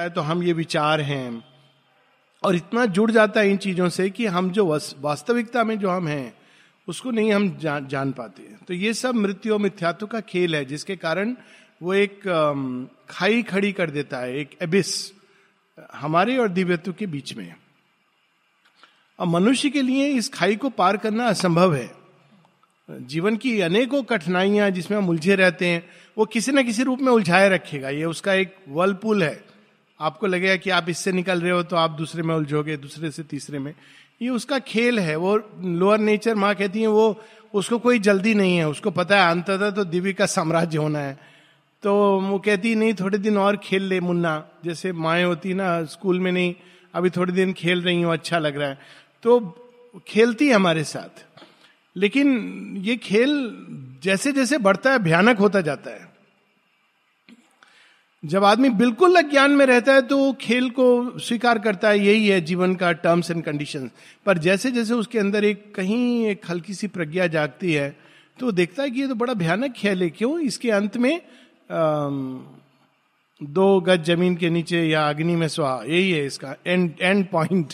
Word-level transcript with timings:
है 0.00 0.10
तो 0.10 0.20
हम 0.20 0.42
ये 0.42 0.52
विचार 0.52 1.00
हैं। 1.00 1.44
और 2.42 2.56
इतना 2.56 2.84
जुड़ 2.88 3.10
जाता 3.10 3.40
है 3.40 3.50
इन 3.50 3.56
चीज़ों 3.56 3.88
से 3.88 4.08
कि 4.10 4.26
हम 4.26 4.50
जो 4.50 4.66
वास्तविकता 5.00 5.64
में 5.64 5.78
जो 5.78 5.90
हम 5.90 6.08
हैं, 6.08 6.32
उसको 6.88 7.10
नहीं 7.10 7.32
हम 7.32 7.48
जान 7.58 7.86
जान 7.88 8.12
पाते 8.12 8.42
तो 8.68 8.74
ये 8.74 8.94
सब 8.94 9.14
मृत्यु 9.14 9.58
मिथ्यात्व 9.58 10.06
का 10.06 10.20
खेल 10.20 10.54
है, 10.56 10.64
जिसके 10.64 10.96
कारण 10.96 11.36
वो 11.80 11.94
एक 11.94 12.20
खाई 13.10 13.42
खड़ी 13.42 13.72
कर 13.72 13.90
देता 13.90 14.18
है, 14.18 14.36
एक 14.36 14.56
एबिस 14.62 15.12
हमारे 15.94 16.36
और 16.36 16.48
दिव्यत्व 16.48 16.92
के 16.92 17.06
बीच 17.06 17.34
में। 17.36 17.54
अब 19.18 19.28
मनुष्य 19.28 19.70
के 19.70 19.82
लिए 19.82 20.08
इस 20.08 20.28
खाई 20.28 20.56
को 20.56 20.70
पार 20.70 20.96
करना 20.96 21.26
असंभव 21.26 21.74
है। 21.74 21.90
जीवन 22.88 23.36
की 23.36 23.60
अनेकों 23.60 24.02
कठिनाइयाँ 24.02 24.70
जिसमें 24.70 24.98
हम 24.98 25.08
उलझे 25.08 25.34
रहते 25.34 25.66
हैं, 25.66 25.82
वो 26.16 26.24
किसी 26.24 26.52
न 26.52 26.62
किसी 26.62 26.82
रूप 26.82 27.00
में 27.00 27.12
उलझाए 27.12 27.48
रखेगा। 27.48 27.88
ये 27.90 28.04
उसका 28.04 28.32
एक 28.34 28.56
वर्लपुल 28.68 29.22
है। 29.22 29.51
आपको 30.02 30.26
लगेगा 30.26 30.56
कि 30.56 30.70
आप 30.70 30.88
इससे 30.88 31.12
निकल 31.12 31.40
रहे 31.40 31.52
हो 31.52 31.62
तो 31.62 31.76
आप 31.76 31.90
दूसरे 31.90 32.22
में 32.22 32.34
उलझोगे, 32.34 32.76
दूसरे 32.76 33.10
से 33.10 33.22
तीसरे 33.22 33.58
में। 33.58 33.74
ये 34.22 34.28
उसका 34.28 34.58
खेल 34.58 34.98
है, 34.98 35.16
वो 35.16 35.36
लोअर 35.60 35.98
नेचर 35.98 36.34
माँ 36.34 36.54
कहती 36.54 36.80
है, 36.80 36.86
वो, 36.86 37.20
उसको 37.54 37.78
कोई 37.78 37.98
जल्दी 37.98 38.34
नहीं 38.34 38.56
है। 38.56 38.68
उसको 38.68 38.90
पता 38.90 39.24
है, 39.24 39.30
अंततः 39.30 39.70
तो 39.70 39.84
दिव्य 39.84 40.12
का 40.12 40.26
साम्राज्य 40.26 40.78
होना 40.78 40.98
है। 40.98 41.18
तो 41.82 42.20
वो 42.20 42.38
कहती 42.38 42.74
नहीं, 42.74 42.94
थोड़े 42.94 43.18
दिन 43.18 43.38
और 43.38 43.56
खेल 43.56 43.82
ले 43.82 44.00
मुन्ना। 44.00 44.48
जैसे 44.64 44.92
माए 44.92 45.22
होती 45.22 45.54
ना, 45.54 45.84
स्कूल 45.84 46.20
में 46.20 46.32
नहीं, 46.32 46.54
अभी 46.94 47.10
थोड़े 47.10 47.32
दिन 47.32 47.52
खेल 47.52 47.82
रही 47.82 48.02
हूँ 48.02 48.12
अच्छा 48.12 48.38
लग 48.38 48.56
रहा 48.56 48.68
है। 48.68 48.78
तो 49.22 49.40
खेलती 50.08 50.48
है 50.48 50.54
हमारे 50.54 50.84
साथ। 50.84 51.24
लेकिन 51.96 52.28
ये 52.76 52.96
खेल 52.96 53.56
जैसे 54.02 54.32
जैसे 54.32 54.58
बढ़ता 54.58 54.92
है, 54.92 54.98
भयानक 54.98 55.38
होता 55.38 55.60
जाता 55.60 55.90
है। 55.90 56.11
जब 58.24 58.44
आदमी 58.44 58.68
बिल्कुल 58.70 59.16
अज्ञान 59.16 59.50
में 59.50 59.64
रहता 59.66 59.94
है 59.94 60.02
तो 60.02 60.32
खेल 60.40 60.68
को 60.70 61.18
स्वीकार 61.18 61.58
करता 61.58 61.88
है, 61.88 61.98
यही 61.98 62.28
है 62.28 62.40
जीवन 62.40 62.74
का 62.74 62.90
टर्म्स 62.94 63.30
एंड 63.30 63.42
कंडीशन 63.44 63.90
पर 64.26 64.38
जैसे 64.38 64.70
जैसे 64.70 64.94
उसके 64.94 65.18
अंदर 65.18 65.44
एक 65.44 65.74
कहीं 65.74 66.26
एक 66.26 66.50
हल्की 66.50 66.74
सी 66.74 66.86
प्रज्ञा 66.88 67.26
जागती 67.28 67.72
है 67.72 67.88
तो 68.38 68.52
देखता 68.52 68.82
है 68.82 68.90
कि 68.90 69.00
ये 69.00 69.08
तो 69.08 69.14
बड़ा 69.14 69.34
भयानक 69.34 69.72
खेल 69.72 70.02
है, 70.02 70.10
क्यों? 70.10 70.38
इसके 70.40 70.70
अंत 70.70 70.96
में 70.96 71.20
दो 73.40 73.80
गज 73.80 74.04
ज़मीन 74.06 74.36
के 74.36 74.50
नीचे 74.50 74.82
या 74.84 75.08
अग्नि 75.08 75.36
में 75.36 75.48
सुहा 75.48 75.74
यही 75.86 76.10
है 76.10 76.24
इसका 76.26 76.54
एंड 76.66 76.92
एंड 77.00 77.26
पॉइंट 77.28 77.72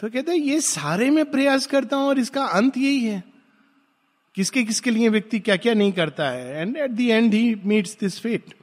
तो 0.00 0.08
कहते 0.08 0.32
हैं, 0.32 0.38
ये 0.38 0.60
सारे 0.62 1.10
में 1.10 1.24
प्रयास 1.30 1.66
करता 1.66 1.96
हूँ 1.96 2.08
और 2.08 2.18
इसका 2.18 2.44
अंत 2.44 2.76
यही 2.78 3.04
है। 3.04 3.22
किसके 4.36 4.62
किसके 4.64 4.90
लिए 4.90 5.08
व्यक्ति 5.10 5.38
क्या 5.40 5.56
क्या 5.56 5.74
नहीं 5.74 5.92
करता 5.92 6.28
है? 6.30 6.60
And 6.60 6.76
at 6.76 6.90
the 6.90 7.08
end 7.08 7.34
he 7.34 7.54
meets 7.64 7.96
this 8.00 8.20
fate 8.20 8.54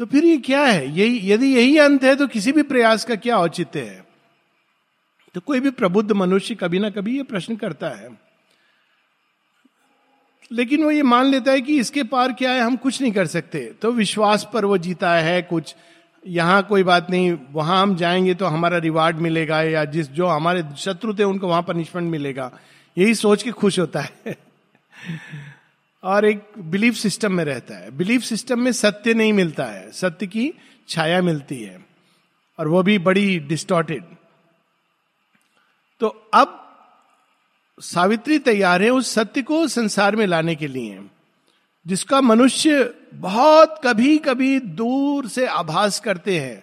तो 0.00 0.06
फिर 0.06 0.24
ये 0.24 0.36
क्या 0.36 0.60
है? 0.60 0.98
यही, 0.98 1.32
यदि 1.32 1.46
यही 1.46 1.78
अंत 1.78 2.04
है 2.04 2.16
तो 2.16 2.26
किसी 2.26 2.52
भी 2.52 2.62
प्रयास 2.62 3.04
का 3.04 3.14
क्या 3.14 3.38
औचित्य 3.38 3.80
है? 3.80 4.04
तो 5.34 5.40
कोई 5.40 5.60
भी 5.60 5.70
प्रबुद्ध 5.70 6.12
मनुष्य 6.12 6.54
कभी 6.54 6.78
ना 6.78 6.90
कभी 6.90 7.16
ये 7.16 7.22
प्रश्न 7.22 7.56
करता 7.56 7.88
है। 7.88 8.18
लेकिन 10.52 10.84
वो 10.84 10.90
ये 10.90 11.02
मान 11.02 11.26
लेता 11.26 11.52
है 11.52 11.60
कि 11.60 11.78
इसके 11.80 12.02
पार 12.02 12.32
क्या 12.32 12.52
है, 12.52 12.60
हम 12.60 12.76
कुछ 12.76 13.02
नहीं 13.02 13.12
कर 13.12 13.26
सकते। 13.26 13.72
तो 13.82 13.92
विश्वास 13.92 14.48
पर 14.52 14.64
वो 14.64 14.78
जीता 14.78 15.12
है, 15.12 15.42
कुछ 15.42 15.74
यहाँ 16.26 16.62
कोई 16.62 16.82
बात 16.82 17.10
नहीं, 17.10 17.38
वहाँ 17.52 17.82
हम 17.82 17.96
जाएँगे 17.96 18.34
तो 18.34 18.46
हमारा 18.46 18.78
रिवार्ड 18.78 19.16
मिलेगा, 19.16 19.62
या 19.62 19.84
जिस, 19.84 20.08
जो 20.08 20.26
हमारे 20.26 20.64
शत्रु 20.78 21.14
थे, 21.14 21.24
उनको 21.24 21.48
वहाँ 21.48 21.62
पनिशमेंट 21.62 22.10
मिलेगा। 22.10 22.58
यही 22.98 23.14
सोच 23.14 23.42
के 23.42 23.50
खुश 23.50 23.78
होता 23.78 24.00
है। 24.00 24.36
और 26.04 26.24
एक 26.24 26.42
बिलीफ 26.58 26.94
सिस्टम 26.94 27.32
में 27.32 27.44
रहता 27.44 27.76
है। 27.76 27.90
बिलीफ 27.90 28.22
सिस्टम 28.22 28.60
में 28.60 28.72
सत्य 28.72 29.14
नहीं 29.14 29.32
मिलता 29.32 29.64
है। 29.64 29.90
सत्य 29.92 30.26
की 30.26 30.52
छाया 30.88 31.22
मिलती 31.22 31.62
है। 31.62 31.84
और 32.58 32.68
वो 32.68 32.82
भी 32.82 32.98
बड़ी 32.98 33.38
डिस्टॉर्टेड 33.38 34.04
तो 36.00 36.08
अब 36.34 36.56
सावित्री 37.80 38.38
तैयार 38.38 38.82
है 38.82 38.90
उस 38.90 39.12
सत्य 39.12 39.42
को 39.42 39.66
संसार 39.68 40.16
में 40.16 40.26
लाने 40.26 40.54
के 40.54 40.66
लिए, 40.66 41.00
जिसका 41.86 42.20
मनुष्य 42.20 42.94
बहुत 43.14 43.80
कभी 43.84 44.16
कभी 44.18 44.58
दूर 44.60 45.28
से 45.28 45.46
आभास 45.46 46.00
करते 46.00 46.38
हैं, 46.38 46.62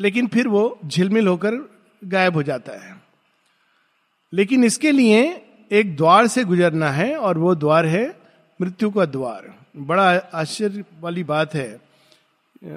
लेकिन 0.00 0.26
फिर 0.26 0.48
वो 0.48 0.78
झिलमिल 0.86 1.26
होकर 1.28 1.54
गायब 2.04 2.34
हो 2.34 2.42
जाता 2.42 2.72
है। 2.72 2.96
लेकिन 4.32 4.64
इसके 4.64 4.92
लिए 4.92 5.22
एक 5.72 5.96
द्वार 5.96 6.26
से 6.26 6.44
गुजरना 6.44 6.90
है, 6.90 7.16
और 7.16 7.38
वो 7.38 7.54
द्वार 7.54 7.86
है 7.86 8.25
मृत्यु 8.60 8.90
का 8.90 9.04
द्वार। 9.04 9.52
बड़ा 9.76 10.10
आश्चर्य 10.34 10.84
वाली 11.00 11.24
बात 11.24 11.54
है। 11.54 11.80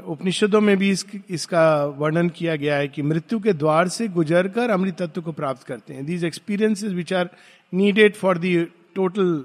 उपनिषदों 0.06 0.62
में 0.62 0.78
भी 0.78 0.90
इस, 0.90 1.06
इसका 1.30 1.86
वर्णन 1.86 2.30
किया 2.30 2.56
गया 2.56 2.76
है 2.76 2.88
कि 2.88 3.02
मृत्यु 3.02 3.40
के 3.40 3.54
द्वार 3.54 3.88
से 3.88 4.08
गुजर 4.08 4.48
कर 4.48 4.70
अमृत 4.70 5.02
तत्व 5.02 5.22
को 5.22 5.32
प्राप्त 5.32 5.64
करते 5.64 5.94
हैं। 5.94 6.06
These 6.06 6.26
experiences 6.26 6.92
which 6.92 7.14
are 7.14 7.30
needed 7.74 8.16
for 8.16 8.38
the 8.38 8.64
total 8.96 9.44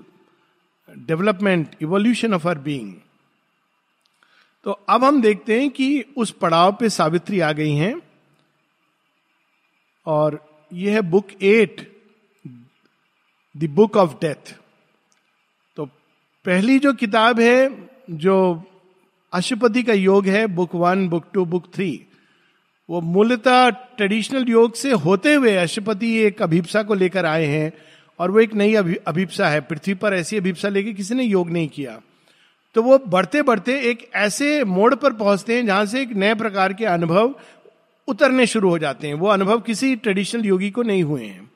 development 1.07 1.77
evolution 1.83 2.35
of 2.35 2.49
our 2.49 2.59
being 2.59 2.93
तो 4.67 4.71
अब 4.89 5.05
हम 5.05 5.21
देखते 5.23 5.61
हैं 5.61 5.71
कि 5.71 6.05
उस 6.17 6.31
पड़ाव 6.31 6.73
पे 6.73 6.89
सावित्री 6.89 7.41
आ 7.41 7.53
गई 7.53 7.75
हैं 7.75 7.95
और 10.07 10.39
यह 10.73 10.95
है 10.95 11.01
book 11.01 11.29
at 11.43 11.81
the 13.55 13.69
book 13.71 13.97
of 13.97 14.15
death 14.21 14.55
पहली 16.45 16.79
जो 16.79 16.93
किताब 16.93 17.41
है, 17.41 17.89
जो 18.11 18.65
अशुपति 19.33 19.83
का 19.83 19.93
योग 19.93 20.27
है, 20.27 20.47
book 20.47 20.75
one, 20.75 21.09
book 21.09 21.25
two, 21.35 21.45
book 21.45 21.75
three, 21.75 22.07
वो 22.91 23.01
मूलतः 23.01 23.71
ट्रेडिशनल 23.71 24.45
योग 24.49 24.75
से 24.75 24.93
होते 24.93 25.35
हुए 25.35 25.57
अशुपति 25.57 26.19
एक 26.19 26.43
अभिप्सा 26.43 26.83
को 26.83 26.95
लेकर 26.95 27.27
आए 27.27 27.45
हैं, 27.45 27.73
और 28.19 28.31
वो 28.31 28.41
एक 28.41 28.55
नई 28.55 28.75
अभिप्सा 29.07 29.49
है। 29.49 29.61
पृथ्वी 29.61 29.95
पर 29.95 30.15
ऐसी 30.15 30.37
अभिप्सा 30.37 30.69
लेके 30.69 30.93
किसी 30.93 31.15
ने 31.15 31.25
योग 31.25 31.51
नहीं 31.51 31.69
किया। 31.69 32.01
तो 32.75 32.83
वो 32.83 32.99
बढ़ते 32.99 33.43
बढ़ते 33.43 33.81
एक 33.81 34.11
ऐसे 34.15 34.65
मोड़ 34.65 34.95
पर 34.95 35.13
पहुँचते 35.13 35.57
हैं, 35.57 35.67
जहाँ 35.67 35.87
से 35.87 36.03
एक 36.03 36.13
नए 36.13 36.35
प्रकार 36.35 36.73
के 36.73 36.85
अनुभव 36.85 37.35
उतरने 38.09 38.47
शुरू 38.47 38.69
हो 38.69 38.79
जाते 38.79 39.07
हैं। 39.07 39.15
वो 39.15 39.29
अनुभव 39.29 39.61
किसी 39.61 39.97
ट्रेडिशनल 39.97 40.47
योगी 40.47 40.71
को 40.71 40.83
नहीं 40.83 41.03
हुए 41.03 41.25
हैं। 41.25 41.51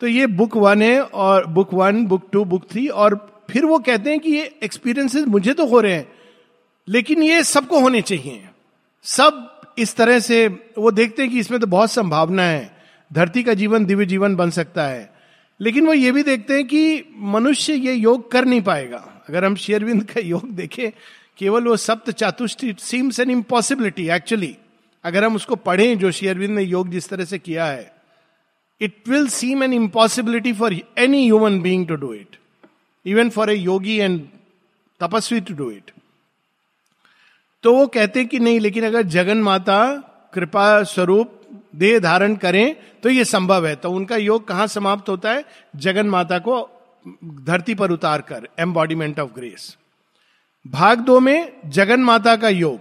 तो 0.00 0.06
ये 0.06 0.26
बुक 0.26 0.56
वन 0.56 0.82
है, 0.82 1.00
और 1.00 1.46
book 1.46 1.74
one, 1.74 2.06
book 2.06 2.28
two, 2.32 2.44
book 2.44 2.70
three, 2.70 2.88
और 2.88 3.33
फिर 3.50 3.64
वो 3.64 3.78
कहते 3.78 4.10
हैं 4.10 4.20
कि 4.20 4.30
ये 4.30 4.58
एक्सपीरियंसेस 4.62 5.24
मुझे 5.24 5.52
तो 5.52 5.66
हो 5.66 5.80
रहे 5.80 5.92
हैं, 5.92 6.06
लेकिन 6.88 7.22
ये 7.22 7.42
सबको 7.42 7.80
होने 7.80 8.02
चाहिए। 8.02 8.42
सब 9.04 9.50
इस 9.78 9.96
तरह 9.96 10.18
से, 10.18 10.46
वो 10.78 10.90
देखते 10.90 11.22
हैं 11.22 11.30
कि 11.32 11.38
इसमें 11.38 11.60
तो 11.60 11.66
बहुत 11.66 11.90
संभावना 11.90 12.42
है। 12.42 12.76
धरती 13.12 13.42
का 13.42 13.54
जीवन 13.54 13.84
दिव्य 13.84 14.06
जीवन 14.06 14.36
बन 14.36 14.50
सकता 14.50 14.86
है। 14.86 15.12
लेकिन 15.60 15.86
वो 15.86 15.92
ये 15.92 16.12
भी 16.12 16.22
देखते 16.22 16.54
हैं 16.54 16.66
कि 16.66 17.04
मनुष्य 17.16 17.74
ये 17.74 17.92
योग 17.94 18.30
कर 18.30 18.44
नहीं 18.44 18.60
पाएगा। 18.60 19.24
अगर 19.28 19.44
हम 19.44 19.56
शेयरविंद 19.56 20.02
का 20.04 20.20
योग 20.20 20.48
देखें, 20.50 20.90
केवल 21.38 21.64
वो 21.64 21.76
सप्त 21.76 22.10
चातुष्ट 22.10 22.64
सीम्स 22.80 23.20
एन 23.20 23.30
इम्पॉसिबिलिटी 23.30 24.08
एक्चुअली 24.08 24.56
अगर 25.04 25.24
हम 25.24 25.36
उसको 25.36 25.56
पढ़ें, 25.56 25.98
जो 25.98 26.10
शेयरविंद 26.10 26.54
ने 26.54 26.62
योग 26.62 26.90
जिस 26.90 27.08
तरह 27.08 27.24
से 27.24 27.38
किया 27.38 27.66
है 27.66 27.92
it 28.80 29.08
will 29.08 29.28
seem 29.28 29.62
an 29.62 29.72
impossibility 29.72 30.52
for 30.52 30.76
any 30.98 31.24
human 31.24 31.60
being 31.60 31.86
to 31.88 31.94
do 31.94 32.12
it 32.14 32.36
even 33.06 33.30
for 33.30 33.50
a 33.50 33.54
yogi 33.54 33.96
and 33.96 34.20
tapasvi 35.00 35.40
to 35.40 35.54
do 35.54 35.70
it 35.70 35.90
तो 37.64 37.74
वो 37.74 37.86
कहते 37.86 38.24
कि 38.24 38.38
नहीं, 38.38 38.60
लेकिन 38.60 38.86
अगर 38.86 39.02
जगन 39.08 39.38
माता 39.42 39.84
कृपा 40.34 40.82
स्वरूप 40.82 41.40
देह 41.76 41.98
धारण 42.00 42.34
करें 42.36 42.76
तो 43.02 43.08
ये 43.08 43.24
संभव 43.24 43.66
है। 43.66 43.74
तो 43.76 43.90
उनका 43.90 44.16
योग 44.16 44.46
कहाँ 44.48 44.66
समाप्त 44.66 45.08
होता 45.08 45.32
है? 45.32 45.44
जगन 45.76 46.08
माता 46.08 46.38
को 46.38 46.56
धरती 47.44 47.74
पर 47.74 47.90
उतार 47.90 48.20
कर 48.22 48.48
एम्बॉडीमेंट 48.58 49.20
ऑफ़ 49.20 49.30
ग्रेस 49.30 49.76
भाग 50.66 50.98
दो 50.98 51.18
में, 51.20 51.52
जगन 51.66 52.00
माता 52.00 52.34
का 52.36 52.48
योग। 52.48 52.80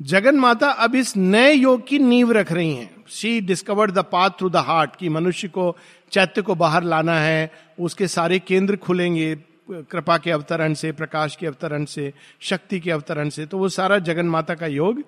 जगन 0.00 0.36
माता 0.36 0.70
अब 0.70 0.94
इस 0.94 1.16
नए 1.16 1.52
योग 1.52 1.86
की 1.88 1.98
नींव 1.98 2.32
रख 2.32 2.52
रही 2.52 2.74
हैं। 2.74 3.04
She 3.08 3.40
discovered 3.40 3.92
the 3.92 4.04
path 4.12 4.30
through 4.30 4.50
the 4.50 4.56
heart 4.56 4.96
की 4.96 5.08
मनुष्य 5.08 5.48
को, 5.48 5.76
चैत्य 6.12 6.42
को 6.42 6.54
बाहर 6.54 6.82
लाना 6.84 7.18
है 7.20 7.65
उसके 7.80 8.08
सारे 8.08 8.38
केंद्र 8.38 8.76
खुलेंगे, 8.76 9.36
कृपा 9.70 10.18
के 10.18 10.30
अवतरण 10.30 10.74
से, 10.74 10.92
प्रकाश 10.92 11.36
के 11.36 11.46
अवतरण 11.46 11.84
से, 11.84 12.14
शक्ति 12.40 12.80
के 12.80 12.90
अवतरण 12.90 13.28
से 13.28 13.46
तो 13.46 13.58
वो 13.58 13.68
सारा 13.68 13.98
जगन 13.98 14.26
माता 14.26 14.54
का 14.54 14.66
योग। 14.66 15.02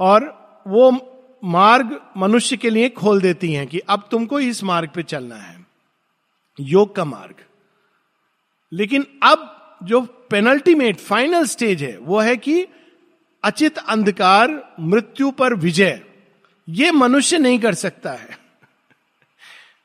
और 0.00 0.44
वो 0.66 1.10
मार्ग 1.44 2.00
मनुष्य 2.16 2.56
के 2.56 2.70
लिए 2.70 2.88
खोल 2.88 3.20
देती 3.20 3.52
हैं 3.52 3.66
कि 3.66 3.78
अब 3.78 4.08
तुमको 4.10 4.40
इस 4.40 4.64
मार्ग 4.64 4.90
पे 4.94 5.02
चलना 5.02 5.36
है। 5.36 5.66
योग 6.60 6.96
का 6.96 7.04
मार्ग। 7.04 7.34
लेकिन 8.72 9.06
अब 9.22 9.60
जो 9.82 10.00
पेनल्टीमेट 10.00 10.96
फाइनल 10.96 11.44
स्टेज 11.44 11.82
है, 11.82 11.98
वो 11.98 12.20
है 12.20 12.36
कि 12.36 12.66
अचित 13.44 13.78
अंधकार, 13.78 14.74
मृत्यु 14.80 15.30
पर 15.30 15.54
विजय, 15.54 16.00
ये 16.68 16.90
मनुष्य 16.90 17.38
नहीं 17.38 17.58
कर 17.58 17.74
सकता 17.74 18.12
है। 18.12 18.43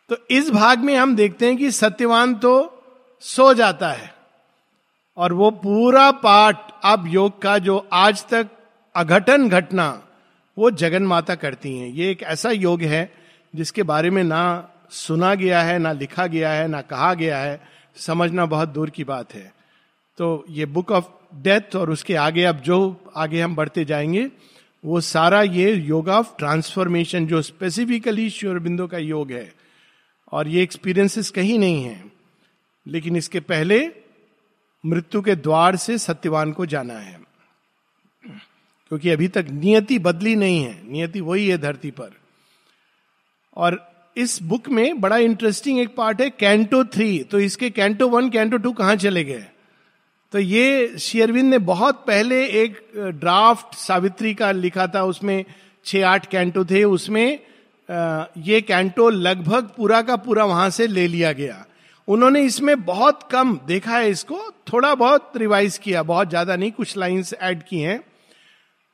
तो 0.09 0.17
इस 0.31 0.49
भाग 0.49 0.79
में 0.79 0.95
हम 0.95 1.15
देखते 1.15 1.45
हैं 1.45 1.57
कि 1.57 1.71
सत्यवान 1.71 2.35
तो 2.35 2.83
सो 3.19 3.53
जाता 3.53 3.89
है 3.89 4.13
और 5.17 5.33
वो 5.33 5.51
पूरा 5.51 6.11
पाठ, 6.11 6.71
अब 6.83 7.07
योग 7.07 7.41
का 7.41 7.57
जो 7.57 7.87
आज 7.93 8.25
तक 8.25 8.47
अघटन 8.95 9.49
घटना, 9.49 10.01
वो 10.57 10.71
जगन 10.71 11.03
माता 11.03 11.35
करती 11.35 11.77
हैं। 11.77 11.89
ये 11.89 12.11
एक 12.11 12.23
ऐसा 12.23 12.51
योग 12.51 12.81
है 12.81 13.13
जिसके 13.55 13.83
बारे 13.83 14.09
में 14.09 14.23
ना 14.23 14.69
सुना 14.89 15.35
गया 15.35 15.61
है, 15.61 15.79
ना 15.79 15.91
लिखा 15.91 16.27
गया 16.27 16.49
है, 16.49 16.67
ना 16.67 16.81
कहा 16.81 17.13
गया 17.13 17.37
है। 17.37 17.61
समझना 17.95 18.45
बहुत 18.45 18.69
दूर 18.69 18.89
की 18.89 19.03
बात 19.03 19.33
है। 19.33 19.53
तो 20.17 20.45
ये 20.49 20.65
बुक 20.65 20.91
ऑफ़ 20.91 21.05
डेथ 21.35 21.75
और 21.75 21.89
उसके 21.89 22.15
आगे 22.15 22.43
अब 22.43 22.55
जो 22.55 23.01
आगे 23.15 23.41
हम 23.41 23.55
बढ़ते 23.55 23.85
जाएँगे, 23.85 24.31
वो 24.85 25.01
सारा 25.01 25.41
ये 25.41 25.73
योगा 25.73 26.19
ऑफ़ 26.19 26.37
ट्रांसफॉर्मेशन, 26.37 27.27
जो 27.27 27.41
स्पेसिफिकली 27.41 28.29
श्योरबिंदो 28.29 28.87
का 28.87 28.97
योग 28.97 29.31
है। 29.31 29.58
और 30.31 30.47
ये 30.47 30.63
एक्सपीरियंसेस 30.63 31.29
कहीं 31.29 31.59
नहीं 31.59 31.83
है। 31.83 32.03
लेकिन 32.87 33.15
इसके 33.15 33.39
पहले 33.39 33.91
मृत्यु 34.85 35.21
के 35.21 35.35
द्वार 35.35 35.75
से 35.75 35.97
सत्यवान 35.97 36.51
को 36.51 36.65
जाना 36.65 36.93
है। 36.93 37.19
क्योंकि 38.87 39.09
अभी 39.09 39.27
तक 39.27 39.45
नियति 39.51 39.99
बदली 39.99 40.35
नहीं 40.35 40.63
है। 40.63 40.91
नियति 40.91 41.21
वही 41.21 41.47
है 41.47 41.57
धरती 41.57 41.91
पर। 41.91 42.11
और 43.55 43.91
इस 44.17 44.41
बुक 44.41 44.69
में 44.69 45.01
बड़ा 45.01 45.17
इंटरेस्टिंग 45.17 45.79
एक 45.79 45.95
पार्ट 45.95 46.21
है 46.21 46.29
कैंटो 46.29 46.83
थ्री 46.85 47.23
तो 47.23 47.39
इसके 47.39 47.69
कैंटो 47.69 48.07
वन 48.07 48.29
कैंटो 48.29 48.57
टू 48.57 48.71
कहाँ 48.71 48.95
चले 48.95 49.23
गए? 49.23 49.45
तो 50.31 50.39
ये 50.39 50.97
शेयरविंद 50.99 51.49
ने 51.49 51.57
बहुत 51.57 52.03
पहले 52.07 52.45
एक 52.63 52.91
ड्राफ्ट 52.97 53.75
सावित्री 53.75 54.33
का 54.33 54.51
लिखा 54.51 54.87
था। 54.87 55.03
उसमें 55.03 55.45
छह 55.85 56.07
आठ 56.07 56.25
कैंटो 56.25 56.65
थे। 56.65 56.83
उसमें 56.83 57.39
ये 57.89 58.61
कैंटो 58.61 59.09
लगभग 59.09 59.69
पूरा 59.77 60.01
का 60.01 60.15
पूरा 60.17 60.45
वहाँ 60.45 60.69
से 60.69 60.87
ले 60.87 61.07
लिया 61.07 61.31
गया। 61.33 61.65
उन्होंने 62.07 62.41
इसमें 62.41 62.83
बहुत 62.85 63.23
कम 63.31 63.59
देखा 63.67 63.97
है 63.97 64.09
इसको 64.09 64.39
थोड़ा 64.73 64.93
बहुत 64.95 65.31
रिवाइज 65.37 65.77
किया 65.77 66.03
बहुत 66.03 66.29
ज़्यादा 66.29 66.55
नहीं 66.55 66.71
कुछ 66.71 66.95
लाइंस 66.97 67.33
ऐड 67.33 67.63
की 67.63 67.79
हैं। 67.79 67.99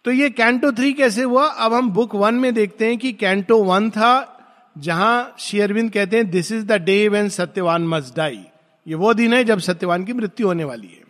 तो 0.06 0.12
ये 0.12 0.30
कैंटो 0.30 0.72
थ्री 0.72 0.92
कैसे 0.94 1.24
हुआ? 1.24 1.46
अब 1.46 1.74
हम 1.74 1.90
बुक 1.92 2.16
वन 2.16 2.36
में 2.36 2.54
देखते 2.54 2.88
हैं 2.88 2.98
कि 2.98 3.12
कैंटो 3.14 3.64
वन 3.64 3.90
था 3.90 4.32
जहाँ 4.76 5.36
शेयरविंद 5.40 5.92
कहते 5.92 6.18
हैं 6.18 6.30
this 6.30 6.52
is 6.52 6.66
the 6.66 6.82
day 6.82 7.08
when 7.10 7.30
Satyavan 7.30 7.88
must 7.88 8.16
die 8.16 8.44
ये 8.88 8.96
वो 8.96 9.14
दिन 9.14 9.34
है 9.34 9.44
जब 9.44 9.60
सत्यवान 9.60 10.04
की 10.06 10.14
मृत्यु 10.14 10.48
होने 10.48 10.64
वाली 10.64 10.88
है। 10.88 11.04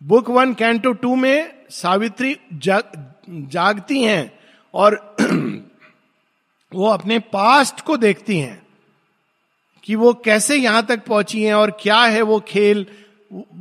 बुक 0.00 0.30
वन 0.30 0.54
कैंटो 0.54 0.92
टू 0.92 1.14
में 1.16 1.52
सावित्री 1.70 2.36
जाग, 2.54 3.14
जागती 3.28 4.02
हैं 4.02 4.32
और 4.74 5.07
वो 6.72 6.88
अपने 6.88 7.18
पास्ट 7.18 7.80
को 7.80 7.96
देखती 7.96 8.38
हैं 8.38 8.62
कि 9.84 9.94
वो 9.96 10.12
कैसे 10.14 10.56
यहाँ 10.56 10.84
तक 10.86 11.04
पहुँची 11.04 11.42
हैं 11.42 11.54
और 11.54 11.70
क्या 11.80 12.00
है 12.00 12.22
वो 12.22 12.40
खेल। 12.40 12.86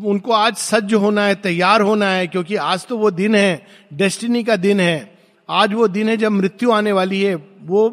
उनको 0.06 0.32
आज 0.32 0.56
सज्ज 0.56 0.94
होना 0.94 1.26
है, 1.26 1.36
तैयार 1.36 1.82
होना 1.82 2.10
है, 2.10 2.28
क्योंकि 2.28 2.56
आज 2.56 2.86
तो 2.86 2.98
वो 2.98 3.12
दिन 3.12 3.36
है, 3.36 3.68
डेस्टिनी 3.94 4.44
का 4.44 4.56
दिन 4.56 4.80
है। 4.80 5.18
आज 5.50 5.74
वो 5.74 5.88
दिन 5.88 6.10
है 6.10 6.18
जब 6.18 6.32
मृत्यु 6.32 6.72
आने 6.72 6.92
वाली 6.92 7.22
है। 7.22 7.36
वो 7.36 7.90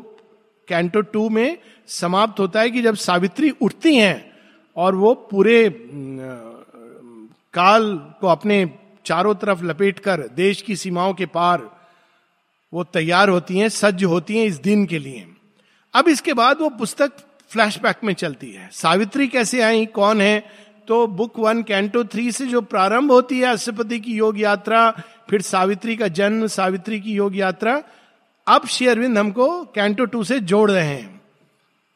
कैंटो 0.68 1.00
टू 1.00 1.28
में 1.28 1.58
समाप्त 1.88 2.40
होता 2.40 2.60
है 2.60 2.70
कि 2.70 2.82
जब 2.82 2.94
सावित्री 2.94 3.50
उठती 3.50 3.96
हैं 3.96 4.32
और 4.76 4.94
वो 4.94 5.14
पूरे 5.14 5.68
काल 7.54 7.94
को 8.20 8.26
अपने 8.26 8.70
चारों 9.04 9.34
तरफ़ 9.34 9.64
लपेट 9.64 9.98
कर 9.98 10.20
देश 10.36 10.62
की 10.62 10.76
सीमाओं 10.76 11.14
के 11.14 11.26
पार 11.26 11.70
वो 12.74 12.84
तैयार 12.84 13.28
होती 13.28 13.58
हैं, 13.58 13.68
सज्ज 13.68 14.04
होती 14.04 14.38
हैं 14.38 14.46
इस 14.46 14.56
दिन 14.56 14.86
के 14.86 14.98
लिए। 14.98 15.28
अब 15.94 16.08
इसके 16.08 16.32
बाद 16.32 16.58
वो 16.60 16.68
पुस्तक 16.68 17.12
फ्लैशबैक 17.48 17.96
में 18.04 18.14
चलती 18.14 18.52
है। 18.52 18.70
सावित्री 18.72 19.28
कैसे 19.28 19.60
आई? 19.60 19.86
कौन 19.86 20.20
है? 20.20 20.50
तो 20.88 21.06
बुक 21.06 21.38
वन 21.38 21.62
कैंटो 21.62 22.04
थ्री 22.04 22.32
से 22.32 22.46
जो 22.46 22.60
प्रारंभ 22.60 23.10
होती 23.10 23.38
है 23.38 23.44
अष्टपति 23.44 24.00
की 24.00 24.14
योग 24.14 24.40
यात्रा, 24.40 24.90
फिर 25.30 25.42
सावित्री 25.42 25.96
का 25.96 26.08
जन्म, 26.08 26.46
सावित्री 26.46 27.00
की 27.00 27.12
योग 27.12 27.36
यात्रा। 27.36 27.82
अब 28.46 28.66
शेयरविंद 28.66 29.18
हमको 29.18 29.64
कैंटो 29.64 30.04
टू 30.04 30.24
से 30.24 30.40
जोड़ 30.40 30.70
रहे 30.70 30.86
हैं। 30.86 31.20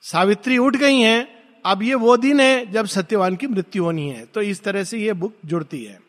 सावित्री 0.03 0.59
उठ 0.59 0.77
गई 0.77 1.01
हैं। 1.01 1.29
अब 1.67 1.83
ये 1.83 1.95
वो 1.95 2.17
दिन 2.17 2.41
है 2.41 2.73
जब 2.73 2.87
सत्यवान 2.87 3.37
की 3.37 3.47
मृत्यु 3.47 3.85
होनी 3.85 4.09
है। 4.09 4.27
तो 4.27 4.41
इस 4.41 4.63
तरह 4.63 4.85
से 4.85 4.99
ये 4.99 5.13
बुक 5.13 5.35
जुड़ती 5.45 5.85
है। 5.85 6.01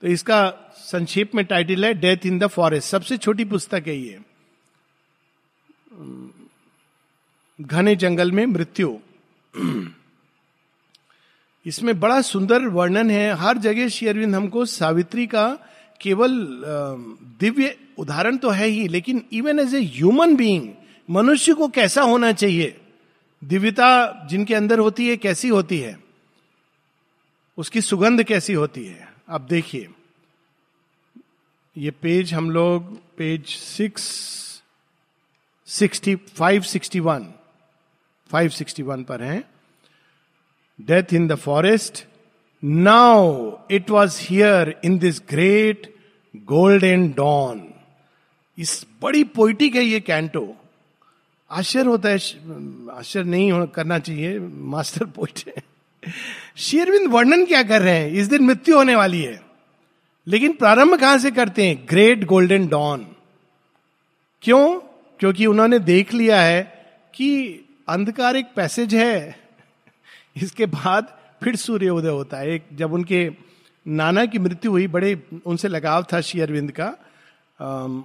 तो 0.00 0.06
इसका 0.06 0.63
संक्षेप 0.84 1.34
में 1.34 1.44
टाइटल 1.44 1.84
है 1.84 1.92
डेथ 1.94 2.26
इन 2.26 2.38
द 2.38 2.46
फॉरेस्ट 2.46 2.88
सबसे 2.88 3.16
छोटी 3.16 3.44
पुस्तक 3.44 3.84
है 3.86 3.96
ये। 3.96 4.18
घने 7.58 7.94
जंगल 7.96 8.32
में 8.32 8.44
मृत्यु। 8.46 8.96
इसमें 11.66 11.98
बड़ा 12.00 12.20
सुंदर 12.20 12.66
वर्णन 12.68 13.10
है। 13.10 13.32
हर 13.32 13.58
जगह 13.58 13.88
शेयरविंद 13.88 14.34
हमको 14.34 14.64
सावित्री 14.64 15.26
का 15.26 15.46
केवल 16.00 16.30
दिव्य 17.40 17.76
उदाहरण 17.98 18.36
तो 18.36 18.48
है 18.48 18.66
ही, 18.66 18.86
लेकिन 18.88 19.24
even 19.32 19.58
as 19.58 19.74
a 19.74 19.80
human 19.80 20.36
being 20.36 20.68
मनुष्य 21.08 21.54
को 21.54 21.68
कैसा 21.68 22.02
होना 22.02 22.32
चाहिए? 22.32 22.80
दिव्यता 23.42 24.26
जिनके 24.26 24.54
अंदर 24.54 24.78
होती 24.78 25.08
है, 25.08 25.16
कैसी 25.16 25.48
होती 25.48 25.78
है? 25.78 25.98
उसकी 27.58 27.80
सुगंध 27.80 28.22
कैसी 28.22 28.52
होती 28.52 28.84
है? 28.84 29.12
अब 29.28 29.46
देखिए। 29.46 29.88
ये 31.78 31.90
पेज 31.90 32.34
हम 32.34 32.50
लोग, 32.50 32.98
page 33.16 33.46
six 33.46 34.02
sixty 35.66 36.14
five 36.16 36.62
sixty 36.62 37.00
one 37.00 37.26
561 38.30 39.04
पर 39.04 39.22
हैं। 39.22 39.44
Death 40.80 41.14
in 41.14 41.28
the 41.28 41.34
forest 41.34 42.04
now 42.64 43.52
it 43.70 43.90
was 43.90 44.18
here 44.20 44.80
in 44.84 44.98
this 44.98 45.20
great 45.30 45.94
golden 46.36 47.12
dawn 47.12 47.74
इस 48.58 48.86
बड़ी 49.02 49.24
पोइटिक 49.24 49.74
है 49.74 49.84
ये 49.84 50.00
कैंटो 50.00 50.56
आश्चर्य 51.50 51.86
होता 51.86 52.08
है, 52.08 52.14
आश्चर्य 52.98 53.24
नहीं 53.24 53.66
करना 53.66 53.98
चाहिए 53.98 54.38
मास्टर 54.38 55.04
पोइट 55.04 55.42
है। 55.46 55.62
शेरविंद 56.56 57.12
वर्णन 57.12 57.46
क्या 57.46 57.62
कर 57.62 57.82
रहे 57.82 57.98
हैं? 57.98 58.10
इस 58.10 58.26
दिन 58.26 58.42
मृत्यु 58.42 58.76
होने 58.76 58.96
वाली 58.96 59.22
है। 59.22 59.53
लेकिन 60.26 60.52
प्रारंभ 60.52 60.98
कहाँ 61.00 61.18
से 61.18 61.30
करते 61.30 61.66
हैं? 61.66 61.86
ग्रेट 61.90 62.24
गोल्डन 62.24 62.66
डॉन 62.68 63.06
क्यों? 64.42 64.80
क्योंकि 65.20 65.46
उन्होंने 65.46 65.78
देख 65.78 66.12
लिया 66.14 66.40
है 66.40 66.62
कि 67.14 67.30
अंधकार 67.88 68.36
एक 68.36 68.46
पैसेज 68.56 68.94
है। 68.94 69.36
इसके 70.36 70.66
बाद 70.66 71.16
फिर 71.42 71.56
सूर्य 71.56 71.88
उदय 71.88 72.08
होता 72.08 72.38
है। 72.38 72.50
एक, 72.50 72.64
जब 72.72 72.92
उनके 72.92 73.30
नाना 73.86 74.24
की 74.26 74.38
मृत्यु 74.38 74.70
हुई, 74.70 74.86
बड़े 74.86 75.22
उनसे 75.46 75.68
लगाव 75.68 76.06
था 76.12 76.20
श्री 76.20 76.40
अरविंद 76.40 76.70
का 76.70 76.86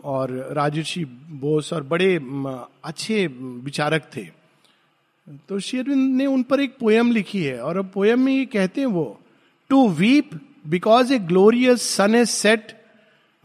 और 0.06 0.32
राजर्षि 0.52 1.04
बोस 1.40 1.72
और 1.74 1.84
बड़े 1.84 2.16
अच्छे 2.84 3.26
विचारक 3.28 4.10
थे। 4.16 4.24
तो 5.50 5.60
श्री 5.60 5.80
अरविंद 5.80 6.16
ने 6.16 6.26
उन 6.26 6.44
पर 6.44 6.60
एक 6.60 6.76
पोयम 6.80 7.12
लिखी 7.12 7.44
है, 7.44 7.58
और 7.60 7.78
अब 7.78 7.92
पोयम 7.94 8.20
में 8.20 8.34
ये 8.34 8.46
कहते 8.46 8.82
हैं 8.82 8.88
वो 8.88 9.20
to 9.70 9.88
weep 9.90 10.30
because 10.70 11.14
a 11.14 11.20
glorious 11.20 11.82
sun 11.82 12.16
is 12.16 12.30
set 12.30 12.72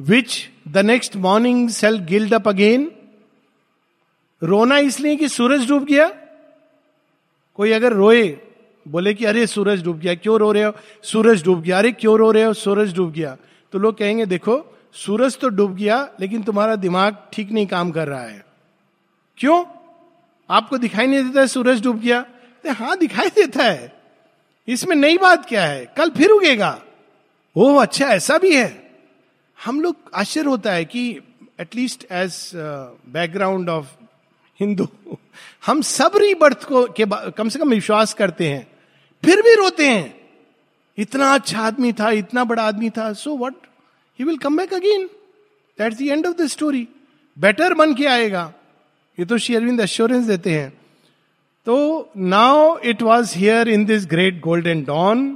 which 0.00 0.48
the 0.68 0.78
next 0.78 1.16
morning 1.16 1.68
shall 1.68 1.98
gild 1.98 2.34
up 2.34 2.48
again 2.48 2.90
रोना 4.42 4.78
इसलिए 4.78 5.16
कि 5.16 5.28
सूरज 5.28 5.68
डूब 5.68 5.84
गया। 5.84 6.08
कोई 7.54 7.72
अगर 7.72 7.92
रोए, 7.92 8.38
बोले 8.88 9.14
कि 9.14 9.24
अरे 9.24 9.46
सूरज 9.46 9.84
डूब 9.84 9.98
गया, 9.98 10.14
क्यों 10.14 10.38
रो 10.38 10.52
रहे 10.52 10.62
हो? 10.62 10.72
सूरज 11.02 11.44
डूब 11.44 11.62
गया। 11.62 11.78
अरे 11.78 11.92
क्यों 11.92 12.18
रो 12.18 12.30
रहे 12.30 12.42
हो? 12.42 12.52
सूरज 12.52 12.94
डूब 12.94 13.12
गया। 13.12 13.36
तो 13.72 13.78
लोग 13.78 13.98
कहेंगे, 13.98 14.26
देखो, 14.26 14.76
सूरज 14.92 15.38
तो 15.38 15.48
डूब 15.48 15.76
गया, 15.76 16.10
लेकिन 16.20 16.42
तुम्हारा 16.42 16.76
दिमाग 16.76 17.16
ठीक 17.32 17.52
नहीं 17.52 17.66
काम 17.66 17.90
कर 17.90 18.08
रहा 18.08 18.22
है। 18.22 18.44
क्यों? 19.38 19.64
आपको 20.50 20.78
दिखाई 20.78 21.06
नहीं 21.06 21.24
देता 21.24 21.40
है 21.40 21.46
सूरज 21.46 21.82
डूब 21.82 22.00
गया? 22.00 22.26
हाँ 22.70 22.98
दिखाई 22.98 23.28
देता 23.28 23.62
है। 23.62 23.92
इसमें 24.68 24.96
नई 24.96 25.18
बात 25.18 25.48
क्या 25.48 25.64
है? 25.64 25.94
कल 25.96 26.10
फिर 26.10 26.30
उगेगा। 26.30 26.83
ओह 27.56 27.80
अच्छा 27.82 28.06
ऐसा 28.06 28.36
भी 28.38 28.54
है। 28.56 28.68
हम 29.58 29.80
लोग 29.80 29.96
आश्चर्य 30.14 30.48
होता 30.48 30.72
है 30.72 30.84
कि 30.84 31.08
at least 31.60 32.04
as 32.12 32.50
background 32.54 33.68
of 33.68 33.86
Hindu 34.60 34.88
हम 35.66 35.80
सब 35.82 36.16
रीबर्थ 36.16 36.64
को, 36.64 36.84
के 36.86 37.04
कम 37.30 37.48
से 37.48 37.58
कम 37.58 37.70
विश्वास 37.70 38.14
करते 38.14 38.48
हैं, 38.48 38.66
फिर 39.22 39.42
भी 39.42 39.54
रोते 39.54 39.88
हैं। 39.88 40.14
इतना 40.98 41.32
अच्छा 41.34 41.60
आदमी 41.60 41.92
था, 41.92 42.10
इतना 42.12 42.44
बड़ा 42.44 42.62
आदमी 42.62 42.90
था 42.90 43.12
so 43.14 43.36
what 43.36 43.54
he 44.18 44.24
will 44.24 44.38
come 44.38 44.56
back 44.56 44.74
again 44.74 45.06
that's 45.78 45.98
the 45.98 46.02
end 46.02 46.26
of 46.26 46.36
the 46.36 46.46
story 46.48 46.86
better 47.36 47.74
बन 47.74 47.94
के 47.94 48.06
आएगा। 48.06 48.52
ये 49.18 49.24
तो 49.24 49.38
श्री 49.38 49.56
अरविंद 49.56 49.80
एश्योरेंस 49.80 50.26
देते 50.26 50.50
हैं। 50.50 50.70
तो 51.66 52.12
now 52.16 52.76
it 52.84 53.02
was 53.02 53.38
here 53.38 53.68
in 53.68 53.84
this 53.84 54.06
great 54.06 54.40
golden 54.40 54.82
dawn 54.84 55.26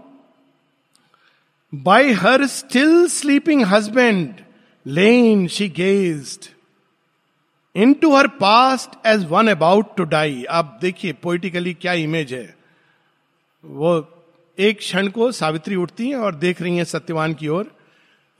by 1.75 2.13
her 2.13 2.47
still 2.47 3.07
sleeping 3.07 3.65
husband 3.65 4.35
lain 4.87 5.49
she 5.49 5.69
gazed 5.69 6.47
into 7.95 8.17
her 8.17 8.29
past 8.29 9.07
as 9.07 9.25
one 9.25 9.49
about 9.49 9.97
to 9.97 10.05
die 10.05 10.45
आप 10.45 10.79
देखिए 10.83 11.13
पोइटिकली 11.13 11.75
क्या 11.75 11.93
इमेज 11.93 12.33
है। 12.33 12.57
वो 13.65 14.09
एक 14.59 14.79
क्षण 14.79 15.09
को 15.09 15.33
सावित्री 15.33 15.77
उठती 15.77 16.09
हैं 16.09 16.17
और 16.17 16.35
देख 16.35 16.63
रही 16.63 16.77
हैं 16.77 16.85
सत्यवान 16.85 17.35
की 17.35 17.49
ओर। 17.49 17.77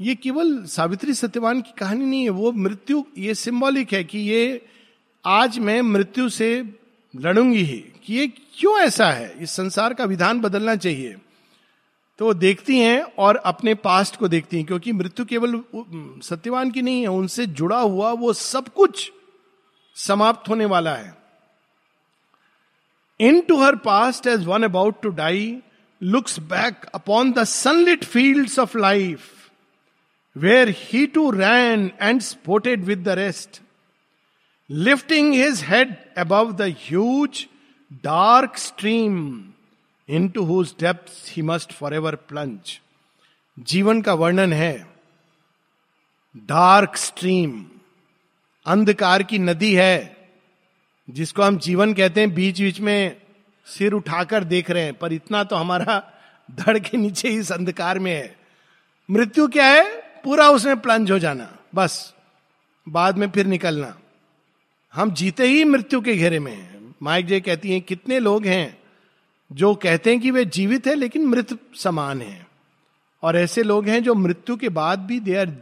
ये 0.01 0.15
केवल 0.15 0.65
सावित्री 0.65 1.15
सत्यवान 1.15 1.61
की 1.61 1.73
कहानी 1.79 2.05
नहीं 2.05 2.23
है, 2.23 2.31
वो 2.31 2.53
मृत्यु, 2.53 3.05
ये 3.19 3.35
सिंबॉलिक 3.35 3.93
है 3.93 4.05
कि 4.05 4.19
ये 4.19 4.67
आज 5.27 5.59
मैं 5.59 5.83
मृत्यु 5.83 6.29
से 6.29 6.65
लड़ूँगी 7.17 7.63
ही। 7.63 7.85
कि 8.05 8.15
ये 8.15 8.27
क्यों 8.27 8.79
ऐसा 8.79 9.11
है? 9.11 9.35
इस 9.41 9.51
संसार 9.51 9.95
का 9.95 10.05
विधान 10.05 10.41
बदलना 10.41 10.77
चाहिए। 10.77 11.17
तो 12.19 12.25
वो 12.27 12.35
देखती 12.35 12.79
हैं 12.79 13.01
और 13.19 13.37
अपने 13.37 13.75
पास्ट 13.75 14.17
को 14.17 14.29
देखती 14.29 14.57
हैं, 14.57 14.67
क्योंकि 14.67 14.93
मृत्यु 14.93 15.25
केवल 15.25 15.63
सत्यवान 16.23 16.71
की 16.71 16.83
नहीं 16.83 17.01
है, 17.01 17.09
उनसे 17.09 17.47
जुड़ा 17.47 17.79
हुआ 17.79 18.11
वो 18.13 18.33
सब 18.33 18.69
कुछ 18.69 19.11
समाप्त 19.97 20.49
होने 20.49 20.65
वाला 20.65 20.95
है। 20.95 21.17
Into 23.41 23.57
her 23.63 23.77
past 23.77 24.27
as 24.27 24.45
one 24.45 24.63
about 24.63 25.01
to 25.03 25.09
die 25.11 25.57
looks 26.03 26.39
back 26.41 26.85
upon 26.95 27.33
the 27.33 27.45
sunlit 27.45 28.05
field 28.05 28.59
of 28.61 28.77
life 28.79 29.31
where 30.37 30.69
he 30.79 31.07
too 31.07 31.31
ran 31.31 31.91
and 32.03 32.21
sported 32.21 32.85
with 32.85 33.03
the 33.05 33.09
rest 33.09 33.61
lifting 34.71 35.33
his 35.35 35.63
head 35.65 35.95
above 36.19 36.53
the 36.53 36.75
huge 36.81 37.47
dark 38.05 38.57
stream 38.57 39.48
into 40.29 40.43
whose 40.45 40.75
depth 40.81 41.37
he 41.37 41.43
must 41.43 41.73
for 41.73 41.95
ever 41.95 42.15
plunge 42.15 42.81
जीवन 43.59 44.03
का 44.03 44.15
वर्णन 44.15 44.53
है 44.53 44.89
dark 46.37 46.97
stream 46.97 47.65
अंधकार 48.67 49.23
की 49.23 49.39
नदी 49.39 49.75
है, 49.75 50.17
जिसको 51.11 51.43
हम 51.43 51.59
जीवन 51.59 51.95
कहते 51.95 52.21
हैं 52.21 52.35
बीच 52.35 52.61
बीच 52.61 52.81
में 52.81 53.17
सिर 53.67 53.93
उठाकर 53.93 54.45
देख 54.45 54.71
रहे 54.71 54.85
हैं, 54.85 54.95
पर 54.95 55.13
इतना 55.13 55.45
तो 55.45 55.57
हमारा 55.57 56.03
धड़ 56.51 56.79
के 56.79 56.97
नीचे 56.97 57.29
इस 57.29 57.53
अंधकार 57.53 57.99
में 57.99 58.13
है। 58.13 58.37
मृत्यु 59.11 59.49
क्या 59.49 59.67
है? 59.67 59.85
पूरा 60.25 60.49
उसमें 60.49 60.81
प्लंज 60.81 61.11
हो 61.11 61.19
जाना, 61.19 61.59
बस। 61.75 62.15
बाद 62.89 63.19
में 63.19 63.31
फिर 63.31 63.47
निकलना। 63.47 63.99
हम 64.95 65.11
जीते 65.11 65.47
ही 65.47 65.65
मृत्यु 65.65 66.01
के 66.01 66.15
घेरे 66.15 66.39
में 66.39 66.53
हैं। 66.53 66.95
माइक 67.03 67.27
जे 67.27 67.41
कहती 67.41 67.73
हैं, 67.73 67.81
कितने 67.81 68.19
लोग 68.19 68.47
हैं 68.47 68.79
जो 69.51 69.75
कहते 69.75 70.11
हैं 70.11 70.21
कि 70.21 70.31
वे 70.31 70.45
जीवित 70.45 70.87
है, 70.87 70.95
लेकिन 70.95 71.27
मृत 71.27 71.59
समान 71.77 72.23
है। 72.23 72.47
और 73.23 73.37
ऐसे 73.37 73.63
लोग 73.63 73.87
हैं 73.89 74.03
जो 74.03 74.15
मृत्यु 74.15 74.57
के 74.57 74.69
बाद 74.71 74.99
भी 74.99 75.21
they 75.21 75.35
are 75.37 75.53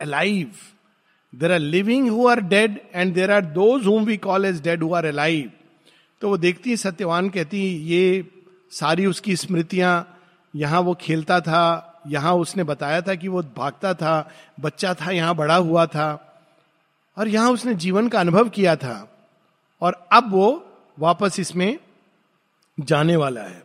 alive 0.00 0.50
there 1.32 1.52
are 1.52 1.58
living 1.58 2.08
who 2.10 2.26
are 2.28 2.40
dead 2.42 2.78
and 2.94 3.14
there 3.14 3.30
are 3.30 3.44
those 3.46 3.86
whom 3.86 4.04
we 4.04 4.16
call 4.16 4.44
as 4.44 4.62
dead 4.62 4.82
who 4.82 4.92
are 4.94 5.04
alive 5.04 5.50
तो 6.22 6.28
वो 6.28 6.36
देखती 6.36 6.70
है, 6.70 6.76
सत्यवान 6.76 7.28
कहती 7.28 7.60
ये 7.86 8.24
सारी 8.72 9.06
उसकी 9.06 9.36
स्मृतियाँ, 9.36 10.18
यहाँ 10.54 10.80
वो 10.80 10.94
खेलता 10.94 11.40
था, 11.40 12.02
यहाँ 12.06 12.34
उसने 12.34 12.64
बताया 12.64 13.00
था 13.00 13.14
कि 13.14 13.28
वो 13.28 13.42
भागता 13.56 13.94
था, 13.94 14.30
बच्चा 14.60 14.92
था, 14.94 15.10
यहाँ 15.10 15.34
बड़ा 15.34 15.56
हुआ 15.56 15.86
था, 15.86 16.08
और 17.16 17.28
यहाँ 17.28 17.50
उसने 17.50 17.74
जीवन 17.74 18.08
का 18.08 18.20
अनुभव 18.20 18.48
किया 18.48 18.76
था। 18.76 18.94
और 19.82 20.06
अब 20.12 20.30
वो 20.32 20.48
वापस 20.98 21.40
इसमें 21.40 21.78
जाने 22.78 23.16
वाला 23.16 23.42
है। 23.42 23.62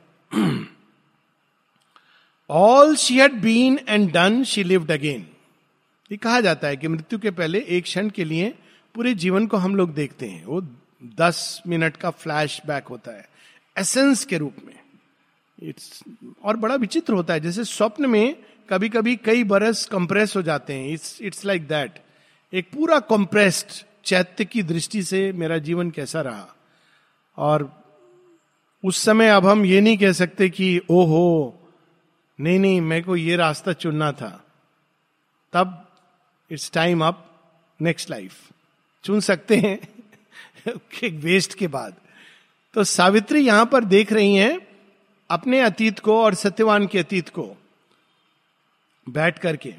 All 2.49 2.95
she 2.95 3.17
had 3.17 3.33
been 3.33 3.79
and 3.87 4.11
done 4.11 4.43
she 4.43 4.63
lived 4.63 4.91
again 4.91 5.27
ये 6.11 6.17
कहा 6.17 6.41
जाता 6.41 6.67
है 6.67 6.77
कि 6.77 6.87
मृत्यु 6.87 7.19
के 7.19 7.31
पहले 7.31 7.59
एक 7.67 7.83
क्षण 7.83 8.09
के 8.09 8.23
लिए 8.23 8.53
पूरे 8.95 9.13
जीवन 9.13 9.47
को 9.47 9.57
हम 9.57 9.75
लोग 9.75 9.93
देखते 9.93 10.25
हैं। 10.25 10.45
वो 10.45 10.61
दस 11.17 11.61
मिनट 11.67 11.97
का 11.97 12.09
फ्लैश 12.09 12.61
बैक 12.67 12.87
होता 12.87 13.11
है 13.11 13.29
एसेंस 13.77 14.25
के 14.25 14.37
रूप 14.37 14.55
में। 14.65 14.73
इट्स 15.59 16.03
और 16.43 16.57
बड़ा 16.57 16.75
विचित्र 16.75 17.13
होता 17.13 17.33
है, 17.33 17.39
जैसे 17.39 17.63
स्वप्न 17.63 18.05
में 18.05 18.35
कभी 18.69 18.89
कभी 18.89 19.15
कई 19.15 19.43
बरस 19.43 19.85
कंप्रेस 19.85 20.35
हो 20.35 20.41
जाते 20.41 20.73
हैं। 20.73 20.89
इट्स 20.89 21.21
इट्स 21.21 21.45
लाइक 21.45 21.67
दैट 21.67 21.99
एक 22.53 22.69
पूरा 22.71 22.99
कंप्रेस्ड 22.99 23.85
चैत्य 24.05 24.45
की 24.45 24.63
दृष्टि 24.63 25.03
से 25.03 25.31
मेरा 25.31 25.57
जीवन 25.57 25.91
कैसा 25.91 26.21
रहा। 26.21 26.47
और 27.37 27.86
उस 28.87 28.97
समय 28.97 29.29
अब 29.29 29.45
हम 29.45 29.65
ये 29.65 29.81
नहीं 29.81 29.97
कह 29.97 30.11
सकते 30.11 30.49
कि 30.49 30.81
ओ 30.89 31.05
हो 31.05 31.53
नहीं 32.39 32.59
नहीं, 32.59 32.81
मेरे 32.81 33.01
को 33.01 33.15
ये 33.15 33.35
रास्ता 33.35 33.73
चुनना 33.73 34.11
था। 34.11 34.45
तब 35.53 35.91
it's 36.51 36.71
time 36.71 37.05
up 37.05 37.41
next 37.81 38.09
life 38.09 38.49
चुन 39.03 39.19
सकते 39.19 39.57
हैं 39.57 39.79
एक 41.03 41.13
वेस्ट 41.13 41.53
के 41.53 41.67
बाद। 41.67 41.95
तो 42.73 42.83
सावित्री 42.83 43.47
यहाँ 43.47 43.65
पर 43.65 43.83
देख 43.83 44.13
रही 44.13 44.35
हैं 44.35 44.67
अपने 45.29 45.61
अतीत 45.61 45.99
को 45.99 46.23
और 46.23 46.33
सत्यवान 46.33 46.87
के 46.87 46.99
अतीत 46.99 47.29
को। 47.29 47.55
बैठ 49.09 49.39
करके। 49.39 49.75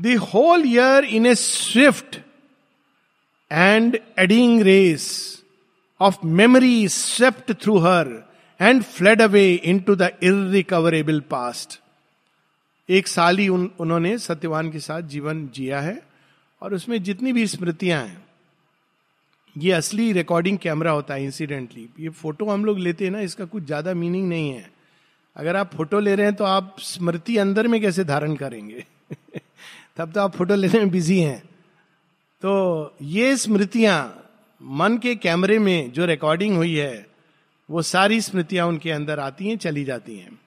The 0.00 0.06
whole 0.06 0.62
year 0.66 1.04
in 1.04 1.26
a 1.26 1.34
swift 1.34 2.18
and 3.52 3.98
eddying 4.18 4.62
race 4.62 5.43
of 6.00 6.22
memory 6.22 6.88
swept 6.88 7.52
through 7.62 7.80
her 7.80 8.24
and 8.60 8.84
fled 8.84 9.20
away 9.20 9.54
into 9.54 9.94
the 9.94 10.12
irrecoverable 10.22 11.20
past. 11.20 11.78
एक 12.88 13.08
साल 13.08 13.38
ही 13.38 13.48
उन, 13.48 13.70
उन्होंने 13.80 14.18
सत्यवान 14.18 14.70
के 14.70 14.78
साथ 14.78 15.02
जीवन 15.02 15.48
जिया 15.54 15.80
है 15.80 16.02
और 16.62 16.74
उसमें 16.74 17.02
जितनी 17.02 17.32
भी 17.32 17.46
स्मृतियाँ 17.46 18.02
हैं 18.02 18.22
ये 19.56 19.72
असली 19.72 20.12
रिकॉर्डिंग 20.12 20.58
कैमरा 20.58 20.90
होता 20.90 21.14
है 21.14 21.24
इंसिडेंटली 21.24 21.88
ये 22.00 22.08
फ़ोटो 22.08 22.46
हम 22.50 22.64
लोग 22.64 22.78
लेते 22.78 23.04
हैं 23.04 23.12
ना 23.12 23.20
इसका 23.20 23.44
कुछ 23.44 23.64
ज़्यादा 23.64 23.94
मीनिंग 23.94 24.28
नहीं 24.28 24.50
है। 24.50 24.70
अगर 25.36 25.56
आप 25.56 25.74
फ़ोटो 25.74 26.00
ले 26.00 26.14
रहे 26.14 26.26
हैं 26.26 26.34
तो 26.34 26.44
आप 26.44 26.76
स्मृति 26.78 27.36
अंदर 27.36 27.68
में 27.68 27.80
कैसे 27.80 28.04
धारण 28.04 28.34
करेंगे? 28.36 28.84
तब 29.96 30.12
तो 30.12 30.20
आप 30.20 30.36
फ़ोटो 30.36 30.54
लेने 30.54 30.78
में 30.78 30.90
बिज़ी 30.90 31.18
हैं। 31.20 31.38
तो 32.42 32.94
ये 33.02 33.36
स्मृतियाँ 33.36 34.23
मन 34.62 34.98
के 34.98 35.14
कैमरे 35.14 35.58
में 35.58 35.92
जो 35.92 36.04
रिकॉर्डिंग 36.04 36.56
हुई 36.56 36.74
है, 36.74 37.06
वो 37.70 37.82
सारी 37.82 38.20
स्मृतियाँ 38.20 38.66
उनके 38.66 38.90
अंदर 38.90 39.20
आती 39.20 39.48
हैं, 39.48 39.56
चली 39.56 39.84
जाती 39.84 40.16
हैं। 40.16 40.38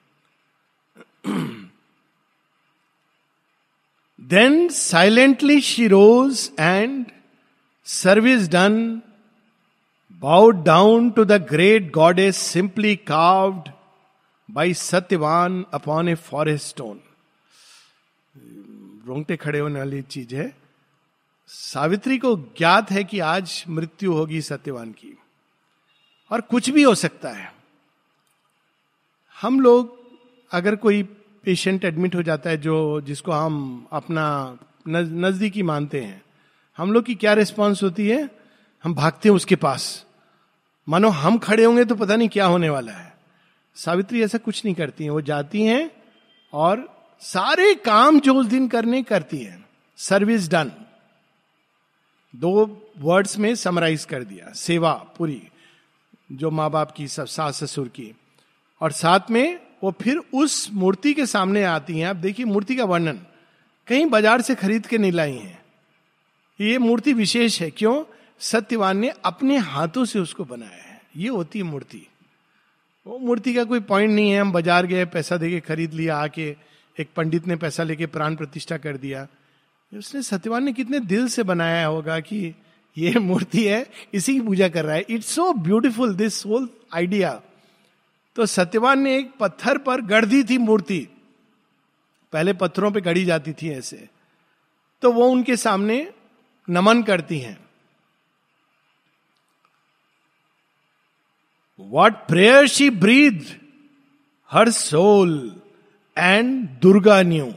Then 4.22 4.68
silently 4.70 5.62
she 5.62 5.88
rose 5.88 6.52
and 6.60 7.06
service 7.86 8.50
done 8.50 9.02
bowed 10.22 10.64
down 10.64 11.10
to 11.12 11.26
the 11.26 11.32
great 11.32 11.92
god 11.92 12.20
is 12.20 12.36
simply 12.36 12.96
carved 12.96 13.72
by 14.52 14.74
Satyavan 14.74 15.66
upon 15.74 16.10
a 16.10 16.16
forest 16.16 16.68
stone 16.68 17.00
रोंगटे 19.08 19.36
खड़े 19.36 19.60
होने 19.60 19.80
वाली 19.80 20.02
चीज़ 20.02 20.36
है। 20.36 20.67
सावित्री 21.50 22.18
को 22.18 22.36
ज्ञात 22.36 22.92
है 22.92 23.04
कि 23.04 23.20
आज 23.20 23.66
मृत्यु 23.70 24.14
होगी 24.14 24.42
सत्यवान 24.42 24.92
की। 24.92 25.18
और 26.32 26.42
कुछ 26.42 26.70
भी 26.70 26.84
हो 26.84 26.96
सकता 26.96 27.30
है। 27.30 27.54
हम 29.42 29.60
लोग, 29.60 30.00
अगर 30.52 30.76
कोई 30.76 31.04
पेशेंट 31.44 31.86
एडमिट 31.86 32.16
हो 32.16 32.24
जाता 32.24 32.50
है 32.50 32.58
जो, 32.58 33.02
जिसको 33.02 33.32
हम 33.32 33.88
अपना 33.92 34.58
नजदीकी 34.88 35.64
मानते 35.64 36.02
हैं, 36.02 36.22
हम 36.78 36.94
लोग 36.94 37.04
की 37.04 37.16
क्या 37.16 37.34
रिस्पॉन्स 37.34 37.84
होती 37.84 38.10
है? 38.10 38.30
हम 38.84 38.94
भागते 38.94 39.30
हैं 39.30 39.36
उसके 39.36 39.56
पास। 39.56 40.06
मानो 40.90 41.10
हम 41.10 41.38
खड़े 41.38 41.66
होंगे 41.66 41.86
तो 41.86 41.96
पता 41.96 42.16
नहीं 42.16 42.30
क्या 42.30 42.46
होने 42.46 42.70
वाला 42.70 42.92
है। 42.92 43.18
सावित्री 43.76 44.24
ऐसा 44.24 44.38
कुछ 44.38 44.66
नहीं 44.66 44.76
करती 44.76 45.04
है। 45.04 45.10
वो 45.10 45.22
जाती 45.22 45.64
हैं 45.64 45.92
और 46.54 47.04
सारे 47.20 47.76
काम 47.76 48.20
जो 48.20 48.36
उस 48.36 48.46
दिन 48.46 48.68
करने 48.68 49.04
करती 49.04 49.38
है। 49.38 49.66
सर्विस 49.98 50.50
डन 50.50 50.72
दो 52.38 52.66
वर्ड्स 53.00 53.38
में 53.40 53.54
समराइज 53.56 54.06
कर 54.06 54.24
दिया, 54.24 54.52
सेवा 54.52 54.92
पूरी, 55.18 55.42
जो 56.32 56.52
माँ 56.52 56.70
बाप 56.72 56.92
की 56.92 57.08
सब, 57.08 57.26
सास 57.26 57.64
ससुर 57.64 57.88
की। 57.88 58.14
और 58.82 58.92
साथ 58.92 59.32
में 59.32 59.60
वो 59.84 59.92
फिर 60.02 60.18
उस 60.34 60.70
मूर्ति 60.74 61.14
के 61.14 61.26
सामने 61.26 61.64
आती 61.64 62.00
हैं। 62.00 62.08
आप 62.08 62.16
देखिए 62.16 62.46
मूर्ति 62.46 62.76
का 62.76 62.86
वर्णन, 62.86 63.20
कहीं 63.88 64.06
बाज़ार 64.06 64.42
से 64.42 64.56
खरीद 64.56 64.86
के 64.88 64.98
नहीं 64.98 65.12
लाई 65.12 65.34
है। 65.34 65.60
ये 66.60 66.78
मूर्ति 66.78 67.14
विशेष 67.14 67.62
है, 67.62 67.70
क्यों? 67.72 68.04
सत्यवान 68.40 68.98
ने 68.98 69.10
अपने 69.26 69.58
हाथों 69.58 70.06
से 70.06 70.20
उसको 70.20 70.46
बनाया 70.46 70.84
है। 70.84 71.02
ये 71.18 71.30
होती 71.30 71.60
है 71.60 71.66
मूर्ति। 71.66 72.06
वो 73.06 73.18
मूर्ति 73.20 73.54
का 73.54 73.64
कोई 73.64 73.80
पॉइंट 73.80 74.12
नहीं 74.12 74.32
है। 74.32 74.42
हम 74.42 74.52
बाज़ार 74.52 74.86
गए, 74.86 75.06
पैसा 75.06 75.38
देके 75.38 75.60
खरीद 75.60 75.94
लिया, 75.94 76.18
आके 76.18 76.56
एक 76.98 77.10
पंडित 77.16 77.48
ने 77.48 77.56
पैसा 77.56 77.84
लेके 77.84 78.06
प्राण 78.06 78.36
प्रतिष्ठा 78.36 78.78
कर 78.78 78.98
दिया। 78.98 79.28
उसने 79.94 80.22
सत्यवान 80.22 80.64
ने 80.64 80.74
कितने 80.74 81.00
दिल 81.00 81.28
से 81.28 81.44
बनाया 81.44 81.86
होगा 81.88 82.20
कि 82.20 82.56
ये 82.98 83.20
मूर्ति 83.20 83.64
है, 83.64 83.86
इसी 84.14 84.34
की 84.34 84.42
पूजा 84.42 84.68
कर 84.70 84.86
रहा 84.86 84.96
है। 84.96 85.06
It's 85.10 85.28
so 85.28 85.52
beautiful 85.54 86.16
this 86.16 86.46
whole 86.46 86.70
idea 86.96 87.42
तो 88.36 88.46
सत्यवान 88.46 89.00
ने 89.00 89.18
एक 89.18 89.32
पत्थर 89.40 89.78
पर 89.78 90.02
गढ़ 90.02 90.26
दी 90.26 90.44
थी 90.44 90.58
मूर्ति। 90.58 91.00
पहले 92.34 92.54
पत्थरों 92.54 92.92
पे 92.92 93.02
गढ़ी 93.02 93.24
जाती 93.26 93.54
थी 93.54 93.70
ऐसे। 93.70 94.08
तो 95.04 95.12
वो 95.12 95.28
उनके 95.28 95.56
सामने 95.58 96.14
नमन 96.68 97.04
करती 97.04 97.40
हैं। 97.40 97.58
What 101.80 102.14
prayer 102.28 102.68
she 102.68 102.90
breathed 102.90 103.46
her 104.52 104.70
soul 104.72 105.62
and 106.18 106.68
Durga 106.80 107.22
knew 107.22 107.54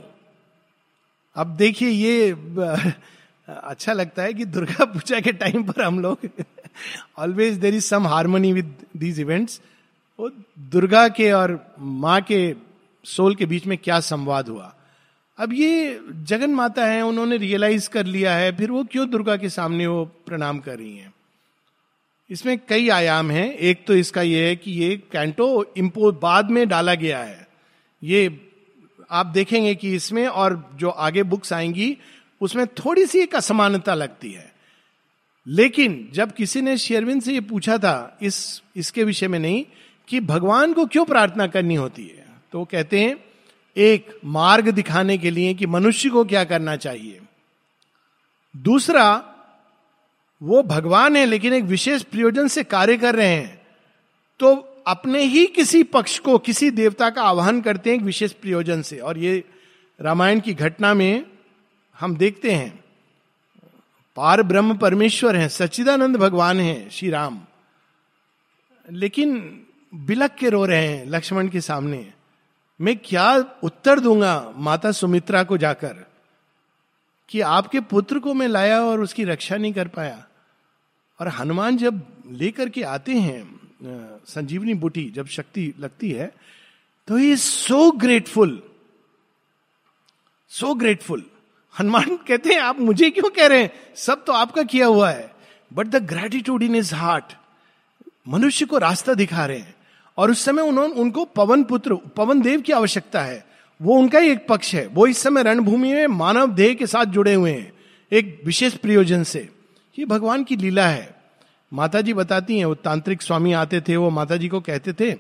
अब 1.37 1.47
देखिए 1.47 1.89
ये 1.89 2.31
अच्छा 3.49 3.93
लगता 3.93 4.23
है 4.23 4.35
कि 4.35 4.45
दुर्गा 4.45 4.85
पूजा 4.85 5.21
के 5.21 5.33
टाइम 5.33 5.63
पर 5.65 5.83
हम 5.83 6.01
लोग 6.01 6.19
always 7.19 7.55
there 7.55 7.75
is 7.75 7.85
some 7.85 8.07
harmony 8.07 8.53
with 8.53 8.75
these 8.97 9.21
events 9.21 9.61
वो 10.21 10.31
दुर्गा 10.59 11.09
के 11.09 11.33
और 11.33 11.75
माँ 11.79 12.21
के 12.21 12.55
सोल 13.05 13.35
के 13.35 13.47
बीच 13.47 13.67
में 13.67 13.79
क्या 13.79 14.01
संवाद 14.01 14.49
हुआ? 14.49 14.75
अब 15.39 15.53
ये 15.53 16.01
जगन 16.23 16.51
माता 16.51 16.87
है, 16.87 17.03
उन्होंने 17.03 17.37
रियलाइज़ 17.37 17.89
कर 17.89 18.07
लिया 18.07 18.35
है, 18.35 18.57
फिर 18.57 18.71
वो 18.71 18.85
क्यों 18.85 19.11
दुर्गा 19.11 19.37
के 19.37 19.49
सामने 19.49 19.87
वो 19.87 20.05
प्रणाम 20.05 20.59
कर 20.59 20.79
रही 20.79 20.97
हैं? 20.97 21.15
इसमें 22.31 22.59
कई 22.69 22.89
आयाम 22.89 23.31
हैं। 23.31 23.55
एक 23.55 23.87
तो 23.87 23.95
इसका 23.95 24.23
ये 24.23 24.49
है 24.49 24.57
कि 24.57 24.71
ये 24.71 25.03
कैंटो 25.13 25.75
इम्पो 25.77 26.13
बाद 26.13 26.51
में 26.51 26.69
डाला 26.69 26.95
गया 26.95 27.19
है। 27.19 27.49
ये 28.03 28.50
आप 29.11 29.27
देखेंगे 29.27 29.75
कि 29.75 29.95
इसमें 29.95 30.27
और 30.27 30.71
जो 30.75 30.91
आगे 30.91 31.23
बुक्स 31.23 31.53
आएँगी, 31.53 31.97
उसमें 32.41 32.67
थोड़ी 32.67 33.07
सी 33.07 33.19
एक 33.19 33.35
असमानता 33.35 33.95
लगती 33.95 34.33
है। 34.33 34.53
लेकिन 35.47 36.09
जब 36.13 36.33
किसी 36.33 36.61
ने 36.63 36.77
शेरविन 36.79 37.21
से 37.21 37.33
ये 37.33 37.41
पूछा 37.41 37.79
था, 37.79 38.19
इस, 38.23 38.63
इसके 38.77 39.05
विषय 39.05 39.29
में 39.29 39.39
नहीं, 39.39 39.65
कि 40.09 40.21
भगवान 40.21 40.73
को 40.73 40.87
क्यों 40.87 41.05
प्रार्थना 41.05 41.47
करनी 41.47 41.75
होती 41.75 42.03
है 42.03 42.27
तो 42.53 42.59
वो 42.59 42.65
कहते 42.65 43.01
हैं, 43.01 43.17
एक 43.77 44.19
मार्ग 44.25 44.69
दिखाने 44.69 45.19
के 45.19 45.31
लिए 45.31 45.55
कि 45.55 45.67
मनुष्य 45.67 46.09
को 46.09 46.25
क्या 46.25 46.45
करना 46.45 46.77
चाहिए। 46.77 47.21
दूसरा, 48.57 49.25
वो 50.43 50.63
भगवान 50.63 51.17
है, 51.17 51.25
लेकिन 51.27 51.53
एक 51.53 51.65
विशेष 51.65 52.03
प्रयोजन 52.03 52.49
से 52.49 52.65
कार्य 52.65 52.97
कर 52.97 53.15
रहे 53.15 53.29
हैं 53.29 53.61
तो 54.41 54.70
अपने 54.87 55.23
ही 55.23 55.47
किसी 55.47 55.83
पक्ष 55.83 56.19
को, 56.19 56.39
किसी 56.39 56.71
देवता 56.71 57.11
का 57.11 57.23
आह्वान 57.23 57.61
करते 57.61 57.91
हैं 57.91 57.97
एक 57.97 58.03
विशेष 58.03 58.33
प्रयोजन 58.33 58.83
से। 58.83 58.99
और 58.99 59.19
ये 59.19 59.45
रामायण 60.01 60.41
की 60.41 60.55
घटना 60.55 60.95
में 60.95 61.27
हम 62.01 62.17
देखते 62.17 62.53
हैं, 62.53 62.85
पार 64.17 64.43
ब्रह्म 64.43 64.77
परमेश्वर 64.77 65.37
हैं, 65.37 65.49
सच्चिदानंद 65.49 66.17
भगवान 66.17 66.61
हैं 66.61 66.91
श्री 66.91 67.11
राम। 67.11 67.41
लेकिन 68.91 69.61
बिलक 69.95 70.31
के 70.31 70.51
रो 70.51 70.65
रहे 70.65 70.87
हैं 70.89 71.07
लक्ष्मण 71.07 71.49
के 71.49 71.61
सामने। 71.61 72.13
मैं 72.81 72.97
क्या 72.97 73.35
उत्तर 73.63 74.01
दूँगा 74.01 74.53
माता 74.57 74.93
सुमित्रा 74.93 75.45
को 75.45 75.57
जाकर, 75.59 76.07
कि 77.29 77.41
आपके 77.41 77.81
पुत्र 77.81 78.19
को 78.19 78.35
मैं 78.35 78.49
लाया 78.49 78.83
और 78.83 79.01
उसकी 79.01 79.25
रक्षा 79.25 79.57
नहीं 79.57 79.73
कर 79.73 79.89
पाया? 79.89 80.27
और 81.21 81.29
हनुमान 81.29 81.77
जब 81.77 82.03
लेकर 82.31 82.69
के 82.69 82.83
आते 82.83 83.13
हैं 83.13 83.60
संजीवनी 83.83 84.75
बूटी 84.75 85.11
जब 85.11 85.27
शक्ति 85.27 85.75
लगती 85.81 86.11
है 86.13 86.33
तो 87.09 87.17
he 87.17 87.33
is 87.33 87.41
so 87.41 87.91
grateful 87.91 88.63
so 90.49 90.75
grateful 90.75 91.23
Hanuman 91.79 92.17
कहते 92.17 92.53
हैं, 92.53 92.61
आप 92.61 92.81
मुझे 92.81 93.11
क्यों 93.11 93.31
कह 93.31 93.47
रहे 93.47 93.63
हैं? 93.63 93.71
सब 93.97 94.25
तो 94.25 94.33
आपका 94.33 94.63
किया 94.63 94.87
हुआ 94.87 95.11
है। 95.11 95.35
But 95.73 95.87
the 95.87 95.97
gratitude 95.97 96.63
in 96.63 96.75
his 96.75 96.95
heart 96.95 97.25
मनुष्य 98.29 98.67
को 98.67 98.79
रास्ता 98.79 99.15
दिखा 99.15 99.47
रहे 99.47 99.59
हैं। 99.59 99.75
और 100.19 100.31
उस 100.31 100.45
समय 100.45 100.63
उन्होंने, 100.63 100.95
उनको 100.95 101.25
पवन 101.25 101.65
पुत्र, 101.65 101.95
पवन 101.95 102.41
देव 102.41 102.61
की 102.61 102.73
आवश्यकता 102.73 103.23
है। 103.23 103.47
वो 103.83 103.99
उनका 103.99 104.19
ही 104.19 104.31
एक 104.31 104.47
पक्ष 104.49 104.75
है। 104.75 104.87
वो 104.87 105.07
इस 105.07 105.19
समय 105.19 105.43
रणभूमि 105.43 105.93
में 105.95 106.07
मानव 106.07 106.53
देह 106.53 106.75
के 106.75 106.87
साथ 106.87 107.05
जुड़े 107.05 107.35
हुए 107.35 107.53
हैं, 107.53 107.73
एक 108.13 108.41
विशेष 108.45 108.75
प्रयोजन 108.75 109.23
से। 109.23 109.49
ये 109.99 110.05
भगवान 110.05 110.45
की 110.45 110.57
लीला 110.57 110.89
है। 110.89 111.20
माता 111.73 112.01
जी 112.01 112.13
बताती 112.13 112.59
हैं, 112.59 112.65
वो 112.65 112.75
तांत्रिक 112.75 113.23
स्वामी 113.23 113.53
आते 113.53 113.81
थे, 113.81 113.97
वो 113.97 114.11
माता 114.11 114.37
जी 114.37 114.49
को 114.49 114.61
कहते 114.61 114.93
थे 114.93 115.13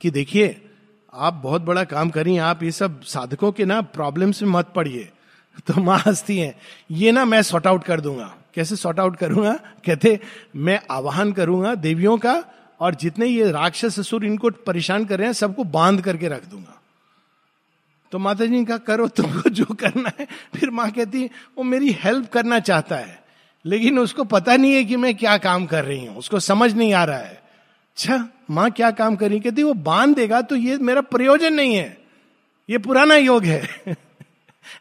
कि 0.00 0.10
देखिए, 0.10 0.70
आप 1.14 1.34
बहुत 1.34 1.62
बड़ा 1.62 1.84
काम 1.84 2.10
करिए 2.10 2.38
आप 2.38 2.62
ये 2.62 2.70
सब 2.70 3.02
साधकों 3.02 3.52
के 3.52 3.64
ना 3.64 3.82
प्रॉब्लम्स 3.82 4.42
में 4.42 4.50
मत 4.50 4.72
पड़िए। 4.76 5.10
तो 5.66 5.80
माँ 5.80 5.98
हंसती 5.98 6.38
हैं, 6.38 6.58
ये 6.90 7.12
ना 7.12 7.24
मैं 7.24 7.42
सॉर्ट 7.42 7.66
आउट 7.66 7.84
कर 7.84 8.00
दूँगा। 8.00 8.36
कैसे 8.54 8.76
सॉर्ट 8.76 9.00
आउट 9.00 9.16
करूँगा? 9.16 9.54
कहते, 9.86 10.20
मैं 10.56 10.80
आवाहन 10.90 11.32
करूँगा 11.32 11.74
देवियों 11.74 12.18
का 12.18 12.44
और 12.80 12.94
जितने 12.94 13.26
ये 13.26 13.50
राक्षस 13.50 14.00
ससुर 14.00 14.24
इनको 14.24 14.50
परेशान 14.50 15.04
कर 15.04 15.18
रहे 15.18 15.26
हैं, 15.26 15.32
सबको 15.32 15.64
बाँध 15.64 16.00
करके 16.00 16.28
रख 16.28 16.44
दूँगा। 16.44 16.80
तो 18.12 18.18
माता 18.18 18.44
जी 18.44 18.50
ने 18.50 18.64
कहा, 18.64 18.78
करो 18.78 19.08
तुमको 19.08 19.50
जो 19.50 19.64
करना 19.64 20.12
है। 20.20 20.26
फिर 20.56 20.70
माँ 20.70 20.90
कहती, 20.90 21.24
वो 21.58 21.62
मेरी 21.62 21.92
हेल्प 21.92 22.30
करना 22.30 22.58
चाहता 22.58 22.96
है। 22.96 23.23
लेकिन 23.66 23.98
उसको 23.98 24.24
पता 24.24 24.56
नहीं 24.56 24.74
है 24.74 24.84
कि 24.84 24.96
मैं 24.96 25.16
क्या 25.16 25.38
काम 25.38 25.66
कर 25.66 25.84
रही 25.84 26.06
हूँ। 26.06 26.16
उसको 26.16 26.40
समझ 26.40 26.74
नहीं 26.74 26.92
आ 26.92 27.04
रहा 27.04 27.18
है। 27.18 27.42
अच्छा 27.96 28.28
माँ 28.50 28.70
क्या 28.70 28.90
काम 28.90 29.16
कर 29.16 29.28
रही 29.28 29.40
कहती, 29.40 29.62
वो 29.62 29.74
बाँध 29.74 30.16
देगा 30.16 30.42
तो 30.42 30.56
ये 30.56 30.76
मेरा 30.76 31.00
प्रयोजन 31.00 31.52
नहीं 31.52 31.74
है। 31.74 31.98
ये 32.70 32.78
पुराना 32.78 33.14
योग 33.14 33.44
है। 33.44 33.68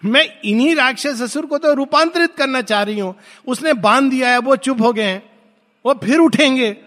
मैं 0.05 0.41
इन्हीं 0.45 0.75
राक्षस 0.75 1.21
ससुर 1.21 1.45
को 1.45 1.57
तो 1.57 1.73
रूपांतरित 1.73 2.35
करना 2.35 2.61
चाह 2.61 2.83
रही 2.83 2.99
हूँ। 2.99 3.15
उसने 3.47 3.73
बाँध 3.73 4.11
दिया 4.11 4.29
है 4.29 4.37
वो 4.37 4.55
चुप 4.55 4.81
हो 4.81 4.93
गए 4.93 5.03
हैं। 5.03 5.23
वो 5.85 5.93
फिर 5.93 6.19
उठेंगे। 6.19 6.77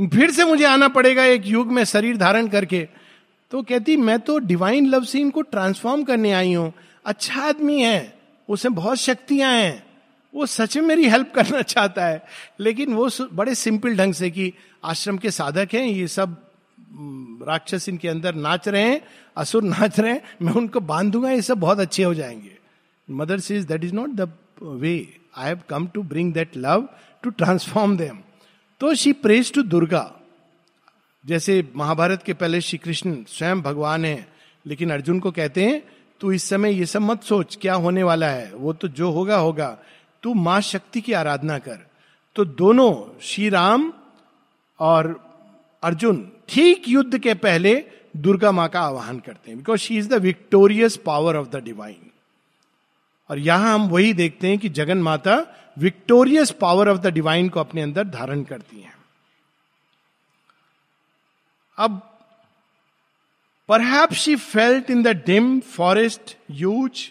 फिर 0.00 0.30
से 0.30 0.44
मुझे 0.44 0.64
आना 0.64 0.88
पड़ेगा 0.88 1.24
एक 1.24 1.46
युग 1.46 1.72
में 1.72 1.84
शरीर 1.84 2.16
धारण 2.16 2.48
करके। 2.48 2.88
तो 3.50 3.62
कहती, 3.62 3.96
मैं 3.96 4.20
तो 4.20 4.38
डिवाइन 4.38 4.86
लव 4.86 5.04
से 5.04 5.20
इनको 5.20 5.42
ट्रांसफॉर्म 5.42 6.02
करने 6.02 6.32
आई 6.32 6.52
हूँ। 6.52 6.72
अच्छा 7.04 7.42
आदमी 7.42 7.82
है। 7.82 8.18
उसे 8.48 8.68
बहुत 8.68 8.98
शक्तियाँ 8.98 9.52
हैं। 9.52 9.89
वो 10.34 10.46
सच 10.46 10.76
में 10.76 10.84
मेरी 10.84 11.08
हेल्प 11.08 11.32
करना 11.34 11.62
चाहता 11.62 12.04
है। 12.06 12.22
लेकिन 12.60 12.94
वो 12.94 13.08
बड़े 13.32 13.54
सिंपल 13.54 13.96
ढंग 13.96 14.14
से 14.14 14.30
कि 14.30 14.52
आश्रम 14.84 15.18
के 15.18 15.30
साधक 15.30 15.74
हैं, 15.74 15.84
ये 15.84 16.06
सब 16.08 16.36
राक्षस 17.48 17.88
इनके 17.88 18.08
अंदर 18.08 18.34
नाच 18.34 18.68
रहे 18.68 18.82
हैं, 18.82 19.00
असुर 19.36 19.62
नाच 19.62 20.00
रहे 20.00 20.12
हैं, 20.12 20.22
मैं 20.42 20.52
उनको 20.52 20.80
बाँध 20.80 21.12
दूँगा, 21.12 21.30
ये 21.30 21.42
सब 21.42 21.58
बहुत 21.58 21.80
अच्छे 21.80 22.02
हो 22.02 22.14
जाएँगे। 22.14 22.58
Mother 23.08 23.38
sees 23.38 23.64
that 23.64 23.84
is 23.84 23.94
not 23.94 24.10
the 24.10 24.32
way 24.62 24.94
I 25.36 25.48
have 25.48 25.60
come 25.68 25.86
to 25.86 26.02
bring 26.02 26.32
that 26.32 26.56
love 26.56 26.88
to 27.22 27.30
transform 27.30 27.96
them 27.96 28.18
तो 28.80 28.94
शी 28.94 29.12
प्रेज 29.12 29.52
टू 29.52 29.62
दुर्गा 29.62 30.10
जैसे 31.24 31.68
महाभारत 31.76 32.22
के 32.22 32.32
पहले 32.32 32.60
श्री 32.60 32.78
कृष्ण 32.78 33.16
स्वयं 33.28 33.62
भगवान 33.62 34.04
है, 34.04 34.28
लेकिन 34.66 34.90
अर्जुन 34.90 35.18
को 35.20 35.30
कहते 35.30 35.64
हैं, 35.64 35.82
तू 36.20 36.32
इस 36.32 36.44
समय 36.44 36.72
ये 36.72 36.86
सब 36.86 37.00
मत 37.00 37.22
सोच, 37.22 37.58
क्या 37.60 37.74
होने 37.74 38.02
वाला 38.02 38.26
है? 38.26 38.54
वो 38.54 38.72
तो 38.72 38.88
जो 38.88 39.10
होगा 39.10 39.36
होगा। 39.36 39.78
तू 40.22 40.34
माँ 40.36 40.60
शक्ति 40.62 41.00
की 41.00 41.12
आराधना 41.12 41.58
कर। 41.58 41.78
तो 42.36 42.44
दोनों 42.44 42.92
श्री 43.22 43.48
राम 43.48 43.92
और 44.80 45.08
अर्जुन, 45.82 46.30
ठीक 46.48 46.88
युद्ध 46.88 47.18
के 47.18 47.34
पहले 47.36 47.74
दुर्गा 48.16 48.52
माँ 48.52 48.68
का 48.68 48.80
आवाहन 48.80 49.18
करते 49.18 49.50
हैं। 49.50 49.58
Because 49.58 49.80
she 49.80 49.98
is 49.98 50.08
the 50.08 50.20
victorious 50.22 50.96
power 50.96 51.36
of 51.36 51.48
the 51.48 51.62
divine 51.64 52.10
और 53.30 53.38
यहाँ 53.38 53.74
हम 53.74 53.88
वही 53.88 54.12
देखते 54.14 54.48
हैं 54.48 54.58
कि 54.58 54.68
Jagan 54.70 54.98
Mata 54.98 55.36
victorious 55.76 56.50
power 56.60 56.88
of 56.88 56.98
the 56.98 57.12
divine 57.14 57.48
को 57.48 57.60
अपने 57.60 57.82
अंदर 57.82 58.04
धारण 58.06 58.42
करती 58.42 58.80
हैं। 58.80 58.94
अब 61.78 62.00
perhaps 63.68 64.12
she 64.14 64.34
felt 64.36 64.90
in 64.90 65.02
the 65.02 65.08
dim 65.26 65.58
forest 65.68 66.36
huge 66.50 67.08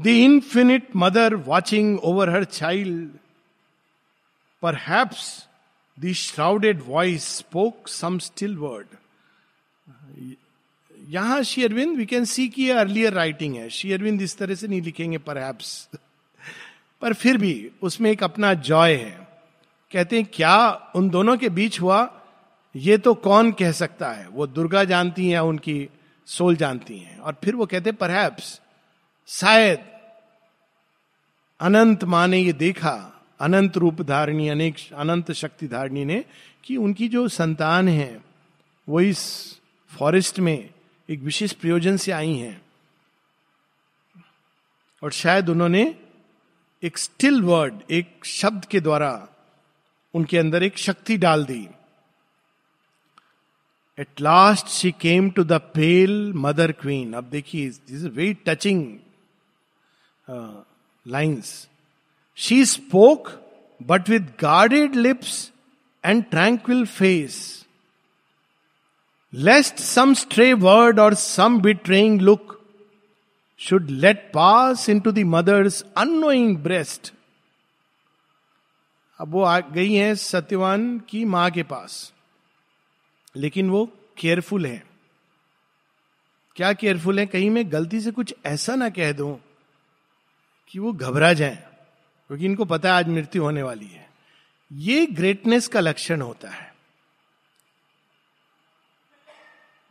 the 0.00 0.06
infinite 0.06 0.88
mother 0.96 1.34
watching 1.34 1.98
over 1.98 2.30
her 2.30 2.44
child 2.44 3.10
perhaps 4.62 5.48
the 6.00 6.12
shrouded 6.12 6.82
voice 6.86 7.28
spoke 7.28 7.88
some 7.88 8.18
still 8.18 8.56
word 8.56 8.86
यहाँ 11.08 11.42
शेयरविंद 11.42 11.96
वी 11.96 12.06
कैन 12.06 12.24
सी 12.24 12.48
की 12.48 12.70
earlier 12.70 13.12
writing 13.12 13.56
है। 13.56 13.68
शेयरविंद 13.70 14.22
इस 14.22 14.38
तरह 14.38 14.54
से 14.54 14.68
नहीं 14.68 14.82
लिखेंगे 14.82 15.18
पर 15.18 15.58
पर 17.02 17.12
फिर 17.12 17.36
भी 17.36 17.70
उसमें 17.82 18.10
एक 18.10 18.22
अपना 18.22 18.54
जॉय 18.54 18.94
है। 18.94 19.28
कहते 19.92 20.16
हैं, 20.16 20.26
क्या 20.32 20.90
उन 20.94 21.10
दोनों 21.10 21.36
के 21.36 21.48
बीच 21.48 21.80
हुआ? 21.80 22.22
ये 22.76 22.98
तो 22.98 23.14
कौन 23.14 23.52
कह 23.52 23.72
सकता 23.72 24.10
है? 24.10 24.28
वो 24.28 24.46
दुर्गा 24.46 24.84
जानती 24.84 25.28
हैं 25.28 25.38
उनकी 25.38 25.88
सोल 26.26 26.56
जानती 26.56 26.98
हैं? 26.98 27.18
और 27.18 27.36
फिर 27.44 27.54
वो 27.54 27.66
कहते 27.66 27.92
पर 27.92 28.10
शायद 29.28 29.84
अनंत 31.60 32.04
माँ 32.04 32.26
ने 32.28 32.38
ये 32.38 32.52
देखा, 32.52 33.24
अनंत 33.40 33.76
रूप 33.76 34.02
धारणी, 34.02 34.48
अनेक 34.48 34.76
अनंत 34.92 35.32
शक्ति 35.32 35.68
धारणी 35.68 36.04
ने 36.04 36.24
कि 36.64 36.76
उनकी 36.76 37.08
जो 37.08 37.28
संतान 37.28 37.88
है, 37.88 38.22
वो 38.88 39.00
इस 39.00 39.22
फॉरेस्ट 39.90 40.40
में 40.40 40.70
एक 41.08 41.20
विशेष 41.20 41.52
प्रयोजन 41.52 41.96
से 41.96 42.12
आई 42.12 42.34
हैं। 42.34 42.60
और 45.02 45.12
शायद 45.12 45.48
उन्होंने 45.48 45.94
एक 46.82 46.98
स्टिल 46.98 47.42
वर्ड 47.42 47.80
एक 47.90 48.24
शब्द 48.24 48.64
के 48.64 48.80
द्वारा 48.80 49.28
उनके 50.14 50.38
अंदर 50.38 50.62
एक 50.62 50.78
शक्ति 50.78 51.16
डाल 51.16 51.44
दी। 51.44 51.68
At 53.98 54.20
last 54.20 54.66
she 54.66 54.90
came 54.92 55.30
to 55.30 55.44
the 55.44 55.52
pale 55.52 56.32
mother 56.36 56.72
queen 56.72 57.12
अब 57.12 57.24
देखिए 57.24 57.68
this 57.68 57.96
is 57.96 58.08
very 58.08 58.34
touching 58.34 58.98
lines 61.08 61.68
she 62.36 62.64
spoke 62.64 63.28
but 63.82 64.08
with 64.08 64.20
guarded 64.20 64.94
lips 64.94 65.52
and 66.04 66.24
tranquil 66.24 66.86
face 66.86 67.66
lest 69.34 69.76
some 69.76 70.14
stray 70.14 70.52
word 70.52 71.00
और 71.00 71.14
some 71.14 71.60
betraying 71.60 72.20
look 72.20 72.62
should 73.58 73.90
let 73.90 74.30
pass 74.34 74.88
into 75.00 75.12
the 75.12 75.18
mother's 75.18 75.84
unknowing 75.96 76.58
breast 76.58 77.14
अब 79.18 79.28
वो 79.28 79.42
आ 79.42 79.60
गई 79.60 79.94
है 79.94 80.14
सत्यवान 80.14 80.98
की 80.98 81.24
माँ 81.24 81.50
के 81.50 81.62
पास। 81.62 82.12
लेकिन 83.36 83.70
वो 83.70 83.92
केयरफुल 84.18 84.66
है। 84.66 84.84
क्या 86.56 86.72
केयरफुल 86.72 87.18
है? 87.18 87.26
कहीं 87.26 87.50
मैं 87.50 87.72
गलती 87.72 88.00
से 88.00 88.10
कुछ 88.10 88.34
ऐसा 88.46 88.74
ना 88.74 88.88
कह 88.88 89.12
दूँ। 89.12 89.53
कि 90.68 90.78
वो 90.78 90.92
घबरा 90.92 91.32
जाए, 91.32 91.62
क्योंकि 92.30 92.44
इनको 92.44 92.64
पता 92.64 92.88
है 92.88 92.94
आज 92.94 93.08
मृत्यु 93.08 93.42
होने 93.42 93.62
वाली 93.62 93.86
है। 93.86 94.08
ये 94.70 95.06
ग्रेटनेस 95.06 95.68
का 95.68 95.80
लक्षण 95.80 96.20
होता 96.20 96.50
है। 96.50 96.72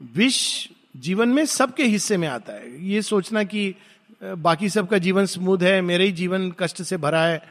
विश 0.01 0.69
जीवन 0.97 1.29
में 1.29 1.45
सबके 1.45 1.83
हिस्से 1.85 2.17
में 2.17 2.27
आता 2.27 2.53
है। 2.53 2.85
ये 2.85 3.01
सोचना 3.01 3.43
कि 3.43 3.73
बाकी 4.21 4.69
सबका 4.69 4.97
जीवन 4.97 5.25
स्मूथ 5.25 5.59
है, 5.59 5.81
मेरे 5.81 6.05
ही 6.05 6.11
जीवन 6.11 6.51
कष्ट 6.59 6.81
से 6.81 6.97
भरा 6.97 7.23
है 7.23 7.41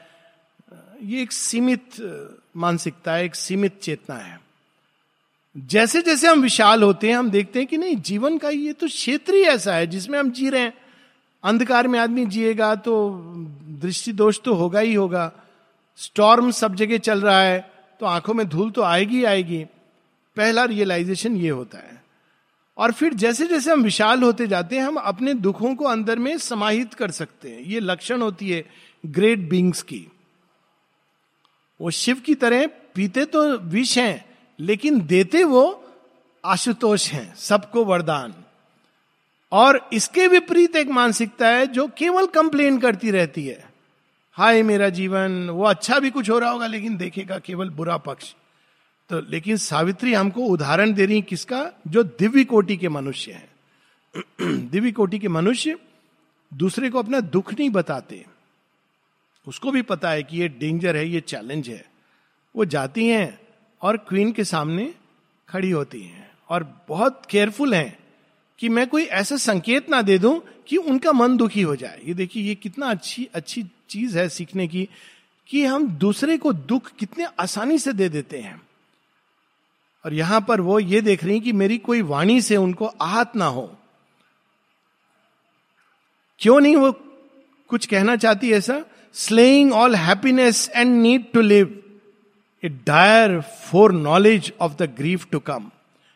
ये 1.03 1.23
एक 1.23 1.33
सीमित 1.33 1.97
मानसिकता 2.57 3.13
है, 3.13 3.25
एक 3.25 3.35
सीमित 3.35 3.81
चेतना 3.81 4.17
है। 4.17 4.41
जैसे 5.57 6.03
जैसे 6.03 6.29
हम 6.29 6.41
विशाल 6.41 6.83
होते 6.83 7.09
हैं, 7.09 7.17
हम 7.17 7.31
देखते 7.31 7.59
हैं 7.59 7.69
कि 7.69 7.77
नहीं, 7.77 7.97
जीवन 7.99 8.39
का 8.39 8.51
ये 8.51 8.73
तो 8.73 8.87
क्षेत्र 8.87 9.35
ही 9.35 9.43
ऐसा 9.45 9.75
है 9.75 9.87
जिसमें 9.87 10.19
हम 10.19 10.31
जी 10.31 10.49
रहे 10.51 10.61
हैं। 10.61 10.73
अंधकार 11.45 11.89
में 11.89 11.99
आदमी 11.99 12.27
जिएगा 12.27 12.75
तो 12.75 13.11
दृष्टि 13.83 14.13
दोष 14.13 14.41
तो 14.41 14.55
होगा 14.55 14.81
ही 14.81 14.95
होगा। 14.95 15.33
स्टॉर्म 15.97 16.51
सब 16.51 16.75
जगह 16.75 16.99
चल 16.99 17.21
रहा 17.21 17.41
है 17.43 17.61
तो 18.01 18.07
आँखों 18.07 18.35
में 18.35 18.49
धूल 18.49 18.71
तो 18.71 18.83
आएगी 18.83 19.25
आएगी। 19.25 19.65
पहला 20.37 20.65
रियलाइजेशन 20.65 21.37
ये 21.37 21.49
होता 21.49 21.79
है। 21.79 22.03
और 22.79 22.93
फिर 22.93 23.15
जैसे 23.15 23.47
जैसे 23.47 23.71
हम 23.71 23.83
विशाल 23.83 24.23
होते 24.23 24.47
जाते 24.47 24.77
हैं, 24.77 24.83
हम 24.83 24.97
अपने 24.97 25.35
दुखों 25.35 25.75
को 25.75 25.85
अंदर 25.85 26.19
में 26.19 26.39
समाहित 26.39 26.95
कर 26.95 27.11
सकते 27.11 27.51
हैं। 27.51 27.61
ये 27.61 27.81
लक्षण 27.81 28.23
होती 28.23 28.51
है 28.51 28.65
ग्रेट 29.07 29.39
बींग्स 29.39 29.83
की। 29.83 30.07
वो 31.81 31.91
शिव 31.91 32.21
की 32.21 32.35
तरह 32.35 32.67
पीते 32.95 33.25
तो 33.25 33.59
विष 33.59 33.99
हैं, 33.99 34.25
लेकिन 34.61 35.01
देते 35.01 35.45
वो 35.45 35.85
आशुतोष 36.45 37.09
हैं, 37.09 37.35
सबको 37.37 37.85
वरदान। 37.85 38.35
और 39.53 39.89
इसके 39.93 40.29
विपरीत 40.29 40.77
एक 40.77 40.89
मानसिकता 40.89 41.49
है 41.49 41.67
जो 41.67 41.89
केवल 41.89 42.27
कंप्लेन 42.27 42.79
करती 42.79 43.11
रहती 43.11 43.47
है। 43.47 43.73
हाय 44.33 44.63
मेरा 44.63 44.89
जीवन, 44.89 45.51
वो 45.51 45.65
अच्छा 45.65 45.99
भी 45.99 46.11
कुछ 46.11 46.31
हो 46.31 46.39
रहा 46.39 46.51
होगा, 46.51 46.67
लेकिन 46.67 46.97
देखेगा 46.97 47.39
केवल 47.39 47.71
बुरा 47.71 47.97
पक्ष। 47.97 48.35
तो 49.09 49.21
लेकिन 49.31 49.57
सावित्री 49.57 50.15
हमको 50.15 50.41
उदाहरण 50.41 50.93
दे 50.93 51.07
रही 51.07 51.23
किसका? 51.23 51.73
जो 51.89 52.03
दिव्य 52.03 52.45
कोटि 52.45 52.77
के 52.77 52.89
मनुष्य 52.89 53.33
हैं। 53.33 53.49
दिव्य 54.69 54.93
कोटि 54.93 55.19
के 55.19 55.29
मनुष्य 55.29 55.79
दूसरे 56.55 56.91
को 56.91 56.99
अपना 56.99 57.21
दुख 57.21 57.55
नहीं 57.55 57.71
बताते। 57.71 58.27
उसको 59.49 59.71
भी 59.71 59.83
पता 59.83 60.11
है 60.11 60.23
कि 60.23 60.39
ये 60.39 60.49
डेंजर 60.49 60.97
है, 60.97 61.09
ये 61.09 61.21
चैलेंज 61.21 61.69
है। 61.69 61.85
वो 62.57 62.65
जाती 62.65 63.09
हैं 63.09 63.41
और 63.83 63.97
क्वीन 63.97 64.33
के 64.33 64.45
सामने 64.45 64.95
खड़ी 65.49 65.71
होती 65.71 66.03
हैं 66.03 66.31
और 66.49 66.85
बहुत 66.89 67.23
केयरफुल 67.31 67.75
हैं। 67.75 68.02
कि 68.63 68.69
मैं 68.69 68.87
कोई 68.87 69.05
ऐसा 69.05 69.37
संकेत 69.37 69.91
ना 69.91 70.03
दे 70.03 70.19
दूँ 70.19 70.43
कि 70.67 70.77
उनका 70.77 71.13
मन 71.13 71.37
दुखी 71.37 71.63
हो 71.63 71.77
जाए। 71.77 72.01
ये 72.07 72.15
देखिए, 72.15 72.43
ये 72.43 72.55
कितना 72.55 72.87
अच्छी 72.87 73.29
अच्छी 73.35 73.65
चीज़ 73.89 74.19
है 74.19 74.29
सीखने 74.29 74.69
की 74.69 74.89
कि 75.49 75.65
हम 75.65 75.89
दूसरे 75.89 76.39
को 76.39 76.53
दुख 76.53 76.91
कितने 76.99 77.27
आसानी 77.41 77.79
से 77.79 77.93
दे 77.93 78.09
देते 78.09 78.39
हैं। 78.39 78.63
और 80.05 80.15
यहाँ 80.15 80.41
पर 80.41 80.61
वो 80.61 80.79
ये 80.81 81.01
देख 81.01 81.25
रही 81.25 81.41
कि 81.41 81.53
मेरी 81.53 81.79
कोई 81.79 82.03
वाणी 82.03 82.41
से 82.43 82.57
उनको 82.57 82.87
आहत 82.87 83.37
ना 83.37 83.47
हो। 83.47 83.79
क्यों 86.39 86.61
नहीं 86.61 86.77
वो 86.77 86.93
कुछ 87.69 87.87
कहना 87.87 88.17
चाहती 88.17 88.53
ऐसा 88.53 88.85
slaying 89.13 89.73
all 89.73 89.95
happiness 89.95 90.71
and 90.77 91.03
need 91.03 91.33
to 91.33 91.41
live 91.41 91.83
a 92.65 92.69
dire 92.69 93.41
foreknowledge 93.93 94.53
of 94.61 94.73
the 94.73 94.95
grief 94.97 95.27
to 95.31 95.41
come 95.41 95.71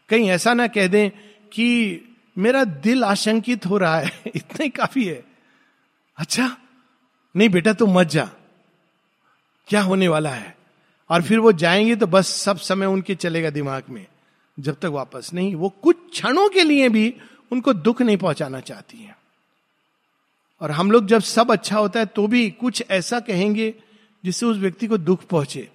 कहीं 0.08 0.30
ऐसा 0.30 0.54
ना 0.54 0.66
कह 0.66 0.86
दें 0.86 1.10
कि 1.52 2.02
मेरा 2.38 2.64
दिल 2.64 3.04
आशंकित 3.04 3.66
हो 3.66 3.78
रहा 3.78 3.98
है। 3.98 4.22
इतना 4.34 4.62
ही 4.64 4.68
काफ़ी 4.68 5.04
है। 5.04 5.24
अच्छा 6.16 6.56
नहीं 7.36 7.48
बेटा, 7.48 7.72
तू 7.72 7.86
मत 7.86 8.06
जा। 8.06 8.30
क्या 9.68 9.82
होने 9.82 10.08
वाला 10.08 10.30
है? 10.30 10.56
और 11.10 11.22
फिर 11.22 11.38
वो 11.38 11.52
जाएँगे 11.52 11.96
तो 11.96 12.06
बस 12.06 12.26
सब 12.26 12.56
समय 12.56 12.86
उनके 12.86 13.14
चलेगा 13.14 13.50
दिमाग 13.50 13.82
में। 13.90 14.06
जब 14.60 14.74
तक 14.74 14.84
वापस 14.84 15.30
नहीं, 15.34 15.54
वो 15.54 15.68
कुछ 15.68 15.96
क्षणों 16.10 16.48
के 16.48 16.62
लिए 16.62 16.88
भी 16.88 17.14
उनको 17.52 17.72
दुख 17.72 18.02
नहीं 18.02 18.16
पहुंचाना 18.16 18.60
चाहती 18.60 18.98
है। 18.98 19.18
और 20.60 20.70
हम 20.70 20.90
लोग 20.90 21.06
जब 21.06 21.20
सब 21.20 21.52
अच्छा 21.52 21.78
होता 21.78 22.00
है 22.00 22.06
तो 22.06 22.26
भी 22.26 22.50
कुछ 22.50 22.84
ऐसा 22.90 23.20
कहेंगे 23.20 23.74
जिससे 24.24 24.46
उस 24.46 24.56
व्यक्ति 24.56 24.86
को 24.86 24.98
दुख 24.98 25.24
पहुँचे। 25.24 25.70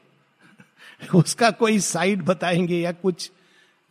उसका 1.15 1.51
कोई 1.51 1.79
साइड 1.79 2.21
बताएँगे 2.21 2.79
या 2.79 2.91
कुछ 2.91 3.31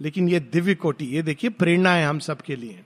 लेकिन 0.01 0.29
ये 0.29 0.41
दिव्य 0.41 0.75
कोटि, 0.75 1.05
ये 1.07 1.23
देखिए 1.23 1.51
प्रेरणा 1.51 1.93
है 1.95 2.07
हम 2.07 2.19
सबके 2.19 2.57
लिए। 2.57 2.85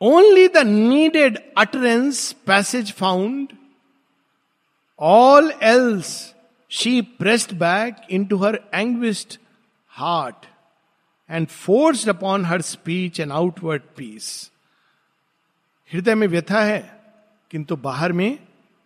Only 0.00 0.46
the 0.48 0.58
needed 0.66 1.38
utterance 1.58 2.32
passage 2.46 2.92
found 2.92 3.52
all 4.98 5.52
else 5.62 6.34
she 6.70 7.00
pressed 7.18 7.52
back 7.58 8.06
into 8.24 8.36
her 8.36 8.60
anguished 8.74 9.38
heart 9.92 10.46
and 11.30 11.46
forced 11.46 12.08
upon 12.08 12.44
her 12.44 12.60
speech 12.62 13.20
and 13.20 13.32
outward 13.32 13.82
peace 13.96 14.50
हृदय 15.90 16.14
में 16.14 16.26
व्यथा 16.28 16.60
है, 16.60 17.00
किंतु 17.50 17.76
बाहर 17.76 18.12
में 18.12 18.38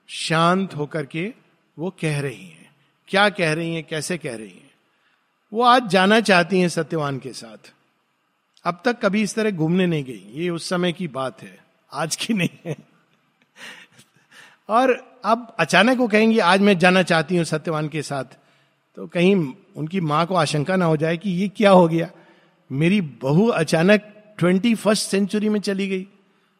शांत 0.08 0.74
होकर 0.74 1.06
के 1.06 1.32
वो 1.76 1.90
कह 2.00 2.20
रही 2.20 2.46
हैं। 2.46 2.70
क्या 3.08 3.28
कह 3.28 3.52
रही 3.52 3.74
हैं? 3.74 3.84
कैसे 3.84 4.18
कह 4.18 4.36
रही 4.36 4.48
हैं? 4.48 4.65
वो 5.52 5.62
आज 5.62 5.86
जाना 5.86 6.20
चाहती 6.20 6.60
हैं 6.60 6.68
सत्यवान 6.68 7.18
के 7.18 7.32
साथ। 7.32 7.72
अब 8.64 8.82
तक 8.84 9.00
कभी 9.00 9.22
इस 9.22 9.34
तरह 9.34 9.50
घूमने 9.50 9.86
नहीं 9.86 10.04
गई। 10.04 10.30
ये 10.34 10.50
उस 10.50 10.68
समय 10.68 10.92
की 10.92 11.08
बात 11.08 11.42
है। 11.42 11.58
आज 11.92 12.16
की 12.16 12.34
नहीं 12.34 12.48
है। 12.64 12.76
और 14.68 15.18
अब 15.24 15.56
अचानक 15.58 15.98
वो 15.98 16.08
कहेंगी, 16.08 16.38
आज 16.38 16.60
मैं 16.60 16.78
जाना 16.78 17.02
चाहती 17.02 17.36
हूँ 17.36 17.44
सत्यवान 17.44 17.88
के 17.88 18.02
साथ। 18.02 18.24
तो 18.96 19.06
कहीं 19.06 19.54
उनकी 19.76 20.00
माँ 20.00 20.26
को 20.26 20.34
आशंका 20.34 20.76
ना 20.76 20.84
हो 20.84 20.96
जाए 20.96 21.16
कि 21.16 21.30
ये 21.30 21.48
क्या 21.48 21.70
हो 21.70 21.88
गया। 21.88 22.10
मेरी 22.72 23.00
बहू 23.00 23.46
अचानक 23.46 24.12
ट्वेंटी 24.38 24.74
फ़र्स्ट 24.74 25.10
सेंचुरी 25.10 25.48
में 25.48 25.60
चली 25.60 25.88
गई। 25.88 26.06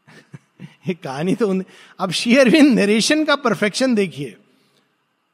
ये 0.89 0.95
कहानी 0.95 1.35
तो 1.35 1.63
अब 1.99 2.11
शेयरविन 2.11 2.75
नरेशन 2.75 3.25
का 3.25 3.37
परफेक्शन 3.37 3.95
देखिए। 3.95 4.37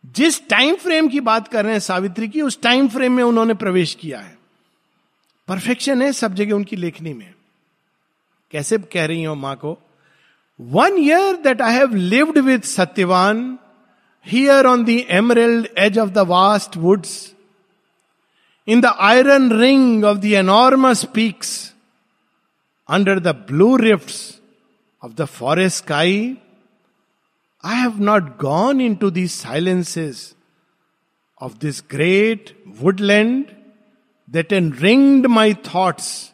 जिस 0.06 0.48
टाइम 0.48 0.76
फ्रेम 0.76 1.08
की 1.08 1.20
बात 1.20 1.48
कर 1.48 1.64
रहे 1.64 1.72
हैं 1.72 1.80
सावित्री 1.80 2.28
की, 2.28 2.40
उस 2.40 2.60
टाइम 2.60 2.88
फ्रेम 2.88 3.12
में 3.12 3.24
उन्होंने 3.24 3.54
प्रवेश 3.54 3.94
किया 3.94 4.20
है। 4.20 4.38
परफेक्शन 5.48 6.02
है 6.02 6.12
सब 6.12 6.34
जगह 6.34 6.54
उनकी 6.54 6.76
लेखनी 6.76 7.14
में। 7.14 7.34
कैसे 8.50 8.78
कह 8.78 9.04
रही 9.06 9.24
हो 9.24 9.34
माँ 9.34 9.56
को? 9.56 9.78
One 10.60 10.98
year 10.98 11.36
that 11.36 11.62
I 11.62 11.74
have 11.74 11.94
lived 11.94 12.38
with 12.38 12.60
Satyavan 12.60 13.58
here 14.26 14.66
on 14.66 14.84
the 14.84 14.88
emerald 14.88 15.68
edge 15.78 15.98
of 15.98 16.10
the 16.10 16.18
vast 16.18 16.76
woods 16.76 17.32
in 18.68 18.80
the 18.80 18.86
iron 18.86 19.60
ring 19.60 20.04
of 20.04 20.18
the 20.18 20.24
enormous 20.24 21.04
peaks 21.04 21.74
under 22.90 23.20
the 23.20 23.28
blue 23.28 23.76
rift 23.76 24.40
of 25.04 25.12
the 25.12 25.24
forest 25.24 25.76
sky 25.76 26.36
I 27.64 27.74
have 27.76 28.00
not 28.00 28.38
gone 28.38 28.80
into 28.80 29.10
these 29.10 29.32
silences 29.32 30.34
of 31.38 31.58
this 31.60 31.80
great 31.80 32.54
woodland 32.80 33.54
that 34.28 34.52
enringed 34.52 35.28
my 35.28 35.52
thoughts 35.52 36.32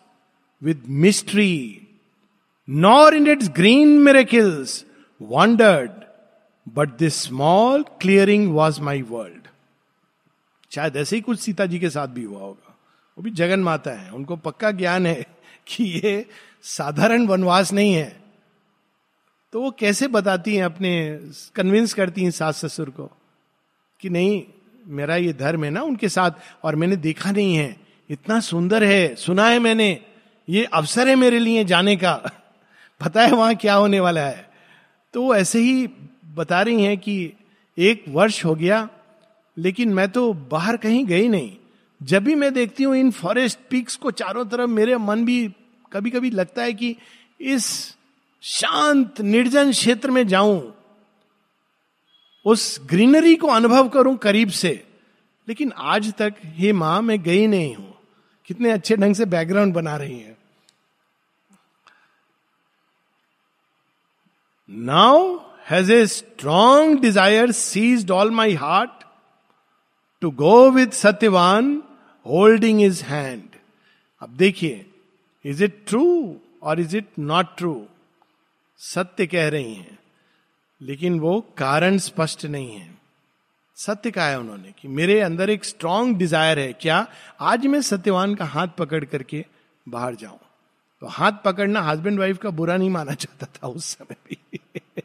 with 0.62 0.88
mystery, 0.88 1.88
nor 2.66 3.14
in 3.14 3.26
its 3.26 3.48
green 3.48 4.02
miracles 4.02 4.84
wandered, 5.18 6.06
but 6.66 6.98
this 6.98 7.14
small 7.14 7.84
clearing 7.84 8.54
was 8.54 8.80
my 8.80 9.02
world. 9.02 9.34
शायद 10.70 10.96
ऐसे 10.96 11.16
ही 11.16 11.22
कुछ 11.22 11.38
सीता 11.40 11.66
जी 11.66 11.78
के 11.78 11.90
साथ 11.90 12.08
भी 12.08 12.22
हुआ 12.24 12.40
होगा 12.40 12.74
वो 13.16 13.22
भी 13.22 13.30
जगन 13.30 13.60
माता 13.60 13.90
है 13.90 14.10
उनको 14.12 14.36
पक्का 14.36 14.70
ज्ञान 14.70 15.06
है 15.06 15.26
कि 15.66 15.84
ये 15.84 16.26
साधारण 16.62 17.26
वनवास 17.26 17.72
नहीं 17.72 17.94
है 17.94 18.27
तो 19.52 19.62
वो 19.62 19.70
कैसे 19.70 20.08
बताती 20.08 20.56
हैं, 20.56 20.64
अपने 20.64 21.20
कन्विंस 21.54 21.94
करती 21.94 22.22
हैं 22.22 22.30
सास 22.30 22.64
ससुर 22.64 22.90
को 22.90 23.10
कि 24.00 24.10
नहीं, 24.10 24.44
मेरा 24.86 25.16
ये 25.16 25.32
धर्म 25.32 25.64
है 25.64 25.70
ना 25.70 25.82
उनके 25.82 26.08
साथ 26.08 26.30
और 26.62 26.76
मैंने 26.76 26.96
देखा 26.96 27.30
नहीं 27.30 27.54
है। 27.54 27.80
इतना 28.10 28.40
सुंदर 28.40 28.84
है, 28.84 29.14
सुना 29.14 29.48
है 29.48 29.58
मैंने। 29.58 30.04
ये 30.48 30.64
अवसर 30.64 31.08
है 31.08 31.16
मेरे 31.16 31.38
लिए 31.38 31.64
जाने 31.64 31.96
का। 31.96 32.14
पता 33.04 33.22
है 33.22 33.32
वहाँ 33.32 33.54
क्या 33.54 33.74
होने 33.74 34.00
वाला 34.00 34.20
है। 34.20 34.50
तो 35.14 35.22
वो 35.22 35.34
ऐसे 35.34 35.58
ही 35.58 35.88
बता 36.34 36.62
रही 36.62 36.84
हैं 36.84 36.98
कि 36.98 37.32
एक 37.78 38.04
वर्ष 38.08 38.44
हो 38.44 38.54
गया, 38.54 38.88
लेकिन 39.58 39.88
मैं 39.88 40.10
तो 40.10 40.32
बाहर 40.32 40.76
कहीं 40.76 41.06
गई 41.06 41.28
नहीं। 41.28 41.56
जब 42.02 42.24
भी 42.24 42.34
मैं 42.34 42.54
देखती 42.54 42.84
हूँ 42.84 42.96
इन 42.96 43.10
फॉरेस्ट 43.10 43.58
पिक्स 43.70 43.96
को 43.96 44.10
चारों 44.10 44.44
तरफ़ 44.44 44.70
मेरे 44.70 44.96
मन 44.96 45.24
भी 45.24 45.54
कभी 45.92 46.10
कभी 46.10 46.30
लगता 46.30 46.62
है 46.62 46.72
कि 46.72 46.96
इस 47.40 47.97
शांत, 48.42 49.20
निर्जन 49.20 49.70
क्षेत्र 49.70 50.10
में 50.10 50.26
जाऊँ, 50.26 50.74
उस 52.46 52.80
ग्रीनरी 52.86 53.34
को 53.34 53.46
अनुभव 53.46 53.88
करूँ 53.88 54.16
करीब 54.16 54.48
से। 54.48 54.84
लेकिन 55.48 55.72
आज 55.76 56.12
तक, 56.12 56.34
हे 56.44 56.72
माँ, 56.72 57.02
मैं 57.02 57.22
गई 57.22 57.46
नहीं 57.46 57.74
हूँ। 57.74 57.94
कितने 58.44 58.70
अच्छे 58.70 58.96
ढंग 58.96 59.14
से 59.14 59.24
बैकग्राउंड 59.24 59.74
बना 59.74 59.96
रही 59.96 60.18
है। 60.18 60.36
Now 64.70 65.36
has 65.70 65.92
a 65.92 66.06
strong 66.06 67.00
desire 67.00 67.52
seized 67.52 68.10
all 68.10 68.30
my 68.30 68.54
heart 68.54 69.04
to 70.20 70.30
go 70.30 70.70
with 70.70 70.88
Satyavan 70.88 71.82
holding 72.26 72.82
his 72.82 73.02
hand 73.04 73.42
अब 74.22 74.28
देखिए 74.28 74.86
इज़ 75.44 75.64
इट 75.64 75.84
ट्रू 75.86 76.36
और 76.62 76.80
इज़ 76.80 76.96
इट 76.96 77.06
नॉट 77.18 77.56
ट्रू 77.56 77.86
सत्य 78.80 79.26
कह 79.26 79.48
रही 79.48 79.74
हैं, 79.74 79.98
लेकिन 80.80 81.18
वो 81.20 81.40
कारण 81.58 81.98
स्पष्ट 81.98 82.44
नहीं 82.44 82.72
है। 82.72 82.98
सत्य 83.76 84.10
कहा 84.10 84.26
है 84.26 84.38
उन्होंने 84.40 84.72
कि 84.72 84.88
मेरे 84.88 85.20
अंदर 85.20 85.50
एक 85.50 85.64
स्ट्रांग 85.64 86.14
डिज़ायर 86.16 86.58
है, 86.58 86.72
क्या 86.72 87.06
आज 87.40 87.66
मैं 87.66 87.80
सत्यवान 87.82 88.34
का 88.34 88.44
हाथ 88.44 88.68
पकड़ 88.68 89.04
करके 89.04 89.44
बाहर 89.88 90.14
जाऊँ? 90.14 90.38
तो 91.02 91.06
हाथ 91.06 91.32
पकड़ना 91.44 91.80
हस्बैंड 91.82 92.18
वाइफ 92.18 92.38
का 92.38 92.50
बुरा 92.50 92.76
नहीं 92.76 92.90
माना 92.90 93.12
जाता 93.12 93.46
था 93.46 93.68
उस 93.68 93.84
समय 93.84 94.16
भी। 94.28 94.60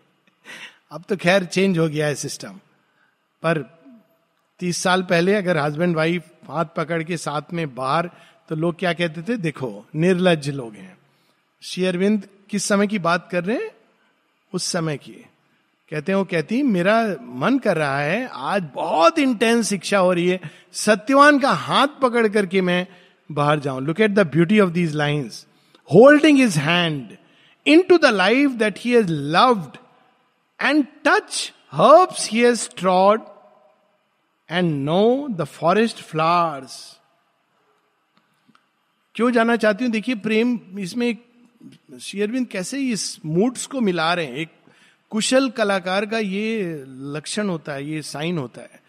अब 0.91 1.03
तो 1.09 1.15
खैर 1.15 1.45
चेंज 1.45 1.79
हो 1.79 1.87
गया 1.87 2.07
है 2.07 2.15
सिस्टम 2.15 2.59
पर 3.43 3.61
तीस 4.59 4.77
साल 4.77 5.03
पहले 5.03 5.35
अगर 5.35 5.57
हस्बैंड 5.57 5.95
वाइफ 5.95 6.29
हाथ 6.49 6.65
पकड़ 6.77 7.03
के 7.03 7.17
साथ 7.17 7.53
में 7.53 7.75
बाहर 7.75 8.09
तो 8.49 8.55
लोग 8.55 8.79
क्या 8.79 8.93
कहते 8.93 9.21
थे? 9.21 9.37
देखो, 9.37 9.85
निर्लज 9.95 10.49
लोग 10.49 10.73
हैं। 10.73 10.97
शेयरविंद 11.61 12.27
किस 12.53 12.63
समय 12.63 12.87
की 12.87 12.99
बात 12.99 13.29
कर 13.31 13.43
रहे 13.43 13.57
हैं? 13.57 13.71
उस 14.53 14.63
समय 14.63 14.97
की। 14.97 15.11
कहते 15.91 16.11
हैं, 16.11 16.17
वो 16.17 16.23
कहती, 16.23 16.63
मेरा 16.63 17.15
मन 17.21 17.59
कर 17.59 17.77
रहा 17.77 17.99
है, 17.99 18.29
आज 18.33 18.63
बहुत 18.75 19.19
इंटेंस 19.19 19.69
शिक्षा 19.69 19.97
हो 19.97 20.13
रही 20.13 20.27
है, 20.27 20.39
सत्यवान 20.73 21.39
का 21.39 21.51
हाथ 21.51 21.87
पकड़ 22.01 22.27
करके 22.27 22.61
मैं 22.61 22.87
बाहर 23.31 23.59
जाऊँ। 23.59 23.81
Look 23.81 24.01
at 24.01 24.11
the 24.11 24.19
beauty 24.19 24.59
of 24.59 24.69
these 24.69 24.95
lines 24.95 25.47
holding 25.93 26.41
his 26.41 26.59
hand 26.59 27.17
into 27.81 27.97
the 27.97 28.05
life 28.05 28.51
that 28.51 28.75
he 28.77 28.91
has 28.91 29.11
loved 29.11 29.77
and 30.61 30.85
touch 31.07 31.53
herbs 31.71 32.29
he 32.29 32.39
has 32.39 32.69
trod 32.77 33.21
and 34.51 34.85
know 34.85 35.27
the 35.29 35.43
forest 35.43 35.97
flowers 35.97 36.99
क्यों 39.15 39.31
जाना 39.31 39.55
चाहती 39.55 39.83
हूँ? 39.83 39.91
देखिए, 39.91 40.15
प्रेम, 40.15 40.59
इसमें 40.79 41.07
एक 41.07 41.32
शेयरविंद 42.01 42.47
कैसे 42.47 42.79
इस 42.79 43.19
मूड्स 43.25 43.65
को 43.65 43.81
मिला 43.81 44.13
रहे 44.13 44.25
हैं? 44.25 44.33
एक 44.33 44.49
कुशल 45.09 45.49
कलाकार 45.49 46.05
का 46.05 46.19
ये 46.19 46.83
लक्षण 46.87 47.49
होता 47.49 47.73
है, 47.73 47.89
ये 47.89 48.01
साइन 48.01 48.37
होता 48.37 48.61
है। 48.61 48.81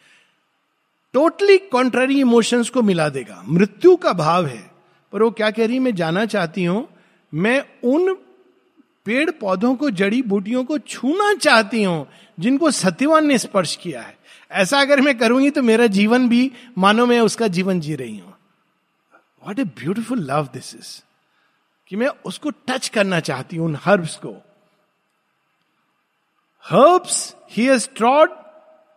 टोटली 1.12 1.58
कॉन्ट्ररी 1.58 2.20
इमोशंस 2.20 2.70
को 2.70 2.82
मिला 2.82 3.08
देगा। 3.08 3.42
मृत्यु 3.48 3.96
का 3.96 4.12
भाव 4.12 4.46
है। 4.46 4.70
पर 5.12 5.22
वो 5.22 5.30
क्या 5.30 5.50
कह 5.50 5.66
रही 5.66 5.78
मैं 5.78 5.94
जाना 5.94 6.26
चाहती 6.26 6.64
हूँ, 6.64 6.88
मैं 7.34 7.64
उन 7.84 8.14
पेड़ 9.04 9.30
पौधों 9.30 9.74
को, 9.74 9.90
जड़ी 9.90 10.22
बूटियों 10.22 10.64
को 10.64 10.78
छूना 10.78 11.34
चाहती 11.34 11.82
हूँ, 11.82 12.06
जिनको 12.40 12.70
सत्यवान 12.70 13.26
ने 13.26 13.38
स्पर्श 13.38 13.76
किया 13.76 14.02
है। 14.02 14.16
ऐसा 14.50 14.80
अगर 14.80 15.00
मैं 15.00 15.18
करूँगी 15.18 15.50
तो 15.50 15.62
मेरा 15.62 15.86
जीवन 15.86 16.28
भी, 16.28 16.52
मानो 16.78 17.06
मैं 17.06 17.20
उसका 17.20 17.48
जीवन 17.48 17.80
जी 17.80 17.94
रही 17.94 18.18
हूँ। 18.18 18.34
What 19.46 19.58
a 19.58 19.64
beautiful 19.64 20.18
love 20.18 20.48
this 20.54 20.74
is 20.74 21.02
कि 21.94 21.98
मैं 21.98 22.06
उसको 22.26 22.50
टच 22.68 22.88
करना 22.88 23.18
चाहती 23.20 23.56
हूँ, 23.56 23.66
उन 23.66 23.76
हर्ब्स 23.82 24.14
को। 24.16 24.30
Herbs 26.64 27.18
he 27.50 27.66
has 27.66 27.88
trod 27.96 28.30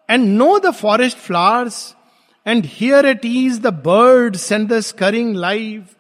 and 0.10 0.26
know 0.28 0.58
the 0.60 0.72
forest 0.76 1.18
flowers 1.18 1.78
and 2.46 2.66
hear 2.66 3.06
it 3.06 3.26
is 3.26 3.60
the 3.62 3.74
birds 3.88 4.52
and 4.52 4.68
the 4.70 4.80
scurrying 4.80 5.36
life 5.36 5.94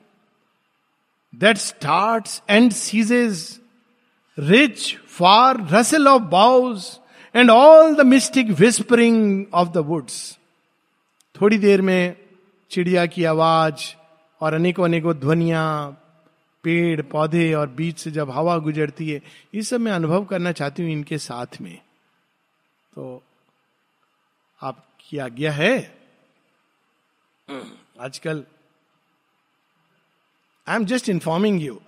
that 1.34 1.58
start 1.58 2.30
and 2.50 2.72
ceases 2.72 3.44
rich 4.38 4.96
far 5.18 5.62
rustle 5.72 6.08
of 6.08 6.24
boughs 6.32 6.90
and 7.36 7.50
all 7.50 7.94
the 7.96 8.06
mystic 8.06 8.50
whispering 8.60 9.46
of 9.54 9.70
the 9.70 9.86
woods 9.92 10.18
थोड़ी 11.36 11.58
देर 11.58 11.82
में 11.82 12.16
चिड़िया 12.72 13.06
की 13.06 13.24
आवाज़ 13.36 13.88
और 14.42 14.54
अनेकों 14.54 14.86
अनेकों 14.86 15.14
ध्वनिया 15.20 15.64
पेड़ 16.68 17.02
पौधे 17.12 17.54
और 17.54 17.68
बीच 17.76 18.00
से 18.00 18.12
जब 18.12 18.32
हवा 18.32 18.58
गुजरती 18.60 19.10
है 19.10 19.22
ये 19.56 19.62
सब 19.64 19.80
मैं 19.80 19.92
अनुभव 19.92 20.26
करना 20.26 20.52
चाहती 20.52 20.84
हूँ 20.84 20.92
इनके 20.92 21.18
साथ 21.18 21.62
में। 21.62 21.76
तो 22.94 23.24
आपकी 24.62 25.18
आज्ञा 25.20 25.52
है? 25.52 25.76
आजकल 28.00 28.44
I 30.68 30.76
am 30.76 30.86
just 30.86 31.10
informing 31.10 31.62
you 31.64 31.80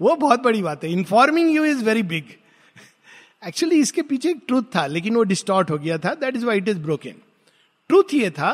वो 0.00 0.14
बहुत 0.16 0.40
बड़ी 0.42 0.62
बात 0.62 0.84
है। 0.84 0.90
Informing 0.92 1.54
you 1.54 1.64
is 1.64 1.84
very 1.84 2.02
big 2.04 2.32
actually 3.46 3.80
इसके 3.80 4.02
पीछे 4.02 4.30
एक 4.30 4.42
ट्रूथ 4.46 4.62
था 4.74 4.86
लेकिन 4.86 5.16
वो 5.16 5.22
डिस्टॉर्ट 5.24 5.70
हो 5.70 5.78
गया 5.78 5.98
था। 5.98 6.14
That 6.14 6.36
is 6.36 6.44
why 6.46 6.58
it 6.58 6.68
is 6.68 6.78
broken 6.80 7.14
truth 7.90 8.14
ये 8.14 8.30
था 8.30 8.52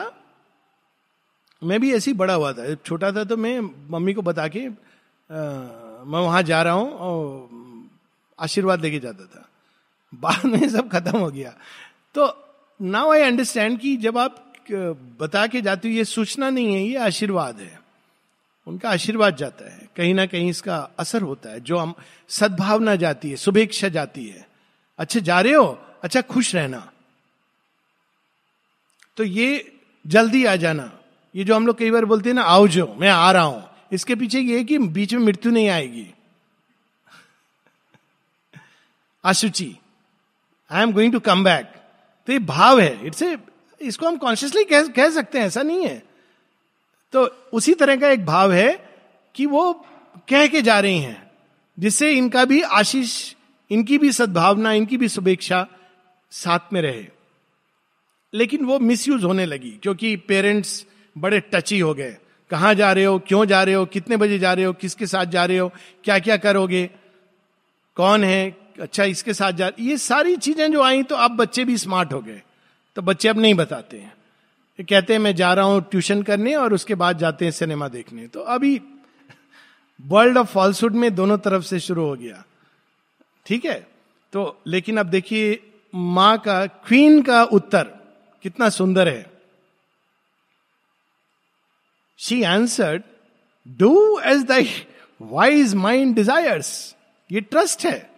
मैं 1.62 1.80
भी 1.80 1.92
ऐसे 1.94 2.10
ही 2.10 2.16
बड़ा 2.16 2.34
हुआ 2.34 2.52
था। 2.52 2.74
छोटा 2.74 3.12
था 3.12 3.24
तो 3.24 3.36
मैं 3.36 3.60
मम्मी 3.90 4.12
को 4.14 4.22
बता 4.22 4.48
के 4.48 4.66
आ, 4.66 5.40
मैं 6.04 6.20
वहाँ 6.20 6.42
जा 6.42 6.62
रहा 6.62 6.72
हूँ 6.72 6.92
और 6.92 7.48
आशीर्वाद 8.38 8.82
लेके 8.82 8.98
जाता 8.98 9.24
था। 9.24 9.48
बाद 10.12 10.46
में 10.46 10.68
सब 10.68 10.90
खत्म 10.90 11.18
हो 11.18 11.30
गया। 11.30 11.54
तो 12.14 12.26
नाउ 12.80 13.12
आई 13.12 13.20
अंडरस्टैंड 13.20 13.78
कि 13.80 13.96
जब 13.96 14.18
आप 14.18 14.38
बता 15.20 15.46
के 15.46 15.60
जाते 15.60 15.88
हो 15.88 15.94
ये 15.94 16.04
सूचना 16.04 16.50
नहीं 16.50 16.74
है 16.74 16.82
ये 16.82 16.96
आशीर्वाद 16.96 17.60
है। 17.60 17.80
उनका 18.66 18.90
आशीर्वाद 18.90 19.36
जाता 19.36 19.72
है। 19.72 19.88
कहीं 19.96 20.14
ना 20.14 20.26
कहीं 20.26 20.50
इसका 20.50 20.76
असर 20.98 21.22
होता 21.22 21.50
है। 21.50 21.60
जो 21.60 21.78
हम 21.78 21.94
सद्भावना 22.28 22.96
जाती 22.96 23.30
है 23.30 23.36
शुभेच्छा 23.36 23.88
जाती 23.88 24.26
है। 24.26 24.46
अच्छा 24.98 25.20
जा 25.20 25.40
रहे 25.40 25.52
हो? 25.52 25.78
अच्छा 26.02 26.20
खुश 26.20 26.54
रहना। 26.54 26.92
तो 29.16 29.24
ये 29.24 29.72
जल्दी 30.06 30.44
आ 30.44 30.56
जाना। 30.56 30.92
ये 31.34 31.44
जो 31.44 31.54
हम 31.56 31.66
लोग 31.66 31.78
कई 31.78 31.90
बार 31.90 32.04
बोलते 32.04 32.28
हैं 32.28 32.34
ना 32.34 32.42
आओ 32.44 32.66
जो 32.68 32.86
मैं 32.98 33.08
आ 33.08 33.30
रहा 33.32 33.42
हूँ। 33.42 33.68
इसके 33.92 34.14
पीछे 34.14 34.40
ये 34.40 34.62
कि 34.64 34.78
बीच 34.78 35.14
में 35.14 35.20
मृत्यु 35.20 35.52
नहीं 35.52 35.68
आएगी। 35.68 36.06
अशुचि 39.24 39.74
I 40.70 40.82
am 40.82 40.92
going 40.92 41.12
to 41.12 41.20
come 41.20 41.44
back 41.44 41.72
तो 42.28 42.32
ये 42.32 42.38
भाव 42.38 42.80
है। 42.80 43.06
इट्स 43.06 43.22
ए 43.22 43.36
इसको 43.80 44.06
हम 44.06 44.16
कॉन्शियसली 44.16 44.64
कह, 44.64 44.86
कह 44.86 45.10
सकते 45.10 45.38
हैं 45.38 45.46
ऐसा 45.46 45.62
नहीं 45.62 45.86
है। 45.86 46.02
तो 47.12 47.24
उसी 47.52 47.74
तरह 47.74 47.96
का 47.96 48.08
एक 48.08 48.24
भाव 48.26 48.52
है 48.52 48.72
कि 49.34 49.46
वो 49.46 49.72
कह 50.28 50.46
के 50.46 50.62
जा 50.62 50.78
रही 50.80 50.98
हैं 50.98 51.30
जिससे 51.78 52.10
इनका 52.12 52.44
भी 52.44 52.60
आशीष 52.62 53.34
इनकी 53.70 53.98
भी 53.98 54.12
सद्भावना 54.12 54.72
इनकी 54.72 54.96
भी 54.96 55.08
शुभेच्छा 55.08 55.66
साथ 56.32 56.72
में 56.72 56.80
रहे। 56.82 57.06
लेकिन 58.32 58.64
वो 58.64 58.78
मिसयूज 58.78 59.24
होने 59.24 59.46
लगी 59.46 59.70
क्योंकि 59.82 60.14
पेरेंट्स 60.28 60.84
बड़े 61.18 61.40
टची 61.40 61.78
हो 61.78 61.94
गए। 61.94 62.16
कहाँ 62.50 62.74
जा 62.74 62.92
रहे 62.92 63.04
हो? 63.04 63.18
क्यों 63.18 63.44
जा 63.44 63.62
रहे 63.62 63.74
हो? 63.74 63.84
कितने 63.86 64.16
बजे 64.16 64.38
जा 64.38 64.52
रहे 64.52 64.64
हो? 64.64 64.72
किसके 64.72 65.06
साथ 65.06 65.26
जा 65.26 65.44
रहे 65.44 65.58
हो? 65.58 65.72
क्या 66.04 66.18
क्या 66.18 66.36
करोगे? 66.36 66.90
कौन 67.96 68.24
है? 68.24 68.56
अच्छा 68.80 69.04
इसके 69.04 69.34
साथ 69.34 69.52
जा 69.52 69.70
ये 69.80 69.96
सारी 69.96 70.36
चीज़ें 70.36 70.72
जो 70.72 70.82
आई 70.82 71.02
तो 71.02 71.14
अब 71.14 71.30
बच्चे 71.30 71.64
भी 71.64 71.78
स्मार्ट 71.78 72.12
हो 72.12 72.20
गए। 72.20 72.42
तो 72.96 73.02
बच्चे 73.02 73.28
अब 73.28 73.38
नहीं 73.38 73.54
बताते 73.54 73.98
हैं। 73.98 74.12
कहते 74.88 75.12
हैं, 75.12 75.20
मैं 75.20 75.34
जा 75.34 75.54
रहा 75.54 75.64
हूँ 75.64 75.80
ट्यूशन 75.90 76.22
करने 76.22 76.54
और 76.54 76.74
उसके 76.74 76.94
बाद 76.94 77.18
जाते 77.18 77.44
हैं 77.44 77.52
सिनेमा 77.52 77.88
देखने। 77.88 78.26
तो 78.26 78.40
अभी 78.40 78.80
वर्ल्ड 80.06 80.38
ऑफ़ 80.38 80.48
फॉल्सुड 80.48 80.94
में 80.94 81.14
दोनों 81.14 81.38
तरफ़ 81.38 81.62
से 81.62 81.80
शुरू 81.80 82.04
हो 82.04 82.14
गया। 82.14 82.44
ठीक 83.46 83.64
है? 83.64 83.86
तो 84.32 84.60
लेकिन 84.66 84.96
अब 84.96 85.06
देखिए, 85.06 85.70
माँ 85.94 86.38
का 86.38 86.66
क्वीन 86.66 87.22
का 87.22 87.44
उत्तर 87.44 87.82
कितना 88.42 88.68
सुंदर 88.68 89.08
है। 89.08 89.31
She 92.22 92.42
answered 92.42 93.02
do 93.68 94.20
as 94.20 94.42
thy 94.42 94.70
wise 95.22 95.74
mind 95.74 96.14
desires 96.14 96.96
ये 97.32 97.40
ट्रस्ट 97.40 97.84
है. 97.84 98.10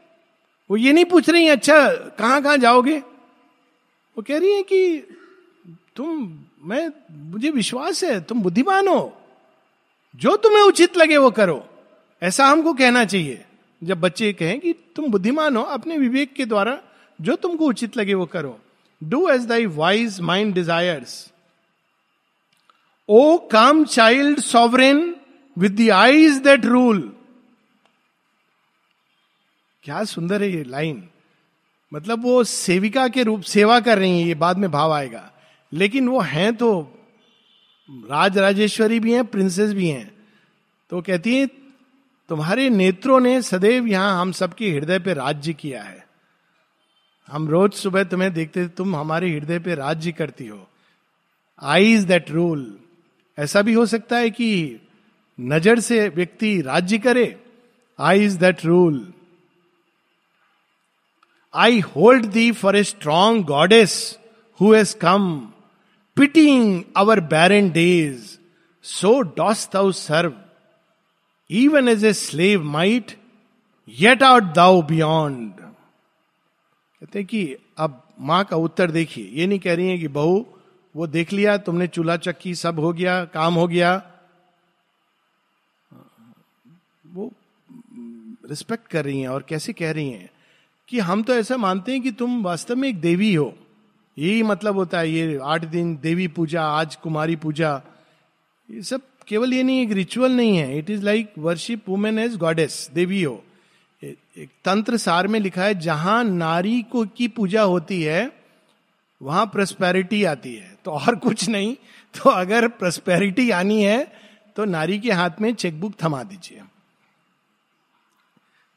वो 0.70 0.76
ये 0.76 0.92
नहीं 0.92 1.04
पूछ 1.04 1.30
रही 1.30 1.48
अच्छा 1.48 1.88
कहाँ 1.94 2.42
कहाँ 2.42 2.56
जाओगे? 2.56 2.98
वो 4.16 4.22
कह 4.22 4.38
रही 4.38 4.54
है 4.54 4.62
कि, 4.62 4.98
तुम, 5.96 6.44
मैं, 6.62 6.88
मुझे 7.10 7.50
विश्वास 7.50 8.04
है, 8.04 8.20
तुम 8.20 8.42
बुद्धिमान 8.42 8.88
हो। 8.88 9.20
जो 10.16 10.36
तुम्हें 10.36 10.62
उचित 10.62 10.96
लगे 10.96 11.16
वो 11.16 11.30
करो। 11.30 11.68
ऐसा 12.22 12.46
हमको 12.46 12.74
कहना 12.74 13.04
चाहिए। 13.04 13.44
जब 13.84 14.00
बच्चे 14.00 14.32
कहें 14.32 14.60
कि, 14.60 14.72
तुम 14.72 15.06
बुद्धिमान 15.06 15.56
हो, 15.56 15.62
अपने 15.62 15.98
विवेक 15.98 16.32
के 16.32 16.44
द्वारा 16.44 16.82
जो 17.20 17.36
तुमको 17.36 17.66
उचित 17.66 17.96
लगे 17.96 18.14
वो 18.14 18.26
करो। 18.26 18.60
Do 19.04 19.28
as 19.28 19.46
thy 19.46 19.66
wise 19.66 20.20
mind 20.20 20.54
desires 20.54 21.30
O 23.08 23.36
come 23.52 23.84
child 23.84 24.40
sovereign 24.40 25.14
with 25.56 25.76
the 25.76 25.90
eyes 25.90 26.38
that 26.42 26.64
rule 26.64 27.00
क्या 29.84 30.04
सुंदर 30.04 30.42
है 30.42 30.50
ये 30.50 30.62
लाइन 30.64 31.02
मतलब 31.92 32.22
वो 32.22 32.42
सेविका 32.44 33.06
के 33.08 33.22
रूप, 33.22 33.42
सेवा 33.42 33.78
कर 33.80 33.98
रही 33.98 34.20
है, 34.20 34.26
ये 34.28 34.34
बाद 34.34 34.58
में 34.58 34.70
भाव 34.70 34.92
आएगा। 34.92 35.30
लेकिन 35.72 36.08
वो 36.08 36.20
हैं 36.20 36.54
तो 36.56 36.70
राज 38.10 38.38
राजेश्वरी 38.38 39.00
भी 39.00 39.12
हैं 39.14 39.24
प्रिंसेस 39.24 39.72
भी 39.72 39.88
हैं। 39.88 40.10
तो 40.90 41.00
कहती 41.00 41.36
है, 41.36 41.46
तुम्हारे 42.30 42.68
नेत्रों 42.70 43.20
ने 43.20 43.40
सदैव 43.42 43.86
यहाँ 43.86 44.20
हम 44.20 44.32
सबके 44.32 44.70
हृदय 44.70 44.98
पे 44.98 45.14
राज्य 45.14 45.52
किया 45.52 45.82
है। 45.82 46.04
हम 47.28 47.48
रोज 47.48 47.72
सुबह 47.72 48.04
तुम्हें 48.04 48.32
देखते, 48.32 48.66
तुम 48.68 48.96
हमारे 48.96 49.30
हृदय 49.30 49.58
पे 49.58 49.74
राज्य 49.74 50.12
करती 50.12 50.46
हो। 50.46 50.66
आईज 51.62 52.04
दैट 52.04 52.30
रूल 52.30 52.80
ऐसा 53.38 53.62
भी 53.62 53.72
हो 53.72 53.86
सकता 53.86 54.16
है 54.16 54.30
कि 54.30 54.80
नज़र 55.40 55.80
से 55.80 56.08
व्यक्ति 56.08 56.60
राज्य 56.62 56.98
करे 56.98 57.36
eyes 58.24 58.38
that 58.38 58.64
rule 58.64 59.12
I 61.54 61.80
hold 61.80 62.26
thee 62.26 62.50
for 62.52 62.76
a 62.76 62.82
strong 62.84 63.44
goddess 63.44 63.96
who 64.60 64.72
has 64.74 64.96
come 64.96 65.50
pitying 66.16 66.82
our 66.96 67.20
barren 67.20 67.70
days 67.70 68.38
so 68.84 69.20
dost 69.36 69.68
thou 69.72 69.92
serve 69.92 70.32
even 71.50 71.88
as 71.88 72.04
a 72.04 72.12
slave 72.12 72.62
might 72.62 73.18
yet 73.88 74.22
art 74.22 74.42
thou 74.42 74.82
beyond 74.82 75.52
कहते 75.60 77.24
कि 77.24 77.56
अब 77.78 78.00
माँ 78.20 78.44
का 78.44 78.56
उत्तर 78.56 78.90
देखिए। 78.90 79.30
ये 79.32 79.46
नहीं 79.46 79.58
कह 79.58 79.74
रही 79.74 79.88
है 79.88 79.98
कि 79.98 80.08
बहू 80.08 80.46
वो 80.94 81.06
देख 81.06 81.32
लिया, 81.32 81.56
तुमने 81.56 81.86
चूल्हा 81.86 82.16
चक्की 82.16 82.54
सब 82.54 82.78
हो 82.80 82.92
गया, 82.92 83.24
काम 83.24 83.54
हो 83.54 83.66
गया। 83.68 83.94
वो 87.06 87.32
रिस्पेक्ट 88.48 88.86
कर 88.86 89.04
रही 89.04 89.20
हैं 89.20 89.28
और 89.28 89.44
कैसे 89.48 89.72
कह 89.72 89.92
रही 89.92 90.10
हैं 90.10 90.30
कि 90.88 90.98
हम 90.98 91.22
तो 91.22 91.34
ऐसा 91.34 91.56
मानते 91.56 91.92
हैं 91.92 92.02
कि 92.02 92.10
तुम 92.12 92.42
वास्तव 92.42 92.76
में 92.76 92.88
एक 92.88 93.00
देवी 93.00 93.34
हो। 93.34 93.52
यही 94.16 94.42
मतलब 94.42 94.76
होता 94.76 94.98
है, 94.98 95.10
ये 95.10 95.38
आठ 95.42 95.64
दिन 95.64 95.96
देवी 96.02 96.28
पूजा, 96.28 96.62
आज 96.62 96.96
कुमारी 96.96 97.36
पूजा, 97.36 97.80
ये 98.68 98.82
सब 98.82 99.00
केवल 99.28 99.54
ये 99.54 99.62
नहीं, 99.62 99.80
एक 99.82 99.92
रिचुअल 99.92 100.32
नहीं 100.32 100.56
है। 100.56 100.78
It 100.78 100.90
is 100.90 101.02
like 101.02 101.32
worship 101.38 101.88
women 101.88 102.18
as 102.18 102.36
goddess 102.36 102.88
देवी 102.94 103.22
हो। 103.22 103.42
एक 104.02 104.48
तंत्र 104.64 104.96
सार 104.96 105.28
में 105.28 105.38
लिखा 105.40 105.64
है, 105.64 105.74
जहाँ 105.74 106.22
नारी 106.24 106.82
को 106.82 107.04
की 107.06 107.28
पूजा 107.28 107.62
होती 107.62 108.02
है, 108.02 108.32
वहाँ 109.20 109.46
प्रस्पेरिटी 109.46 110.24
आती 110.24 110.54
है। 110.54 110.73
तो 110.84 110.90
और 110.90 111.16
कुछ 111.16 111.48
नहीं। 111.48 111.74
तो 112.14 112.30
अगर 112.30 112.68
प्रस्पेरिटी 112.68 113.50
आनी 113.50 113.82
है 113.82 114.04
तो 114.56 114.64
नारी 114.64 114.98
के 114.98 115.12
हाथ 115.12 115.40
में 115.40 115.54
चेकबुक 115.54 115.94
थमा 116.02 116.22
दीजिए। 116.22 116.62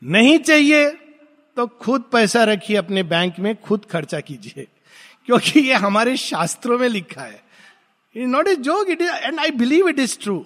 नहीं 0.02 0.38
चाहिए 0.40 0.90
तो 1.58 1.66
खुद 1.68 2.04
पैसा 2.12 2.44
रखिए 2.44 2.78
अपने 2.78 3.04
बैंक 3.04 3.40
में, 3.40 3.56
खुद 3.56 3.86
खर्चा 3.86 4.20
कीजिए। 4.20 4.68
क्योंकि 5.26 5.60
ये 5.60 5.74
हमारे 5.74 6.16
शास्त्रों 6.18 6.78
में 6.80 6.88
लिखा 6.90 7.22
है। 7.22 7.44
It 8.16 8.28
not 8.28 8.48
a 8.48 8.56
joke 8.56 8.90
it 8.90 9.02
is 9.02 9.10
and 9.10 9.40
I 9.40 9.52
believe 9.52 9.90
it 9.90 10.00
is 10.00 10.18
true 10.20 10.46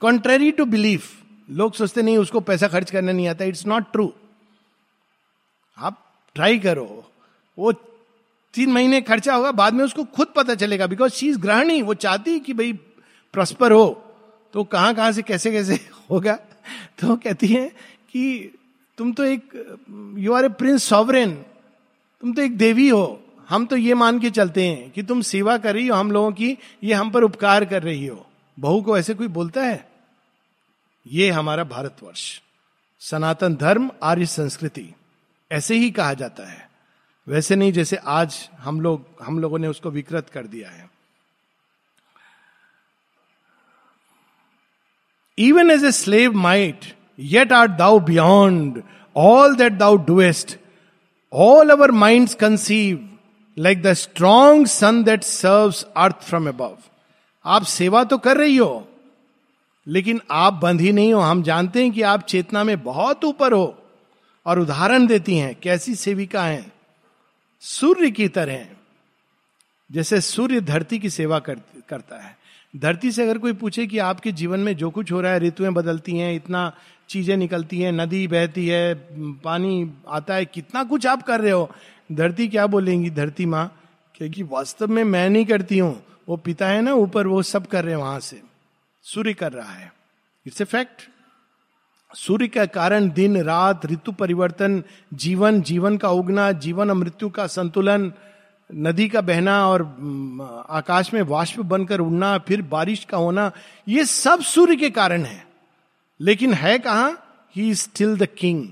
contrary 0.00 0.50
to 0.50 0.64
believe 0.64 1.02
लोग 1.50 1.74
सोचते 1.74 2.02
नहीं, 2.02 2.18
उसको 2.18 2.40
पैसा 2.40 2.68
खर्च 2.68 2.90
करना 2.90 3.12
नहीं 3.12 3.28
आता। 3.28 3.44
इट्स 3.44 3.66
नॉट 3.66 3.92
ट्रू 3.92 4.12
आप 5.78 5.98
ट्राई 6.34 6.58
करो। 6.58 7.12
वो 7.58 7.72
तीन 8.54 8.72
महीने 8.72 9.00
खर्चा 9.00 9.34
होगा, 9.34 9.52
बाद 9.52 9.74
में 9.74 9.84
उसको 9.84 10.04
खुद 10.04 10.28
पता 10.36 10.54
चलेगा 10.54 10.86
बिकॉज़ 10.86 11.12
शी 11.12 11.28
इज़ 11.28 11.38
ग्रहणी 11.38 11.82
वो 11.82 11.94
चाहती 11.94 12.38
कि 12.40 12.52
भाई 12.52 12.72
प्रस्पर 13.34 13.72
हो। 13.72 13.88
तो 14.54 14.64
कहाँ 14.64 14.94
कहाँ 14.94 15.12
से 15.12 15.22
कैसे 15.22 15.52
कैसे 15.52 15.74
होगा? 16.10 16.34
तो 17.00 17.16
कहती 17.16 17.46
है 17.46 17.66
कि 18.12 18.54
तुम 18.98 19.12
तो 19.12 19.24
एक 19.24 19.52
you 20.18 20.32
are 20.32 20.44
a 20.44 20.48
prince 20.48 20.84
sovereign 20.84 21.32
तुम 22.22 22.32
तो 22.32 22.42
एक 22.42 22.56
देवी 22.56 22.88
हो, 22.88 23.22
हम 23.48 23.66
तो 23.66 23.76
ये 23.76 23.94
मान 23.94 24.18
के 24.20 24.30
चलते 24.30 24.66
हैं 24.66 24.90
कि 24.90 25.02
तुम 25.02 25.20
सेवा 25.20 25.56
कर 25.58 25.74
रही 25.74 25.86
हो, 25.86 25.96
हम 25.96 26.12
लोगों 26.12 26.32
की 26.32 26.58
ये 26.84 26.92
हम 26.94 27.10
पर 27.10 27.22
उपकार 27.22 27.64
कर 27.64 27.82
रही 27.82 28.06
हो। 28.06 28.26
बहू 28.58 28.82
को 28.82 28.98
ऐसे 28.98 29.14
कोई 29.14 29.28
बोलता 29.28 29.62
है? 29.62 29.90
ये 31.06 31.30
हमारा 31.30 31.64
भारतवर्ष, 31.64 32.40
सनातन 33.00 33.54
धर्म, 33.54 33.90
आर्य 34.02 34.26
संस्कृति, 34.26 34.88
ऐसे 35.50 35.74
ही 35.74 35.90
कहा 35.90 36.14
जाता 36.14 36.50
है। 36.50 36.71
वैसे 37.26 37.56
नहीं, 37.56 37.72
जैसे 37.72 37.96
आज 37.96 38.48
हम 38.58 38.80
लोग, 38.80 39.04
हम 39.22 39.38
लोगों 39.38 39.58
ने 39.58 39.68
उसको 39.68 39.90
विकृत 39.90 40.30
कर 40.30 40.46
दिया 40.46 40.70
है। 40.70 40.90
Even 45.38 45.70
as 45.70 45.84
a 45.84 45.90
slave 45.92 46.32
might 46.38 46.84
yet 47.18 47.52
art 47.52 47.68
thou 47.68 48.00
beyond 48.00 48.82
all 49.16 49.54
that 49.56 49.72
thou 49.72 49.96
doest 50.06 50.56
all 51.32 51.70
our 51.70 51.90
mind 51.90 52.28
conceive 52.40 53.08
like 53.56 53.82
the 53.82 53.92
strong 53.94 54.66
sun 54.66 55.02
that 55.04 55.22
serve 55.24 55.74
earth 55.96 56.22
from 56.22 56.48
above 56.48 56.76
आप 57.44 57.62
सेवा 57.64 58.04
तो 58.04 58.18
कर 58.18 58.36
रही 58.36 58.56
हो, 58.56 58.88
लेकिन 59.86 60.20
आप 60.30 60.52
बंधी 60.54 60.92
नहीं 60.92 61.12
हो। 61.14 61.20
हम 61.20 61.42
जानते 61.42 61.82
हैं 61.82 61.92
कि 61.92 62.02
आप 62.02 62.22
चेतना 62.24 62.64
में 62.64 62.82
बहुत 62.82 63.24
ऊपर 63.24 63.52
हो 63.52 63.74
और 64.46 64.58
उदाहरण 64.58 65.06
देती 65.06 65.36
हैं, 65.36 65.54
कैसी 65.54 65.94
सेविका 65.94 66.44
हैं। 66.44 66.70
सूर्य 67.62 68.10
की 68.10 68.28
तरह 68.28 68.66
जैसे 69.92 70.20
सूर्य 70.20 70.60
धरती 70.60 70.98
की 70.98 71.10
सेवा 71.10 71.38
कर, 71.38 71.54
करता 71.88 72.16
है। 72.16 72.36
धरती 72.76 73.12
से 73.12 73.22
अगर 73.22 73.38
कोई 73.38 73.52
पूछे 73.52 73.86
कि 73.86 73.98
आपके 73.98 74.32
जीवन 74.32 74.60
में 74.60 74.76
जो 74.76 74.90
कुछ 74.90 75.12
हो 75.12 75.20
रहा 75.20 75.32
है 75.32 75.38
ऋतुएँ 75.38 75.70
बदलती 75.70 76.16
हैं 76.18 76.34
इतना 76.34 76.72
चीज़ें 77.08 77.36
निकलती 77.36 77.80
हैं 77.80 77.92
नदी 77.92 78.28
बहती 78.28 78.66
है 78.68 78.94
पानी 79.44 79.90
आता 80.08 80.34
है 80.34 80.44
कितना 80.44 80.84
कुछ 80.84 81.06
आप 81.06 81.22
कर 81.22 81.40
रहे 81.40 81.52
हो 81.52 81.70
धरती 82.12 82.48
क्या 82.48 82.66
बोलेंगी? 82.66 83.10
धरती 83.10 83.46
माँ 83.46 83.82
क्योंकि 84.14 84.42
वास्तव 84.42 84.88
में 84.88 85.04
मैं 85.04 85.30
नहीं 85.30 85.44
करती 85.44 85.78
हूँ 85.78 86.02
वो 86.28 86.36
पिता 86.36 86.68
है 86.68 86.82
ना 86.82 86.92
ऊपर 86.94 87.26
वो 87.26 87.42
सब 87.42 87.66
कर 87.66 87.84
रहे 87.84 87.94
हैं 87.94 88.00
वहाँ 88.00 88.20
से। 88.20 88.42
सूर्य 89.02 89.34
कर 89.34 89.52
रहा 89.52 89.72
है। 89.72 89.92
इट्स 90.46 90.60
ए 90.60 90.64
फैक्ट 90.64 91.08
सूर्य 92.14 92.48
का 92.48 92.64
कारण 92.66 93.08
दिन, 93.10 93.42
रात, 93.42 93.86
ऋतु 93.86 94.12
परिवर्तन, 94.12 94.82
जीवन 95.14 95.62
जीवन 95.62 95.96
का 95.96 96.08
उगना, 96.08 96.52
जीवन 96.52 96.90
और 96.90 96.96
मृत्यु 96.96 97.28
का 97.30 97.46
संतुलन, 97.46 98.12
नदी 98.70 99.08
का 99.08 99.20
बहना 99.20 99.68
और 99.68 99.82
आकाश 100.70 101.12
में 101.14 101.22
वाष्प 101.22 101.60
बनकर 101.60 102.00
उड़ना, 102.00 102.38
फिर 102.38 102.62
बारिश 102.62 103.04
का 103.04 103.16
होना, 103.16 103.50
ये 103.88 104.04
सब 104.04 104.40
सूर्य 104.40 104.76
के 104.76 104.90
कारण 104.90 105.22
है। 105.22 105.46
लेकिन 106.20 106.54
है 106.54 106.78
कहा? 106.78 107.10
ही 107.56 107.74
स्टिल 107.74 108.16
द 108.16 108.26
किंग 108.26 108.68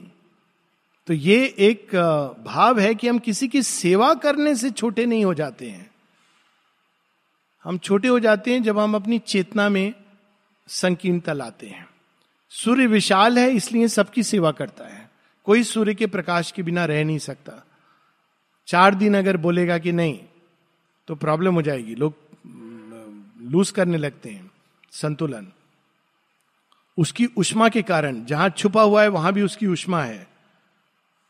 तो 1.07 1.15
ये 1.15 1.55
एक 1.59 1.97
भाव 2.47 2.79
है 2.81 2.95
कि 2.95 3.09
हम 3.09 3.19
किसी 3.19 3.49
की 3.49 3.63
सेवा 3.63 4.15
करने 4.15 4.55
से 4.57 4.71
छोटे 4.71 5.07
नहीं 5.07 5.25
हो 5.25 5.35
जाते 5.35 5.69
हैं। 5.71 5.91
हम 7.65 7.79
छोटे 7.79 8.09
हो 8.09 8.19
जाते 8.21 8.53
हैं 8.53 8.63
जब 8.63 8.79
हम 8.79 8.95
अपनी 8.95 9.19
चेतना 9.19 9.69
में 9.69 9.95
संकीर्णता 10.69 11.33
लाते 11.33 11.67
हैं। 11.67 11.90
सूर्य 12.51 12.87
विशाल 12.87 13.39
है, 13.39 13.51
इसलिए 13.51 13.89
सबकी 13.89 14.23
सेवा 14.23 14.51
करता 14.53 14.85
है। 14.85 15.11
कोई 15.45 15.63
सूर्य 15.63 15.95
के 15.95 16.07
प्रकाश 16.07 16.51
के 16.51 16.63
बिना 16.63 16.85
रह 16.85 17.05
नहीं 17.05 17.19
सकता। 17.19 17.65
चार 18.67 18.95
दिन 18.95 19.17
अगर 19.17 19.37
बोलेगा 19.37 19.79
कि 19.79 19.93
नहीं 19.93 20.19
तो 21.09 21.15
प्रॉब्लम 21.15 21.55
हो 21.55 21.63
जाएगी। 21.63 21.95
लोग 21.95 22.15
लूज 23.43 23.71
करने 23.71 23.99
लगते 23.99 24.31
हैं। 24.31 24.51
संतुलन। 24.93 25.47
उसकी 26.99 27.27
उष्मा 27.27 27.69
के 27.69 27.83
कारण, 27.83 28.25
जहाँ 28.25 28.49
छुपा 28.51 28.83
हुआ 28.83 29.03
है, 29.03 29.09
वहाँ 29.09 29.33
भी 29.33 29.43
उसकी 29.43 29.67
उष्मा 29.67 30.03
है। 30.03 30.27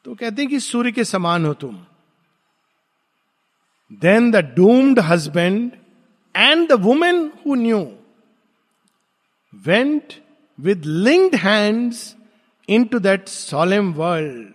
तो 0.04 0.14
कहते 0.14 0.42
हैं 0.42 0.50
कि 0.50 0.61
सूर्य 0.61 0.92
के 0.92 1.04
समान 1.04 1.46
हो 1.46 1.54
तुम। 1.54 1.78
Then 3.92 4.30
the 4.30 4.37
doomed 4.37 4.98
husband 4.98 5.72
and 6.37 6.68
the 6.68 6.73
women 6.73 7.33
who 7.46 7.54
knew 7.54 7.96
went 9.54 10.14
linked 10.87 11.37
hands 11.37 12.17
into 12.85 12.98
that 12.98 13.29
solemn 13.29 13.92
world 13.92 14.48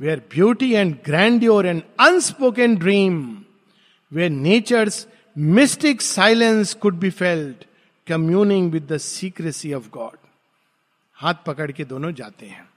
where 0.00 0.18
beauty 0.18 0.72
and 0.72 0.96
grandeur 1.04 1.66
and 1.66 1.82
unspoken 2.00 2.76
dream 2.76 3.44
where 4.12 4.30
nature's 4.30 5.06
mystic 5.38 6.02
silence 6.02 6.74
could 6.74 6.98
be 6.98 7.10
felt 7.10 7.64
communing 8.06 8.72
with 8.72 8.92
the 8.92 8.96
secrecy 8.96 9.72
of 9.72 9.88
God 9.90 10.16
हाथ 11.14 11.34
पकड़ 11.46 11.70
के 11.72 11.84
दोनों 11.84 12.12
जाते 12.12 12.46
हैं। 12.46 12.68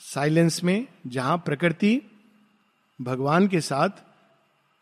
silence 0.00 0.64
में 0.64 0.86
जहाँ 1.06 1.36
प्रकृति 1.38 2.02
भगवान 3.00 3.48
के 3.48 3.60
साथ 3.60 3.88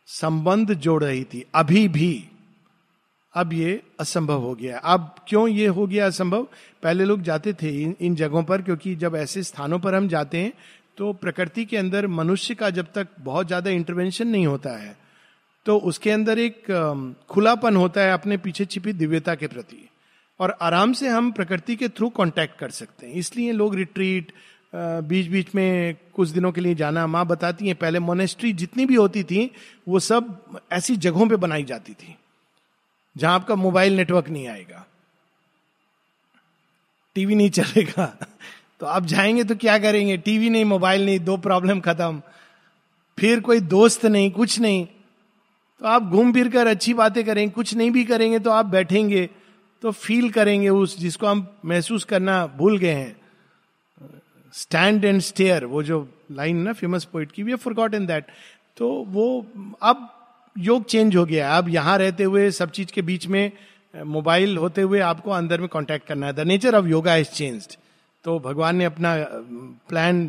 संबंध 0.06 0.74
जोड़ 0.74 1.04
रही 1.04 1.24
थी, 1.24 1.44
अभी 1.54 1.88
भी 1.88 2.29
अब 3.34 3.52
ये 3.52 3.80
असंभव 4.00 4.40
हो 4.40 4.54
गया। 4.54 4.78
अब 4.78 5.14
क्यों 5.28 5.46
ये 5.48 5.66
हो 5.68 5.86
गया 5.86 6.06
असंभव? 6.06 6.46
पहले 6.82 7.04
लोग 7.04 7.22
जाते 7.22 7.52
थे 7.52 7.70
इन, 7.82 7.94
इन 8.00 8.14
जगहों 8.16 8.42
पर 8.44 8.62
क्योंकि 8.62 8.94
जब 8.96 9.16
ऐसे 9.16 9.42
स्थानों 9.42 9.78
पर 9.78 9.94
हम 9.94 10.08
जाते 10.08 10.38
हैं 10.38 10.52
तो 10.98 11.12
प्रकृति 11.14 11.64
के 11.64 11.76
अंदर 11.76 12.06
मनुष्य 12.08 12.54
का 12.54 12.70
जब 12.70 12.86
तक 12.94 13.08
बहुत 13.20 13.46
ज़्यादा 13.46 13.70
इंटरवेंशन 13.72 14.28
नहीं 14.28 14.46
होता 14.46 14.76
है 14.78 14.96
तो 15.66 15.76
उसके 15.80 16.10
अंदर 16.10 16.38
एक 16.38 16.70
खुलापन 17.30 17.76
होता 17.76 18.00
है 18.00 18.12
अपने 18.12 18.36
पीछे 18.38 18.64
छिपी 18.66 18.92
दिव्यता 18.94 19.34
के 19.34 19.46
प्रति। 19.48 19.88
और 20.40 20.56
आराम 20.62 20.92
से 20.92 21.08
हम 21.08 21.30
प्रकृति 21.32 21.76
के 21.76 21.88
थ्रू 21.88 22.08
कांटेक्ट 22.10 22.58
कर 22.58 22.70
सकते 22.72 23.06
हैं। 23.06 23.14
इसलिए 23.14 23.52
लोग 23.52 23.74
रिट्रीट 23.74 24.32
बीच 24.72 25.26
बीच 25.28 25.54
में 25.54 25.96
कुछ 26.14 26.28
दिनों 26.28 26.52
के 26.52 26.60
लिए 26.60 26.74
जाना 26.74 27.06
माँ 27.06 27.24
बताती 27.26 27.66
हैं 27.66 27.74
पहले 27.76 27.98
मोनेस्ट्री 28.00 28.52
जितनी 28.54 28.86
भी 28.86 28.94
होती 28.94 29.22
थी 29.24 29.50
वो 29.88 29.98
सब 30.00 30.60
ऐसी 30.72 30.96
जगहों 30.98 31.28
पे 31.28 31.36
बनाई 31.38 31.64
जाती 31.64 31.92
थी। 31.94 32.14
जहाँ 33.16 33.34
आपका 33.34 33.54
मोबाइल 33.56 33.96
नेटवर्क 33.96 34.28
नहीं 34.28 34.46
आएगा, 34.48 34.84
टीवी 37.16 37.34
नहीं 37.34 37.50
चलेगा 37.50 38.06
तो 38.80 38.86
आप 38.86 39.06
जाएँगे 39.06 39.44
तो 39.44 39.54
क्या 39.56 39.78
करेंगे? 39.78 40.16
टीवी 40.16 40.50
नहीं, 40.50 40.64
मोबाइल 40.64 41.04
नहीं, 41.06 41.18
दो 41.20 41.36
प्रॉब्लम 41.38 41.80
खत्म। 41.80 42.22
फिर 43.18 43.40
कोई 43.40 43.60
दोस्त 43.60 44.06
नहीं, 44.06 44.30
कुछ 44.30 44.58
नहीं। 44.60 44.86
तो 45.80 45.86
आप 45.86 46.02
घूम 46.02 46.32
फिर 46.32 46.48
कर 46.48 46.66
अच्छी 46.66 46.94
बातें 46.94 47.24
करेंगे 47.24 47.52
कुछ 47.52 47.74
नहीं 47.74 47.90
भी 47.90 48.04
करेंगे 48.04 48.38
तो 48.38 48.50
आप 48.50 48.66
बैठेंगे 48.66 49.28
तो 49.82 49.90
फील 49.90 50.30
करेंगे 50.30 50.68
उस 50.68 50.98
जिसको 50.98 51.26
हम 51.26 51.46
महसूस 51.64 52.04
करना 52.04 52.46
भूल 52.46 52.78
गए 52.78 52.94
हैं। 52.94 53.16
स्टैंड 54.54 55.04
एंड 55.04 55.20
स्टेयर 55.20 55.64
वो 55.64 55.82
जो 55.82 56.06
लाइन 56.32 56.56
ना 56.56 56.72
फ़ेमस 56.72 57.04
पोइट 57.04 57.32
की 57.32 57.42
we 57.42 57.54
for 57.54 57.74
got 57.74 57.94
in 57.94 58.06
that 58.06 58.24
तो 58.76 58.88
वो, 59.08 59.46
अब 59.82 60.19
योग 60.56 60.84
चेंज 60.84 61.16
हो 61.16 61.24
गया। 61.24 61.56
अब 61.56 61.68
यहाँ 61.68 61.96
रहते 61.98 62.24
हुए, 62.24 62.50
सब 62.50 62.70
चीज़ 62.70 62.92
के 62.92 63.02
बीच 63.02 63.26
में 63.26 63.52
मोबाइल 63.94 64.56
होते 64.58 64.82
हुए 64.82 65.00
आपको 65.00 65.30
अंदर 65.30 65.60
में 65.60 65.68
कांटेक्ट 65.68 66.06
करना 66.06 66.26
है। 66.26 66.32
The 66.32 66.40
nature 66.40 66.74
of 66.74 66.86
yoga 66.86 67.14
is 67.16 67.28
changed 67.28 67.76
तो 68.24 68.38
भगवान 68.38 68.76
ने 68.76 68.84
अपना 68.84 69.14
plan 69.88 70.26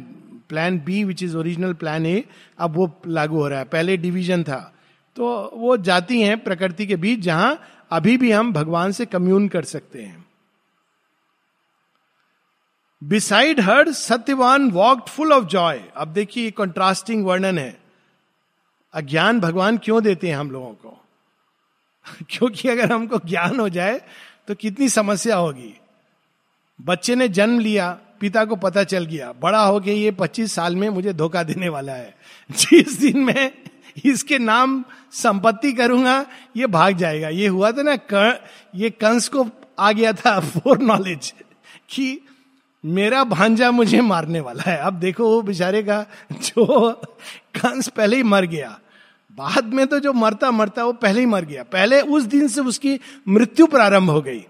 plan 0.49 0.79
B 0.79 1.03
which 1.03 1.23
is 1.23 1.35
original 1.37 1.73
plan 1.73 2.05
A 2.05 2.23
अब 2.59 2.75
वो 2.75 2.89
लागू 3.07 3.37
हो 3.37 3.47
रहा 3.47 3.59
है। 3.59 3.65
पहले 3.65 3.97
डिवीज़न 3.97 4.43
था। 4.43 4.73
तो 5.17 5.51
वो 5.53 5.75
जाती 5.79 6.21
हैं 6.21 6.37
प्रकृति 6.39 6.85
के 6.87 6.95
बीच, 6.95 7.19
जहाँ 7.19 7.59
अभी 7.91 8.17
भी 8.17 8.31
हम 8.31 8.51
भगवान 8.53 8.91
से 8.91 9.05
कम्यून 9.05 9.47
कर 9.47 9.63
सकते 9.63 10.01
हैं। 10.01 10.25
Beside 13.01 13.59
her 13.59 13.91
Satyavan 13.91 14.69
walked 14.71 15.09
full 15.09 15.33
of 15.33 15.45
joy 15.45 15.81
अब 15.97 16.07
देखिए 16.07 16.51
कंट्रास्टिंग 16.51 17.25
वर्णन 17.25 17.57
है। 17.57 17.80
अज्ञान 18.93 19.39
भगवान 19.39 19.77
क्यों 19.77 20.03
देते 20.03 20.29
हैं 20.29 20.35
हम 20.35 20.51
लोगों 20.51 20.73
को? 20.73 21.05
क्योंकि 22.29 22.69
अगर 22.69 22.91
हमको 22.91 23.19
ज्ञान 23.25 23.59
हो 23.59 23.69
जाए 23.69 24.01
तो 24.47 24.55
कितनी 24.55 24.89
समस्या 24.89 25.35
होगी? 25.35 25.73
बच्चे 26.81 27.15
ने 27.15 27.27
जन्म 27.27 27.59
लिया 27.59 27.99
पिता 28.19 28.45
को 28.45 28.55
पता 28.55 28.83
चल 28.83 29.05
गया 29.05 29.31
बड़ा 29.31 29.63
हो 29.63 29.79
गया 29.79 29.93
ये 29.93 30.11
पच्चीस 30.11 30.53
साल 30.53 30.75
में 30.75 30.89
मुझे 30.89 31.13
धोखा 31.13 31.43
देने 31.43 31.69
वाला 31.69 31.93
है। 31.93 32.15
जिस 32.51 32.99
दिन 32.99 33.17
मैं 33.17 33.51
इसके 34.05 34.39
नाम 34.39 34.85
संपत्ति 35.11 35.73
करूँगा 35.73 36.25
ये 36.57 36.67
भाग 36.67 36.97
जाएगा। 36.97 37.29
ये 37.29 37.47
हुआ 37.47 37.71
था 37.71 37.81
ना 37.81 37.95
कर, 37.95 38.45
ये 38.75 38.89
कंस 38.89 39.27
को 39.27 39.47
आ 39.79 39.91
गया 39.91 40.13
था 40.13 40.39
फोर 40.53 40.79
नॉलेज 40.79 41.33
कि 41.89 42.21
मेरा 42.85 43.23
भांजा 43.23 43.71
मुझे 43.71 44.01
मारने 44.01 44.39
वाला 44.39 44.71
है। 44.71 44.77
अब 44.77 44.93
देखो 44.93 45.23
वो 45.23 45.41
बेचारे 45.41 45.83
का 45.83 46.05
जो 46.31 46.91
कंस 47.55 47.87
पहले 47.87 48.17
ही 48.17 48.23
मर 48.23 48.45
गया। 48.45 48.79
बाद 49.37 49.65
में 49.65 49.87
तो 49.87 49.99
जो 49.99 50.13
मरता 50.13 50.51
मरता 50.51 50.83
वो 50.83 50.93
पहले 50.93 51.19
ही 51.19 51.25
मर 51.25 51.45
गया। 51.45 51.63
पहले 51.63 52.01
उस 52.01 52.23
दिन 52.23 52.47
से 52.47 52.61
उसकी 52.61 52.99
मृत्यु 53.27 53.67
प्रारंभ 53.67 54.09
हो 54.09 54.21
गई। 54.21 54.45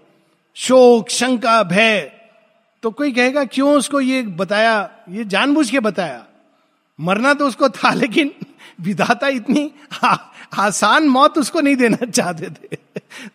शोक 0.54 1.08
शंका 1.08 1.62
भय। 1.62 2.12
तो 2.82 2.90
कोई 2.90 3.12
कहेगा 3.12 3.44
क्यों 3.44 3.74
उसको 3.74 4.00
ये 4.00 4.22
बताया? 4.22 4.90
ये 5.08 5.24
जानबूझ 5.24 5.70
के 5.70 5.80
बताया? 5.80 6.26
मरना 7.00 7.34
तो 7.34 7.46
उसको 7.46 7.68
था 7.68 7.94
लेकिन 7.94 8.34
विधाता 8.80 9.28
इतनी 9.28 9.70
आ, 10.04 10.16
आसान 10.58 11.08
मौत 11.08 11.38
उसको 11.38 11.60
नहीं 11.60 11.76
देना 11.76 12.06
चाहते 12.06 12.50
थे। 12.50 12.76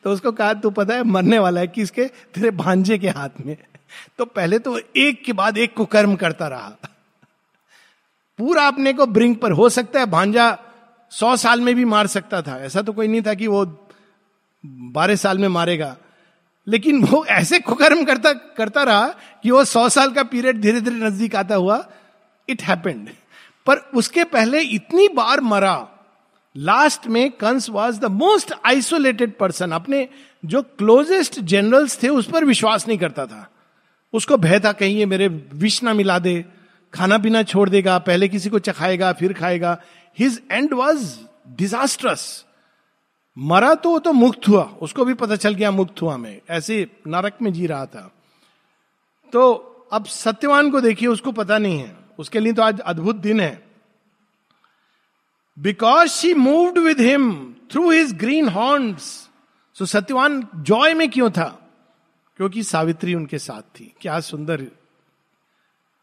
तो 0.04 0.12
उसको 0.12 0.32
कहा 0.32 0.54
तू 0.54 0.70
पता 0.70 0.94
है 0.94 1.04
मरने 1.04 1.40
वाला 1.40 1.62
है 1.62 1.68
किसके? 1.68 2.06
तेरे 2.06 2.52
भांजे 2.52 2.98
के 2.98 3.10
हाथ 3.10 3.30
में। 3.46 3.58
तो 4.18 4.26
पहले 4.26 4.60
तो 4.60 4.80
एक 4.98 5.24
के 5.24 5.34
बाद 5.34 5.58
एक 5.58 5.74
को 5.74 5.86
कर्म 5.86 6.16
करता 6.16 6.48
रहा। 6.48 6.72
पूरा 8.40 8.68
अपने 8.68 8.94
को 8.94 9.06
ब्रिंक 9.06 9.42
पर, 9.42 9.52
हो 9.52 9.70
सकता 9.70 10.00
है 10.00 10.06
भांजा 10.06 10.58
सौ 11.12 11.36
साल 11.38 11.62
में 11.62 11.76
भी 11.76 11.86
मार 11.86 12.08
सकता 12.08 12.42
था। 12.42 12.58
ऐसा 12.64 12.82
तो 12.82 12.94
कोई 12.94 13.08
नहीं 13.08 13.22
था 13.22 13.34
कि 13.34 13.48
वो 13.48 13.66
बारह 14.66 15.16
साल 15.16 15.38
में 15.38 15.48
मारेगा। 15.48 15.98
लेकिन 16.68 17.04
वो 17.04 17.26
ऐसे 17.26 17.60
कुकर्म 17.60 18.04
करता 18.04 18.34
करता 18.34 18.84
रहा 18.84 19.08
कि 19.44 19.52
वो 19.52 19.64
सौ 19.66 19.90
साल 19.90 20.12
का 20.12 20.24
पीरियड 20.24 20.62
धीरे 20.62 20.82
धीरे 20.82 20.96
नज़दीक 20.96 21.36
आता 21.36 21.56
हुआ 21.56 21.90
इट 22.50 22.62
हैपेंड 22.62 23.10
पर 23.66 23.78
उसके 23.78 24.24
पहले 24.24 24.62
इतनी 24.62 25.08
बार 25.08 25.42
मरा। 25.42 25.88
लास्ट 26.58 27.08
में 27.08 27.32
Kans 27.32 27.70
was 27.70 28.00
the 28.00 28.06
most 28.06 28.54
isolated 28.66 29.38
person 29.38 29.72
अपने 29.72 30.08
जो 30.46 30.62
क्लोजेस्ट 30.62 31.40
जनरल्स 31.40 32.04
थे 32.04 32.10
उस 32.10 32.30
पर 32.30 32.46
विश्वास 32.46 32.88
नहीं 32.88 32.98
करता 32.98 33.26
था। 33.26 33.50
उसको 34.14 34.38
भय 34.38 34.60
था, 34.60 34.72
कहीं 34.72 34.98
ये 34.98 35.06
मेरे 35.06 35.28
विष 35.54 35.84
ना 35.84 35.94
मिला 35.94 36.20
दे, 36.20 36.46
खाना 36.94 37.18
पीना 37.18 37.44
छोड़ 37.44 37.70
देगा, 37.70 37.98
पहले 37.98 38.28
किसी 38.28 38.50
को 38.50 38.60
चखाएगा, 38.60 39.14
फिर 39.14 39.34
खाएगा। 39.34 39.82
हिज 40.20 40.42
एंड 40.52 40.74
वॉज़ 40.74 41.20
डिजास्ट्रस 41.48 42.46
मरा 43.38 43.74
तो 43.74 43.90
वो 43.90 44.00
तो 44.00 44.14
मुक्त 44.14 44.48
हुआ, 44.48 44.64
उसको 44.64 45.06
भी 45.06 45.14
पता 45.14 45.36
चल 45.36 45.54
गया 45.54 45.72
मुक्त 45.72 46.02
हुआ 46.02 46.18
मैं। 46.18 46.42
ऐसे 46.50 46.88
नरक 47.08 47.38
में 47.42 47.54
जी 47.54 47.68
रहा 47.68 47.86
था। 47.86 48.12
तो 49.34 49.54
अब 49.92 50.06
सत्यवान 50.06 50.72
को 50.72 50.82
देखिए, 50.82 51.10
उसको 51.10 51.32
पता 51.32 51.58
नहीं 51.58 51.80
है। 51.80 51.96
उसके 52.20 52.40
लिए 52.40 52.54
तो 52.54 52.62
आज 52.62 52.80
अद्भुत 52.80 53.16
दिन 53.16 53.40
है। 53.40 53.68
Because 55.60 56.10
she 56.10 56.34
moved 56.34 56.78
with 56.78 57.02
him 57.02 57.56
through 57.72 57.92
his 57.92 58.14
green 58.14 58.50
horns 58.50 59.30
so 59.74 59.86
Satyavan 59.86 60.48
joy 60.56 60.94
में 60.94 61.12
क्यों 61.12 61.32
था? 61.32 61.67
क्योंकि 62.38 62.64
सावित्री 62.64 63.14
उनके 63.16 63.40
साथ 63.40 63.62
थी। 63.80 63.94
क्या 64.02 64.20
सुंदर 64.20 64.66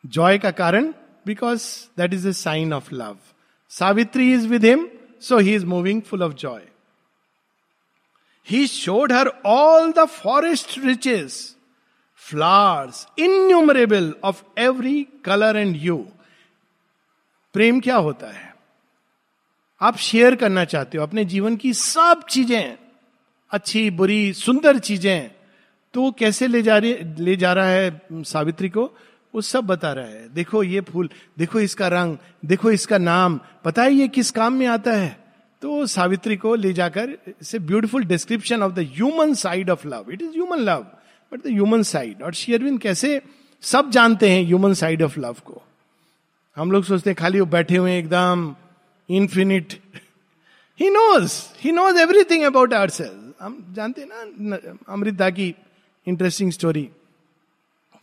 जॉय 0.07 0.39
का 0.39 0.51
कारण? 0.51 0.93
Because 1.27 1.63
that 1.97 2.15
is 2.15 2.29
a 2.29 2.33
sign 2.33 2.73
of 2.73 2.95
love 2.95 3.19
Savitri 3.71 4.33
is 4.33 4.47
with 4.49 4.65
him 4.65 4.89
so 5.21 5.39
he 5.39 5.55
is 5.55 5.67
moving 5.67 6.03
full 6.03 6.23
of 6.23 6.33
joy 6.33 6.63
he 8.49 8.67
showed 8.67 9.13
her 9.13 9.29
all 9.47 9.93
the 9.93 10.05
forest 10.05 10.79
riches 10.79 11.57
flowers 12.17 13.07
innumerable 13.19 14.15
of 14.25 14.43
every 14.59 15.07
colour 15.25 15.57
and 15.57 15.77
you 15.77 15.97
प्रेम 17.55 17.81
क्या 17.81 17.97
होता 17.97 18.27
है? 18.27 18.55
आप 19.81 19.97
share 19.97 20.35
करना 20.37 20.65
चाहते 20.65 20.99
हो, 20.99 21.05
अपने 21.05 21.25
जीवन 21.25 21.57
की 21.57 21.73
सब 21.75 22.23
चीज़ें, 22.31 22.79
अच्छी, 23.51 23.91
बुरी, 23.91 24.33
सुंदर 24.33 24.79
चीज़ें 24.79 25.31
तो 25.95 26.03
वो 26.03 26.11
कैसे 26.11 26.47
ले 26.47 26.63
जा 26.63 26.79
रही, 26.79 26.95
ले 27.19 27.37
जा 27.37 27.53
रहा 27.53 27.69
है 27.69 28.01
सावित्री 28.13 28.69
को? 28.69 28.85
वो 29.35 29.41
सब 29.41 29.67
बता 29.67 29.93
रहा 29.93 30.07
है। 30.07 30.29
देखो 30.35 30.63
ये 30.63 30.81
फूल, 30.81 31.09
देखो 31.39 31.61
इसका 31.61 31.89
रंग, 31.89 32.17
देखो 32.45 32.71
इसका 32.71 32.99
नाम, 32.99 33.39
पता 33.65 33.83
है 33.83 33.93
ये 33.93 34.09
किस 34.09 34.31
काम 34.31 34.53
में 34.53 34.67
आता 34.67 34.93
है? 34.93 35.17
तो 35.63 35.87
सावित्री 35.87 36.37
को 36.37 36.55
ले 36.55 36.73
जाकर 36.73 37.11
it's 37.29 37.55
beautiful 37.57 38.05
description 38.05 38.63
of 38.63 38.73
the 38.73 38.79
human 38.95 39.35
side 39.35 39.71
of 39.71 39.87
love 39.89 40.11
it 40.13 40.23
is 40.23 40.31
human 40.31 40.59
love 40.61 40.87
but 41.33 41.43
the 41.43 41.47
human 41.47 41.83
side 41.83 42.23
और 42.23 42.35
शेयरविन 42.35 42.79
कैसे 42.79 43.21
सब 43.63 43.91
जानते 43.91 44.31
हैं 44.31 44.45
ह्यूमन 44.45 44.75
साइड 44.75 45.03
ऑफ़ 45.03 45.19
लव 45.21 45.37
को? 45.45 45.63
हम 46.57 46.73
लोग 46.73 46.85
सोचते 46.85 47.11
हैं 47.11 47.17
खाली 47.17 47.41
वो 47.41 47.47
बैठे 47.47 47.77
हुए 47.77 47.99
एकदम 47.99 48.55
infinite 49.09 49.73
he 50.81 50.91
knows 50.91 51.41
he 51.61 51.73
knows 51.73 51.99
everything 51.99 52.45
about 52.45 52.75
are 52.75 52.91
हम 53.41 53.75
जानते 53.77 54.01
हैं 54.01 54.09
ना, 54.41 54.59
अमृता 54.89 55.31
की 55.31 55.55
इंटरेस्टिंग 56.07 56.51
स्टोरी 56.53 56.89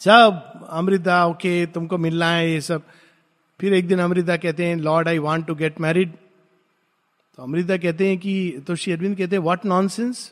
सब, 0.01 0.67
अमृता 0.69 1.25
ओके 1.27 1.65
तुमको 1.65 1.97
मिलना 1.97 2.29
है 2.31 2.51
ये 2.51 2.61
सब. 2.61 2.81
फिर 3.59 3.73
एक 3.73 3.87
दिन 3.87 3.99
अमृता 3.99 4.37
कहते 4.37 4.65
हैं 4.65 4.75
Lord 4.77 5.07
I 5.07 5.17
want 5.19 5.47
to 5.47 5.55
get 5.55 5.79
married 5.81 6.11
तो 7.37 7.43
अमृता 7.43 7.77
कहते 7.77 8.07
हैं 8.07 8.17
कि 8.17 8.63
तो 8.67 8.75
श्री 8.75 8.93
अरविंद 8.93 9.17
कहते 9.17 9.35
हैं 9.35 9.43
वॉट 9.43 9.65
नॉन 9.65 9.87
सेंस 9.87 10.31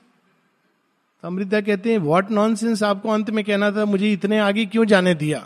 तो 1.23 1.27
अमृता 1.27 1.61
कहते 1.61 1.91
हैं 1.91 1.97
वॉट 1.99 2.31
नॉन 2.31 2.55
सेंस 2.55 2.83
आपको 2.83 3.09
अंत 3.09 3.29
में 3.29 3.43
कहना 3.45 3.71
था, 3.71 3.85
मुझे 3.85 4.11
इतने 4.13 4.39
आगे 4.39 4.65
क्यों 4.65 4.85
जाने 4.85 5.13
दिया? 5.15 5.45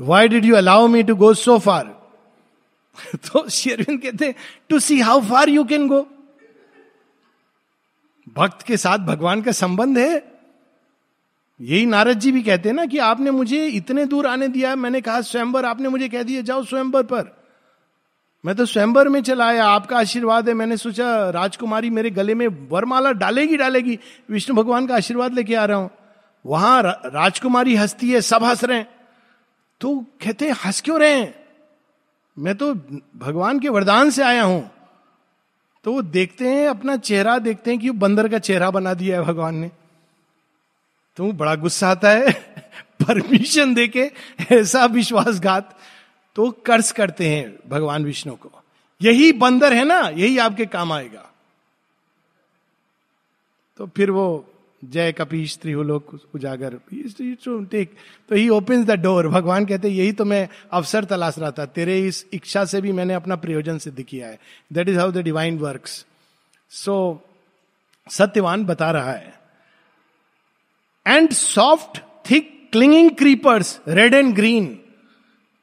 Why 0.00 0.28
did 0.28 0.44
you 0.44 0.56
allow 0.56 0.86
me 0.88 1.02
to 1.02 1.14
go 1.16 1.32
so 1.34 1.58
far 1.58 1.96
तो 3.26 3.48
शेरविंद 3.50 4.00
कहते 4.02 4.26
हैं 4.26 4.34
to 4.68 4.78
see 4.80 5.00
how 5.00 5.20
far 5.20 5.48
you 5.48 5.64
can 5.64 5.86
go 5.88 6.00
भक्त 8.36 8.62
के 8.62 8.76
साथ 8.76 8.98
भगवान 9.06 9.42
का 9.42 9.52
संबंध 9.52 9.98
है। 9.98 10.37
यही 11.60 11.86
नारद 11.86 12.18
जी 12.18 12.32
भी 12.32 12.42
कहते 12.42 12.68
हैं 12.68 12.76
ना 12.76 12.86
कि 12.86 12.98
आपने 12.98 13.30
मुझे 13.30 13.66
इतने 13.66 14.04
दूर 14.06 14.26
आने 14.26 14.48
दिया 14.48 14.76
मैंने 14.76 15.00
कहा 15.00 15.20
स्वयंबर 15.20 15.64
आपने 15.64 15.88
मुझे 15.88 16.08
कह 16.08 16.22
दिया 16.22 16.42
जाओ 16.42 16.62
स्वयंबर 16.64 17.02
पर। 17.02 17.36
मैं 18.44 18.56
तो 18.56 18.66
स्वयंबर 18.66 19.08
में 19.08 19.22
चला 19.22 19.46
आया 19.46 19.66
आपका 19.66 19.98
आशीर्वाद 19.98 20.48
है 20.48 20.54
मैंने 20.54 20.76
सोचा 20.76 21.30
राजकुमारी 21.30 21.90
मेरे 21.90 22.10
गले 22.10 22.34
में 22.34 22.68
वरमाला 22.70 23.12
डालेगी 23.12 23.56
डालेगी 23.56 23.98
विष्णु 24.30 24.56
भगवान 24.56 24.86
का 24.86 24.96
आशीर्वाद 24.96 25.34
लेके 25.34 25.54
आ 25.54 25.64
रहा 25.64 25.76
हूँ। 25.76 25.90
वहाँ 26.46 26.82
रा, 26.82 27.02
राजकुमारी 27.06 27.74
हंसती 27.76 28.10
है 28.10 28.20
सब 28.20 28.44
हंस 28.44 28.64
रहे 28.64 28.78
हैं। 28.78 28.88
तो 29.80 29.96
कहते 29.96 30.50
हंस 30.50 30.80
क्यों 30.80 31.00
रहे 31.00 31.14
हैं? 31.14 31.34
मैं 32.38 32.54
तो 32.54 32.74
भगवान 33.16 33.60
के 33.60 33.68
वरदान 33.68 34.10
से 34.10 34.22
आया 34.22 34.42
हूँ। 34.42 34.70
तो 35.84 35.92
वो 35.92 36.02
देखते 36.02 36.48
हैं 36.48 36.68
अपना 36.68 36.96
चेहरा 36.96 37.38
देखते 37.38 37.70
हैं 37.70 37.80
कि 37.80 37.90
बंदर 37.90 38.28
का 38.28 38.38
चेहरा 38.38 38.70
बना 38.70 38.94
दिया 38.94 39.20
है 39.20 39.26
भगवान 39.26 39.54
ने। 39.54 39.70
तो 41.18 41.32
बड़ा 41.32 41.54
गुस्सा 41.54 41.88
आता 41.88 42.10
है, 42.10 42.32
परमिशन 43.02 43.74
देके 43.74 44.10
ऐसा 44.52 44.84
विश्वासघात 44.84 45.78
तो 46.34 46.50
कर्ज 46.50 46.92
करते 46.92 47.28
हैं 47.28 47.58
भगवान 47.68 48.04
विष्णु 48.04 48.34
को। 48.34 48.62
यही 49.02 49.32
बंदर 49.32 49.72
है 49.72 49.84
ना, 49.84 50.00
यही 50.00 50.38
आपके 50.38 50.66
काम 50.66 50.92
आएगा। 50.92 51.32
तो 53.76 53.86
फिर 53.86 54.10
वो 54.10 54.52
जय 54.84 55.12
कपीश 55.12 55.56
त्रिहुलोक 55.56 56.20
उजागर 56.34 56.74
टेक 57.70 57.94
तो 58.28 58.34
ही 58.34 58.48
ओपन 58.48 58.84
द 58.84 58.90
डोर 58.90 59.28
भगवान 59.28 59.64
कहते 59.64 59.88
यही 59.88 60.12
तो 60.12 60.24
मैं 60.24 60.48
अवसर 60.70 61.04
तलाश 61.04 61.38
रहा 61.38 61.50
था। 61.50 61.66
तेरे 61.66 62.06
इस 62.06 62.26
इच्छा 62.32 62.64
से 62.64 62.80
भी 62.80 62.92
मैंने 62.92 63.14
अपना 63.14 63.36
प्रयोजन 63.36 63.78
सिद्ध 63.78 64.02
किया 64.02 64.28
है। 64.28 64.38
That 64.72 64.88
is 64.88 64.98
how 64.98 65.10
the 65.10 65.18
divine 65.18 65.58
work 65.58 65.86
so 66.70 67.24
Satyavan 68.10 68.64
बता 68.64 68.90
रहा 68.90 69.12
है। 69.12 69.37
And 71.08 71.32
soft 71.32 71.98
thick 72.30 72.50
clinging 72.72 73.10
creepers 73.18 73.78
red 73.88 74.14
and 74.14 74.34
green 74.34 74.66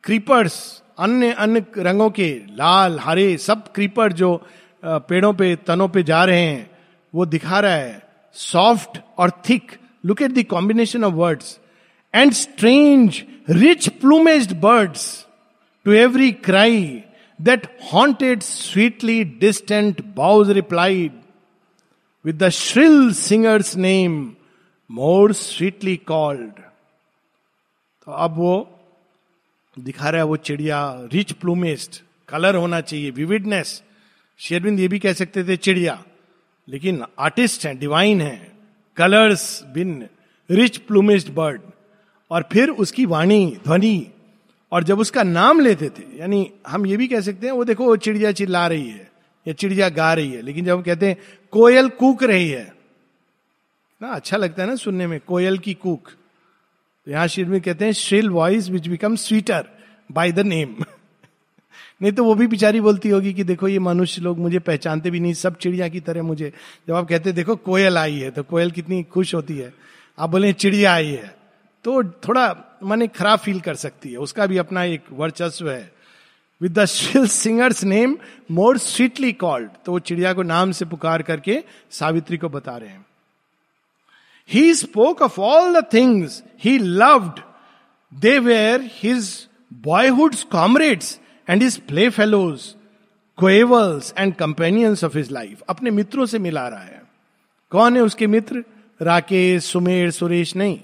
creepers 0.04 0.56
अन्य 1.00 1.32
अन्य 1.34 1.66
रंगों 1.78 2.10
के, 2.10 2.30
लाल, 2.58 3.00
हरे, 3.00 3.38
सब 3.38 3.72
क्रीपर 3.74 4.14
जो 4.14 4.30
पेड़ों 4.84 5.34
पे, 5.34 5.56
तनों 5.68 5.88
पे 5.90 6.04
जा 6.04 6.24
रहे 6.26 6.40
हैं, 6.40 6.70
वो 7.14 7.26
दिखा 7.26 7.60
रहा 7.60 7.74
है। 7.74 8.02
सॉफ्ट 8.36 9.00
और 9.18 9.32
thick 9.50 9.72
look 10.06 10.22
at 10.22 10.32
the 10.32 10.44
combination 10.50 11.04
of 11.04 11.14
words 11.14 11.58
and 12.14 12.32
strange 12.34 13.24
rich 13.50 13.88
plumage 14.02 14.54
birds 14.62 15.06
to 15.86 15.92
every 15.94 16.32
cry 16.48 16.82
that 17.40 17.68
haunted 17.94 18.42
sweetly 18.44 19.24
distant 19.42 20.02
boughs 20.16 20.52
replied 20.52 21.12
with 22.26 22.44
the 22.44 22.50
shrill 22.50 23.12
singer's 23.14 23.76
name 23.78 24.18
more 24.92 25.34
sweetly 25.34 25.98
called. 25.98 26.52
तो 28.06 28.12
अब 28.12 28.36
वो 28.36 28.80
दिखा 29.80 30.10
रहा 30.10 30.22
है 30.22 30.26
वो 30.26 30.38
चिड़िया 30.38 31.08
रिच 31.14 31.32
प्लूमेस्ट 31.32 32.04
कलर 32.30 32.56
होना 32.56 32.82
चाहिए 32.82 33.10
विविडनेस 33.12 33.84
शेरविंद 34.38 34.80
ये 34.80 34.88
भी 34.88 35.00
कह 35.00 35.14
सकते 35.14 35.44
थे, 35.44 35.58
चिड़िया। 35.58 36.04
लेकिन 36.70 37.06
आर्टिस्ट 37.20 37.66
हैं 37.66 37.80
डिवाइन 37.80 38.22
हैं 38.22 38.60
कलर्स 38.98 39.64
बिन 39.64 40.08
रिच 40.52 40.78
प्लूमिस्ड 40.78 41.34
बर्ड 41.34 41.62
और 42.32 42.46
फिर 42.52 42.70
उसकी 42.70 43.06
वाणी, 43.06 43.58
ध्वनि, 43.64 44.08
और 44.72 44.84
जब 44.84 45.00
उसका 45.00 45.24
नाम 45.24 45.60
लेते 45.60 45.90
थे, 45.90 46.20
यानी 46.20 46.52
हम 46.68 46.86
ये 46.86 46.98
भी 46.98 47.08
कह 47.08 47.22
सकते 47.22 47.48
हैं, 47.48 47.54
वो 47.54 47.64
देखो, 47.64 47.86
वो 47.86 47.96
चिड़िया 47.96 48.32
चिल्ला 48.32 48.68
रही 48.68 48.90
है, 48.90 49.12
या 49.48 49.54
चिड़िया 49.54 49.90
गा 49.90 50.14
रही 50.14 50.32
है। 50.32 50.42
लेकिन 50.42 50.66
जब 50.66 50.76
हम 50.78 50.82
कहते 50.82 51.08
हैं, 51.08 51.18
कोयल 51.52 51.90
कूक 51.90 52.24
रही 52.24 52.50
है 52.50 52.75
ना 54.06 54.12
अच्छा 54.12 54.38
लगता 54.38 54.64
है 54.64 54.70
ना 54.70 54.76
सुनने 54.76 55.08
में, 55.08 55.20
कोयल 55.20 55.58
की 55.58 55.74
कूक। 55.74 56.08
तो 56.08 57.12
यहाँ 57.12 57.28
शिर 57.28 57.46
में 57.46 57.60
कहते 57.62 57.86
हैं 57.86 57.92
shrill 57.94 58.30
voice 58.30 58.70
which 58.70 58.88
become 58.88 59.16
sweeter 59.18 59.66
by 60.10 60.32
the 60.32 60.40
name 60.40 60.76
नहीं 62.02 62.12
तो 62.12 62.24
वो 62.24 62.34
भी 62.36 62.48
बिचारी 62.48 62.82
बोलती 62.82 63.10
होगी 63.10 63.34
कि 63.34 63.44
देखो 63.44 63.68
ये 63.68 63.80
मनुष्य 63.80 64.22
लोग 64.22 64.40
मुझे 64.40 64.60
पहचानते 64.60 65.12
भी 65.12 65.20
नहीं, 65.20 65.34
सब 65.34 65.58
चिड़िया 65.58 65.88
की 65.88 66.00
तरह 66.00 66.24
मुझे। 66.24 66.52
जब 66.88 66.94
आप 66.94 67.08
कहते 67.08 67.32
देखो, 67.32 67.56
कोयल 67.56 67.98
आई 67.98 68.18
है 68.20 68.32
तो 68.32 68.44
कोयल 68.44 68.72
कितनी 68.72 69.02
खुश 69.06 69.34
होती 69.36 69.58
है। 69.58 69.74
आप 70.18 70.30
बोले, 70.30 70.52
चिड़िया 70.54 70.94
आई 70.94 71.08
है। 71.08 71.36
तो 71.86 72.04
थोड़ा 72.04 72.80
मन 72.84 73.08
खराब 73.08 73.40
फील 73.40 73.60
कर 73.60 73.76
सकती 73.76 74.12
है। 74.12 74.18
उसका 74.18 74.46
भी 74.46 74.58
अपना 74.58 74.84
एक 74.84 75.06
वर्चस्व 75.12 75.70
है। 75.70 75.92
With 76.62 76.80
the 76.80 76.86
singer's 76.86 77.84
name 77.84 78.18
more 78.52 78.78
sweetly 78.78 79.32
called 79.34 79.70
तो 79.86 79.92
वो 79.92 80.00
चिड़िया 80.00 80.34
को 80.34 80.44
नाम 80.44 80.72
से 80.72 80.86
पुकार 80.86 81.22
करके 81.22 81.64
सावित्री 81.92 82.38
को 82.38 82.50
बता 82.50 82.78
रहे 82.78 82.90
हैं। 82.90 83.06
Spoke 84.54 85.22
of 85.22 85.42
all 85.42 85.82
the 85.82 85.86
things 85.94 86.44
he 86.64 86.78
loved 86.78 87.40
they 88.20 88.40
were 88.40 88.90
his 88.94 89.48
boyhood 89.74 90.36
comrades 90.36 91.20
and 91.50 91.64
his 91.64 91.80
playfellows 92.10 92.76
coevals 93.38 94.14
and 94.18 94.36
companions 94.36 95.04
of 95.04 95.18
his 95.18 95.32
life 95.32 95.62
अपने 95.62 95.92
मित्रों 95.92 96.26
से 96.26 96.40
मिला 96.40 96.68
रहा 96.68 96.80
है। 96.80 97.02
कौन 97.70 97.96
है 97.96 98.02
उसके 98.02 98.28
मित्र? 98.28 98.64
राकेश, 99.02 99.64
सुमेर, 99.64 100.12
सुरेश 100.12 100.56
नहीं। 100.56 100.80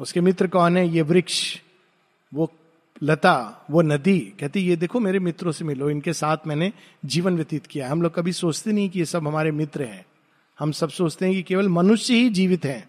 उसके 0.00 0.20
मित्र 0.20 0.46
कौन 0.46 0.76
है? 0.76 0.88
ये 0.88 1.02
वृक्ष, 1.02 1.60
वो 2.34 2.52
लता, 3.02 3.66
वो 3.70 3.82
नदी। 3.82 4.20
कहती, 4.20 4.60
ये 4.60 4.76
देखो, 4.76 5.00
मेरे 5.00 5.18
मित्रों 5.18 5.52
से 5.52 5.64
मिलो। 5.64 5.90
इनके 5.90 6.12
साथ 6.12 6.36
मैंने 6.46 6.72
जीवन 7.04 7.36
व्यतीत 7.36 7.66
किया 7.66 7.90
हम 7.90 8.02
लोग 8.02 8.14
कभी 8.14 8.32
सोचते 8.32 8.72
नहीं 8.72 8.90
कि 8.90 8.98
ये 8.98 9.04
सब 9.04 9.26
हमारे 9.26 9.50
मित्र 9.50 9.82
हैं। 9.82 10.06
हम 10.58 10.72
सब 10.72 10.90
सोचते 10.90 11.24
हैं 11.24 11.34
कि 11.34 11.42
केवल 11.42 11.68
मनुष्य 11.68 12.14
ही 12.14 12.28
जीवित 12.28 12.64
हैं। 12.64 12.88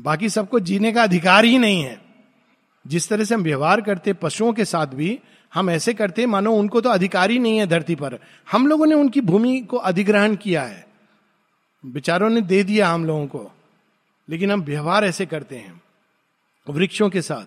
बाकी 0.00 0.28
सबको 0.28 0.60
जीने 0.60 0.92
का 0.92 1.02
अधिकार 1.02 1.44
ही 1.44 1.58
नहीं 1.58 1.82
है। 1.82 2.02
जिस 2.86 3.08
तरह 3.08 3.24
से 3.24 3.34
हम 3.34 3.42
व्यवहार 3.42 3.80
करते 3.80 4.12
पशुओं 4.12 4.52
के 4.52 4.64
साथ 4.64 4.86
भी, 4.86 5.20
हम 5.54 5.70
ऐसे 5.70 5.94
करते, 5.94 6.26
मानो 6.26 6.52
उनको 6.52 6.80
तो 6.80 6.90
अधिकार 6.90 7.30
ही 7.30 7.38
नहीं 7.38 7.58
है 7.58 7.66
धरती 7.66 7.94
पर। 7.94 8.18
हम 8.52 8.66
लोगों 8.66 8.86
ने 8.86 8.94
उनकी 8.94 9.20
भूमि 9.20 9.60
को 9.60 9.76
अधिग्रहण 9.76 10.36
किया 10.36 10.62
है। 10.62 10.86
विचारों 11.86 12.30
ने 12.30 12.40
दे 12.40 12.62
दिया 12.62 12.88
हम 12.88 13.04
लोगों 13.04 13.26
को। 13.26 13.52
लेकिन 14.30 14.50
हम 14.50 14.60
व्यवहार 14.60 15.04
ऐसे 15.04 15.26
करते 15.26 15.56
हैं, 15.56 15.82
वृक्षों 16.68 17.10
के 17.10 17.22
साथ। 17.22 17.44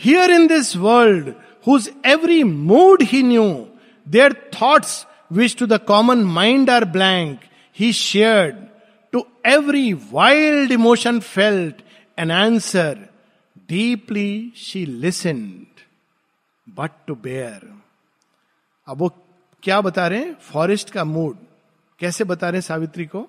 Here 0.00 0.30
in 0.30 0.46
this 0.46 0.76
world 0.76 1.28
whose 1.66 1.92
every 2.06 2.44
mood 2.44 3.02
he 3.02 3.22
knew 3.22 3.66
their 4.08 4.32
thoughts 4.32 5.06
which 5.32 5.56
to 5.56 5.66
the 5.66 5.72
common 5.72 6.18
mind 6.18 6.70
are 6.70 6.84
blank 6.84 7.40
he 7.78 7.92
shared 7.92 8.56
to 9.12 9.26
every 9.46 9.92
wild 9.92 10.72
emotion 10.72 11.20
felt 11.20 11.82
an 12.18 12.30
answer 12.30 13.08
deeply 13.68 14.52
she 14.56 14.86
listened 14.86 15.66
but 16.68 16.90
to 17.06 17.14
bear 17.14 17.80
अब 18.86 18.98
वो 18.98 19.08
क्या 19.62 19.80
बता 19.80 20.06
रहे 20.08 20.18
हैं? 20.18 20.34
Forest 20.34 20.90
का 20.90 21.04
mood 21.04 21.38
कैसे 21.98 22.24
बता 22.24 22.48
रहे 22.48 22.56
हैं 22.56 22.60
सावित्री 22.60 23.06
को? 23.06 23.28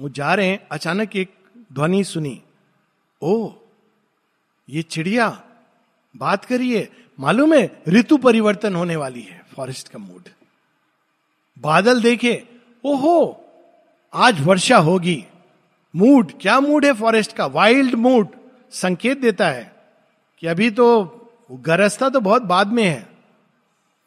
वो 0.00 0.08
जा 0.08 0.34
रहे 0.34 0.46
हैं, 0.46 0.68
अचानक 0.72 1.16
एक 1.16 1.34
ध्वनि 1.72 2.04
सुनी। 2.04 2.42
ओ, 3.22 3.50
ये 4.68 4.82
चिड़िया, 4.82 5.42
बात 6.16 6.44
करिए, 6.44 6.88
मालूम 7.20 7.54
है 7.54 7.82
ऋतु 7.88 8.16
परिवर्तन 8.16 8.74
होने 8.74 8.96
वाली 8.96 9.22
है 9.22 9.44
फॉरेस्ट 9.56 9.88
का 9.88 9.98
मूड 9.98 10.28
बादल 11.58 12.02
देखे 12.02 12.48
ओहो, 12.84 13.44
आज 14.14 14.40
वर्षा 14.40 14.76
होगी। 14.76 15.24
मूड, 15.96 16.32
क्या 16.40 16.60
मूड 16.60 16.84
है 16.84 16.92
फॉरेस्ट 16.92 17.32
का? 17.32 17.46
वाइल्ड 17.46 17.94
मूड, 17.94 18.28
संकेत 18.70 19.18
देता 19.18 19.48
है 19.48 19.72
कि 20.38 20.46
अभी 20.46 20.70
तो 20.70 21.06
गरजता 21.52 22.08
तो 22.08 22.20
बहुत 22.20 22.42
बाद 22.42 22.66
में 22.66 22.84
है। 22.84 23.08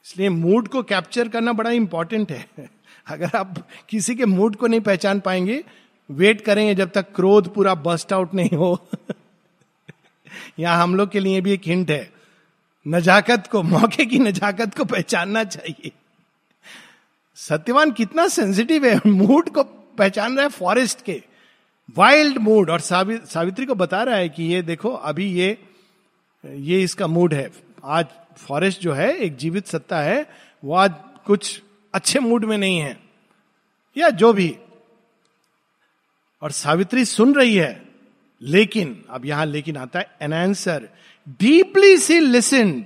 इसलिए 0.05 0.29
मूड 0.29 0.67
को 0.67 0.83
कैप्चर 0.83 1.27
करना 1.27 1.53
बड़ा 1.53 1.69
इंपॉर्टेंट 1.69 2.31
है। 2.31 2.47
अगर 3.07 3.31
आप 3.35 3.67
किसी 3.89 4.15
के 4.15 4.25
मूड 4.25 4.55
को 4.55 4.67
नहीं 4.67 4.81
पहचान 4.81 5.19
पाएँगे, 5.19 5.63
वेट 6.11 6.41
करेंगे 6.41 6.75
जब 6.75 6.91
तक 6.91 7.13
क्रोध 7.15 7.53
पूरा 7.53 7.75
बस्ट 7.75 8.13
आउट 8.13 8.33
नहीं 8.33 8.57
हो। 8.57 8.87
यहाँ 10.59 10.83
हम 10.83 10.95
लोग 10.95 11.09
के 11.09 11.19
लिए 11.19 11.41
भी 11.41 11.51
एक 11.51 11.61
हिंट 11.65 11.91
है, 11.91 12.11
नजाकत 12.87 13.47
को, 13.51 13.63
मौके 13.63 14.05
की 14.05 14.19
नजाकत 14.19 14.77
को 14.77 14.85
पहचानना 14.85 15.43
चाहिए। 15.43 15.91
सत्यवान 17.41 17.91
कितना 17.91 18.27
सेंसिटिव 18.27 18.85
है 18.85 18.99
मूड 19.07 19.49
को 19.49 19.63
पहचान 19.97 20.35
रहा 20.35 20.43
है 20.43 20.49
फॉरेस्ट 20.49 21.01
के। 21.01 21.21
वाइल्ड 21.97 22.37
मूड 22.37 22.69
और 22.69 22.79
सावित्री 22.79 23.65
को 23.65 23.75
बता 23.75 24.01
रहा 24.03 24.15
है 24.15 24.29
कि 24.29 24.43
ये 24.43 24.61
देखो, 24.61 24.89
अभी 24.89 25.25
ये 25.31 25.57
ये 26.43 26.81
इसका 26.83 27.07
मूड 27.07 27.33
है। 27.33 27.49
आज 27.83 28.05
फॉरेस्ट 28.37 28.81
जो 28.81 28.93
है, 28.93 29.11
एक 29.15 29.35
जीवित 29.35 29.67
सत्ता 29.67 30.01
है, 30.01 30.25
वो 30.63 30.75
आज 30.75 30.93
कुछ 31.25 31.61
अच्छे 31.93 32.19
मूड 32.19 32.45
में 32.45 32.57
नहीं 32.57 32.77
है, 32.79 32.97
या 33.97 34.09
जो 34.09 34.31
भी। 34.33 34.55
और 36.41 36.51
सावित्री 36.51 37.05
सुन 37.05 37.35
रही 37.35 37.55
है, 37.55 37.81
लेकिन, 38.41 39.03
अब 39.09 39.25
यहाँ 39.25 39.45
लेकिन 39.45 39.77
आता 39.77 39.99
है 39.99 40.09
an 40.21 40.33
answer 40.33 40.89
deeply 41.29 41.97
she 41.97 42.19
listened 42.19 42.85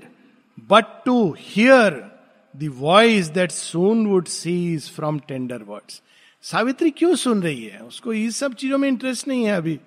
but 0.69 0.85
to 1.05 1.35
hear 1.39 2.03
voice 2.63 3.27
that 3.27 3.51
soon 3.51 4.07
would 4.07 4.27
cease 4.27 4.91
from 4.91 5.19
tender 5.19 5.63
words 5.63 6.01
Savitri 6.41 6.91
क्यों 6.91 7.15
सुन 7.15 7.43
रही 7.43 7.65
है? 7.65 7.79
उसको 7.79 8.13
ये 8.13 8.31
सब 8.31 8.53
चीज़ों 8.53 8.77
में 8.77 8.89
इंटरेस्ट 8.89 9.27
नहीं 9.27 9.45
है 9.45 9.51
अभी। 9.51 9.79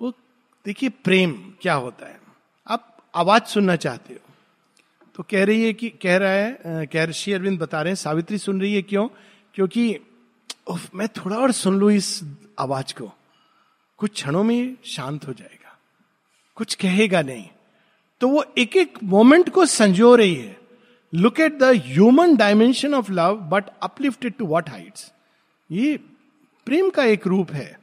वो 0.00 0.10
देखिए 0.66 0.88
प्रेम 0.88 1.52
क्या 1.62 1.74
होता 1.74 2.06
है? 2.06 2.20
आप 2.66 2.98
आवाज़ 3.14 3.42
सुनना 3.42 3.76
चाहते 3.76 4.14
हो। 4.14 4.34
तो 5.16 5.22
कह 5.22 5.44
रही 5.44 5.64
है 5.64 5.72
कि 5.72 5.90
कह 5.90 6.16
रहा 6.16 6.30
है 6.30 6.86
कह 6.86 7.04
ऋषि 7.04 7.32
अरविंद 7.32 7.58
बता 7.58 7.82
रहे 7.82 7.90
हैं 7.90 7.96
सावित्री 7.96 8.38
सुन 8.38 8.60
रही 8.60 8.74
है 8.74 8.82
क्यों? 8.82 9.08
क्योंकि 9.54 9.98
उफ, 10.66 10.90
मैं 10.94 11.08
थोड़ा 11.08 11.36
और 11.36 11.52
सुन 11.52 11.78
लू 11.78 11.90
इस 11.90 12.24
आवाज़ 12.58 12.94
को। 12.94 13.12
कुछ 13.96 14.12
क्षणों 14.12 14.44
में 14.44 14.76
शांत 14.84 15.28
हो 15.28 15.32
जाएगा। 15.32 15.78
कुछ 16.54 16.74
कहेगा 16.74 17.22
नहीं। 17.22 17.48
तो 18.20 18.28
वो 18.28 18.44
एक 18.58 18.76
एक 18.76 18.98
मोमेंट 19.02 19.50
को 19.50 19.66
संजो 19.66 20.14
रही 20.14 20.34
है। 20.34 20.61
Look 21.12 21.40
at 21.40 21.58
the 21.58 21.72
human 21.86 22.36
dimension 22.36 22.94
of 22.94 23.10
love 23.12 23.36
but 23.50 23.64
uplifted 23.82 24.34
to 24.38 24.46
what 24.46 24.68
heights 24.70 25.12
ये 25.70 25.96
प्रेम 26.66 26.90
का 26.90 27.04
एक 27.04 27.26
रूप 27.26 27.50
है। 27.52 27.76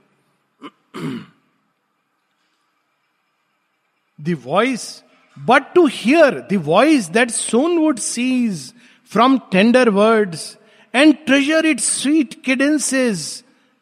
The 4.19 4.37
voice 4.45 5.03
but 5.37 5.73
to 5.73 5.85
hear 5.87 6.39
the 6.51 6.61
voice 6.65 7.09
that 7.09 7.29
soon 7.31 7.77
would 7.77 7.99
cease 7.99 8.71
from 9.11 9.37
tender 9.51 9.89
words 9.89 10.57
and 10.93 11.15
treasure 11.25 11.65
it 11.65 11.79
sweet 11.79 12.33
cadences 12.45 13.21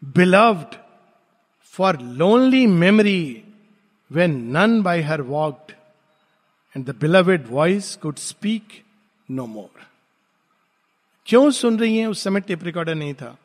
beloved 0.01 0.75
for 1.73 1.99
lonely 2.01 2.65
memory 2.67 3.43
when 4.11 4.37
none 4.57 4.81
by 4.83 5.01
her 5.01 5.21
walked 5.21 5.71
and 6.75 6.85
the 6.85 6.95
beloved 7.01 7.45
voice 7.49 7.95
could 7.95 8.15
speak 8.15 8.83
no 9.31 9.45
more 9.45 9.87
क्यों 11.25 11.51
सुन 11.51 11.79
रही 11.79 11.97
हैं? 11.97 12.07
उस 12.07 12.23
समय 12.23 12.41
tape 12.41 12.63
recorder 12.63 12.95
नहीं 12.95 13.13
था। 13.13 13.37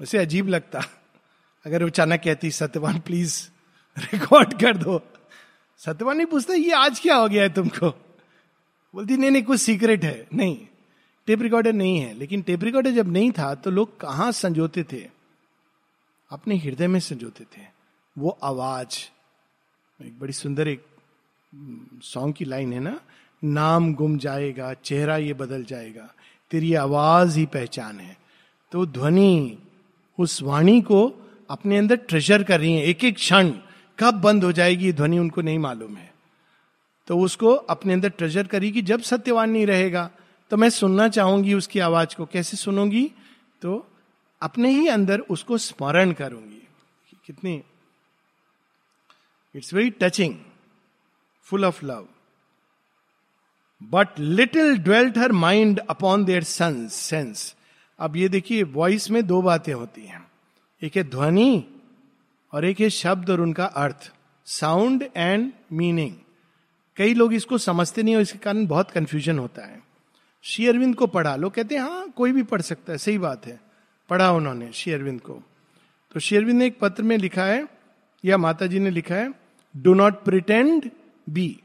वैसे 0.00 0.18
अजीब 0.18 0.48
लगता। 0.48 0.80
अगर 1.66 1.82
वो 1.82 1.88
अचानक 1.88 2.20
कहती, 2.20 2.50
सत्यवान 2.50 3.00
प्लीज़ 3.00 3.48
रिकॉर्ड 3.98 4.60
कर 4.60 4.76
दो। 4.76 5.02
सत्यवान 5.78 6.16
नहीं 6.16 6.26
पूछता, 6.26 6.54
ये 6.54 6.72
आज 6.72 7.00
क्या 7.00 7.16
हो 7.16 7.28
गया 7.28 7.42
है 7.42 7.54
तुमको? 7.54 7.90
बोलती, 8.94 9.16
नहीं 9.16 9.30
नहीं, 9.30 9.42
कुछ 9.42 9.60
सीक्रेट 9.60 10.04
है। 10.04 10.26
नहीं 10.34 10.66
टेप 11.26 11.42
रिकॉर्डर 11.42 11.72
नहीं 11.72 11.98
है। 11.98 12.14
लेकिन 12.14 12.42
टेप 12.42 12.62
रिकॉर्डर 12.62 12.90
जब 12.90 13.12
नहीं 13.12 13.32
था 13.32 13.54
तो 13.54 13.70
लोग 13.70 14.00
कहाँ 14.00 14.32
संजोते 14.32 14.84
थे? 14.84 15.10
अपने 16.30 16.56
हृदय 16.56 16.86
में 16.86 17.00
संजोते 17.00 17.44
थे। 17.44 17.66
वो 18.18 18.38
आवाज़, 18.42 18.98
एक 20.04 20.20
बड़ी 20.20 20.32
सुंदर, 20.32 20.68
एक 20.68 20.86
सॉन्ग 21.52 22.34
की 22.34 22.44
लाइन 22.44 22.72
है 22.72 22.80
ना, 22.80 22.98
नाम 23.42 23.92
गुम 23.94 24.18
जाएगा, 24.18 24.72
चेहरा 24.74 25.16
ये 25.16 25.34
बदल 25.34 25.64
जाएगा, 25.64 26.08
तेरी 26.50 26.74
आवाज़ 26.74 27.38
ही 27.38 27.46
पहचान 27.46 28.00
है। 28.00 28.16
तो 28.72 28.84
ध्वनि 28.86 29.58
उस 30.18 30.42
वाणी 30.42 30.80
को 30.80 31.00
अपने 31.50 31.76
अंदर 31.78 31.96
ट्रेजर 31.98 32.42
कर 32.42 32.60
रही 32.60 32.72
है 32.72 32.84
एक 32.84 33.04
एक 33.04 33.14
क्षण 33.14 33.50
कब 33.98 34.14
बंद 34.14 34.44
हो 34.44 34.52
जाएगी 34.52 34.92
ध्वनि 34.92 35.18
उनको 35.18 35.40
नहीं 35.40 35.58
मालूम 35.58 35.96
है। 35.96 36.12
तो 37.08 37.18
उसको 37.18 37.52
अपने 37.66 37.92
अंदर 37.92 38.08
ट्रेजर 38.08 38.46
करेगी 38.46 38.82
जब 38.82 39.00
सत्यवान 39.00 39.50
नहीं 39.50 39.66
रहेगा 39.66 40.10
तो 40.50 40.56
मैं 40.56 40.68
सुनना 40.70 41.08
चाहूँगी 41.08 41.54
उसकी 41.54 41.78
आवाज़ 41.80 42.16
को, 42.16 42.24
कैसे 42.26 42.56
सुनूँगी? 42.56 43.04
तो 43.62 43.86
अपने 44.42 44.70
ही 44.70 44.86
अंदर 44.88 45.20
उसको 45.20 45.58
स्मरण 45.58 46.12
करूँगी। 46.12 46.62
कितनी? 47.26 47.62
It's 49.54 49.72
very 49.74 49.90
touching 49.90 50.34
full 51.48 51.64
of 51.64 51.84
love 51.86 52.06
but 53.80 54.18
little 54.18 54.76
dwelt 54.78 55.18
her 55.18 55.32
mind 55.32 55.78
upon 55.80 56.24
their 56.24 56.42
sons 56.42 56.94
sense 56.94 57.54
अब 57.98 58.16
ये 58.16 58.28
देखिए 58.28 58.62
वॉइस 58.62 59.10
में 59.10 59.26
दो 59.26 59.40
बातें 59.42 59.72
होती 59.72 60.02
हैं। 60.02 60.26
एक 60.82 60.96
है 60.96 61.02
ध्वनि 61.04 61.64
और 62.52 62.64
एक 62.64 62.80
है 62.80 62.90
शब्द 62.90 63.30
और 63.30 63.40
उनका 63.40 63.64
अर्थ। 63.64 64.12
साउंड 64.46 65.04
एंड 65.16 65.52
मीनिंग 65.72 66.14
कई 66.96 67.14
लोग 67.14 67.34
इसको 67.34 67.58
समझते 67.58 68.02
नहीं 68.02 68.16
और 68.16 68.22
इसके 68.22 68.38
कारण 68.38 68.66
बहुत 68.66 68.90
कंफ्यूजन 68.90 69.38
होता 69.38 69.66
है। 69.66 69.82
श्री 70.44 70.66
अरविंद 70.66 70.94
को 70.94 71.06
पढ़ा 71.06 71.34
लोग 71.36 71.52
कहते 71.54 71.74
हैं 71.74 71.82
हाँ 71.82 72.08
कोई 72.10 72.32
भी 72.32 72.42
पढ़ 72.42 72.60
सकता 72.60 72.92
है। 72.92 72.98
सही 72.98 73.18
बात 73.18 73.46
है। 73.46 73.58
पढ़ा 74.10 74.30
उन्होंने 74.32 74.70
श्री 74.72 74.92
अरविंद 74.92 75.20
को। 75.20 75.42
तो 76.14 76.20
श्री 76.20 76.36
अरविंद 76.38 76.58
ने 76.58 76.66
एक 76.66 76.78
पत्र 76.80 77.02
में 77.02 77.16
लिखा 77.18 77.44
है, 77.44 77.66
या 78.24 78.36
माता 78.38 78.66
जी 78.66 78.78
ने 78.78 78.90
लिखा 78.90 79.14
है 79.14 79.32
डू 79.74 79.94
नॉट 79.94 80.24
प्रिटेंड 80.24 80.90
बी। 81.28 81.60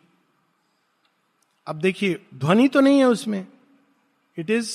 अब 1.67 1.75
देखिए, 1.75 2.19
ध्वनि 2.35 2.67
तो 2.67 2.81
नहीं 2.81 2.99
है 2.99 3.05
उसमें। 3.05 3.45
इट 4.37 4.49
इज़ 4.49 4.71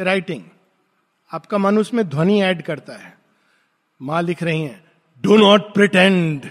राइटिंग 0.00 0.42
आपका 1.30 1.58
मन 1.58 1.78
उसमें 1.78 2.08
ध्वनि 2.08 2.40
ऐड 2.42 2.62
करता 2.62 2.96
है। 2.96 3.18
माँ 4.02 4.22
लिख 4.22 4.42
रही 4.42 4.60
है 4.60 4.84
do 5.22 5.36
not 5.36 5.74
pretend 5.74 6.46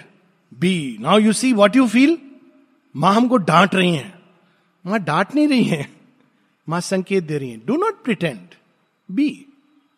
be 0.54 0.98
now 1.02 1.20
you 1.20 1.34
see 1.34 1.54
what 1.54 1.76
you 1.76 1.88
feel 1.88 2.18
माँ 2.96 3.14
हमको 3.14 3.38
डांट 3.38 3.76
रही 3.76 3.96
है। 3.96 4.20
माँ 4.86 5.00
डांट 5.00 5.36
नहीं 5.36 5.48
रही 5.48 5.64
है। 5.64 5.90
माँ 6.70 6.82
संकेत 6.82 7.24
दे 7.24 7.38
रही 7.38 7.52
है 7.52 7.58
डो 7.66 7.76
नॉट 7.76 8.04
प्रिटेंड 8.04 8.48
बी 9.12 9.46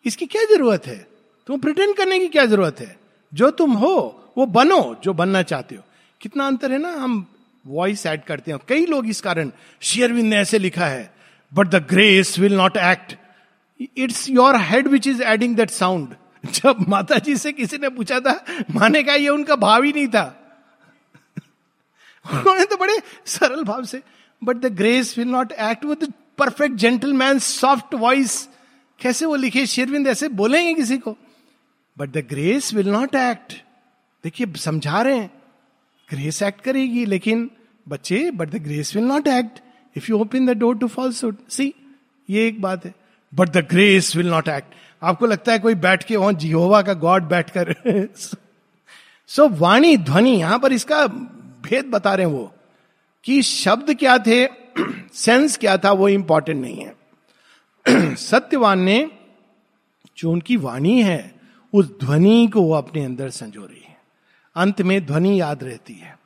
इसकी 0.04 0.26
क्या 0.26 0.44
ज़रूरत 0.44 0.86
है? 0.86 1.08
तुम 1.46 1.60
प्रिटेंड 1.60 1.96
करने 1.96 2.18
की 2.18 2.28
क्या 2.28 2.46
ज़रूरत 2.46 2.80
है? 2.80 2.98
जो 3.34 3.50
तुम 3.50 3.72
हो, 3.72 4.24
वो 4.38 4.46
बनो, 4.46 4.96
जो 5.04 5.12
बनना 5.14 5.42
चाहते 5.42 5.74
हो। 5.74 5.82
कितना 6.20 6.46
अंतर 6.46 6.72
है 6.72 6.78
ना, 6.78 6.92
हम 6.92 7.26
वॉइस 7.66 8.06
ऐड 8.06 8.24
करते 8.24 8.50
हैं। 8.50 8.58
कई 8.68 8.86
लोग 8.86 9.08
इस 9.08 9.20
कारण 9.20 9.50
शेयरविंद 9.80 10.28
ने 10.28 10.36
ऐसे 10.36 10.58
लिखा 10.58 10.86
है 10.86 11.14
but 11.52 11.68
the 11.68 11.86
grace 11.90 12.38
will 12.38 12.54
not 12.54 12.76
act 12.76 13.16
it's 13.98 14.28
your 14.30 14.56
head 14.56 14.88
which 14.88 15.06
is 15.06 15.22
adding 15.22 15.56
that 15.56 15.70
sound 15.70 16.14
जब 16.46 16.84
माता 16.88 17.18
जी 17.18 17.36
से 17.36 17.52
किसी 17.52 17.78
ने 17.78 17.88
पूछा 17.88 18.20
था, 18.20 18.44
माने 18.70 19.02
का 19.02 19.14
ये 19.14 19.28
उनका 19.28 19.56
भाव 19.56 19.82
ही 19.82 19.92
नहीं 19.92 20.08
था? 20.08 20.24
उन्होंने 22.32 22.64
तो 22.64 22.76
बड़े 22.76 23.00
सरल 23.26 23.62
भाव 23.64 23.84
से 23.84 24.02
but 24.44 24.56
the 24.56 24.66
grace 24.66 25.18
will 25.18 25.28
not 25.28 25.52
act 25.52 25.84
with 25.84 26.12
perfect 26.38 26.74
gentleman 26.74 27.38
soft 27.38 27.94
voice 27.94 28.48
कैसे 29.00 29.24
वो 29.24 29.36
लिखे? 29.36 29.66
शेरविंद 29.66 30.08
ऐसे 30.08 30.28
बोलेंगे 30.28 30.74
किसी 30.74 30.98
को? 30.98 31.16
But 31.98 32.08
the 32.08 32.26
grace 32.30 32.74
will 32.74 32.88
not 32.88 33.14
act 33.14 33.52
देखिए, 34.24 34.46
समझा 34.56 35.02
रहे 35.02 35.16
हैं। 35.16 35.41
ग्रेस 36.12 36.42
एक्ट 36.42 36.60
करेगी, 36.60 37.04
लेकिन 37.06 37.50
बच्चे 37.86 38.30
but 38.30 38.50
the 38.50 38.62
grace 38.62 38.94
will 38.96 39.04
not 39.04 39.28
act 39.28 39.60
if 39.96 40.06
you 40.10 40.18
open 40.18 40.46
the 40.46 40.58
door 40.58 40.76
to 40.78 40.88
falsehood 40.88 41.36
see 41.48 41.74
ये 42.30 42.46
एक 42.46 42.60
बात 42.62 42.84
है। 42.84 42.94
But 43.34 43.48
the 43.48 43.66
grace 43.70 44.16
will 44.16 44.28
not 44.28 44.48
act 44.48 44.74
आपको 45.02 45.26
लगता 45.26 45.52
है 45.52 45.58
कोई 45.58 45.74
बैठ 45.74 46.04
के 46.04 46.16
वहाँ 46.16 46.32
जिहोवा 46.32 46.82
का 46.82 46.94
गॉड 46.94 47.22
बैठ 47.22 47.50
कर 47.56 47.74
सो 49.28 49.48
वाणी 49.48 49.96
ध्वनि, 49.96 50.30
यहाँ 50.30 50.58
पर 50.58 50.72
इसका 50.72 51.06
भेद 51.64 51.84
बता 51.84 52.14
रहे 52.14 52.26
हैं 52.26 52.32
वो, 52.32 52.52
कि 53.24 53.42
शब्द 53.42 53.94
क्या 53.94 54.18
थे 54.18 54.46
सेंस 55.12 55.56
क्या 55.56 55.76
था, 55.76 55.92
वो 55.92 56.08
इंपॉर्टेंट 56.08 56.60
नहीं 56.62 56.84
है। 56.84 56.94
सत्यवान 58.16 58.80
ने, 58.80 59.10
जो 60.18 60.30
उनकी 60.32 60.56
वाणी 60.56 61.02
है, 61.02 61.34
उस 61.72 61.90
ध्वनि 62.00 62.46
को 62.46 62.62
वो 62.62 62.74
अपने 62.74 63.04
अंदर 63.04 63.30
संजो 63.30 63.66
रही 63.66 63.82
है। 63.88 63.91
अंत 64.56 64.82
में 64.82 65.04
ध्वनि 65.06 65.40
याद 65.40 65.64
रहती 65.64 65.94
है। 65.94 66.18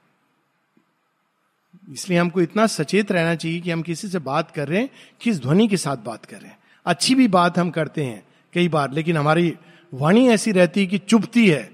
इसलिए 1.92 2.18
हमको 2.18 2.40
इतना 2.40 2.66
सचेत 2.66 3.12
रहना 3.12 3.34
चाहिए 3.34 3.60
कि 3.60 3.70
हम 3.70 3.82
किसी 3.82 4.08
से 4.08 4.18
बात 4.18 4.50
कर 4.50 4.68
रहे 4.68 4.80
हैं, 4.80 4.90
किस 5.20 5.40
ध्वनि 5.40 5.68
के 5.68 5.76
साथ 5.76 5.96
बात 5.96 6.24
कर 6.24 6.36
रहे 6.36 6.50
हैं। 6.50 6.58
अच्छी 6.86 7.14
भी 7.14 7.28
बात 7.28 7.58
हम 7.58 7.70
करते 7.70 8.04
हैं 8.04 8.26
कई 8.54 8.68
बार, 8.68 8.92
लेकिन 8.92 9.16
हमारी 9.16 9.56
वाणी 9.92 10.28
ऐसी 10.28 10.52
रहती 10.52 10.80
है 10.80 10.86
कि 10.86 10.98
चुभती 10.98 11.48
है। 11.48 11.70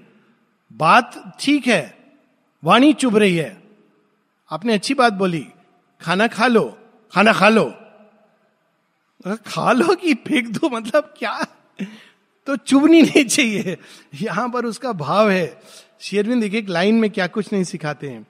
बात 0.71 1.37
ठीक 1.39 1.67
है, 1.67 1.97
वाणी 2.63 2.93
चुभ 2.93 3.17
रही 3.17 3.37
है। 3.37 3.61
आपने 4.51 4.73
अच्छी 4.73 4.93
बात 4.93 5.13
बोली, 5.13 5.45
खाना 6.01 6.27
खा 6.27 6.47
लो, 6.47 6.65
खाना 7.13 7.33
खा 7.33 7.49
लो। 7.49 7.73
खा 9.47 9.71
लो 9.71 9.95
कि 9.95 10.13
फेंक 10.13 10.47
दो 10.49 10.69
मतलब 10.69 11.13
क्या? 11.17 11.43
तो 12.47 12.55
चुभनी 12.55 13.01
नहीं 13.01 13.23
चाहिए। 13.25 13.77
यहाँ 14.21 14.49
पर 14.49 14.65
उसका 14.65 14.91
भाव 14.91 15.29
है 15.29 15.45
शेरविंद 15.99 16.41
देखिए, 16.41 16.59
एक 16.59 16.69
लाइन 16.69 16.95
में 16.95 17.09
क्या 17.11 17.27
कुछ 17.27 17.53
नहीं 17.53 17.63
सिखाते 17.63 18.09
हैं। 18.09 18.25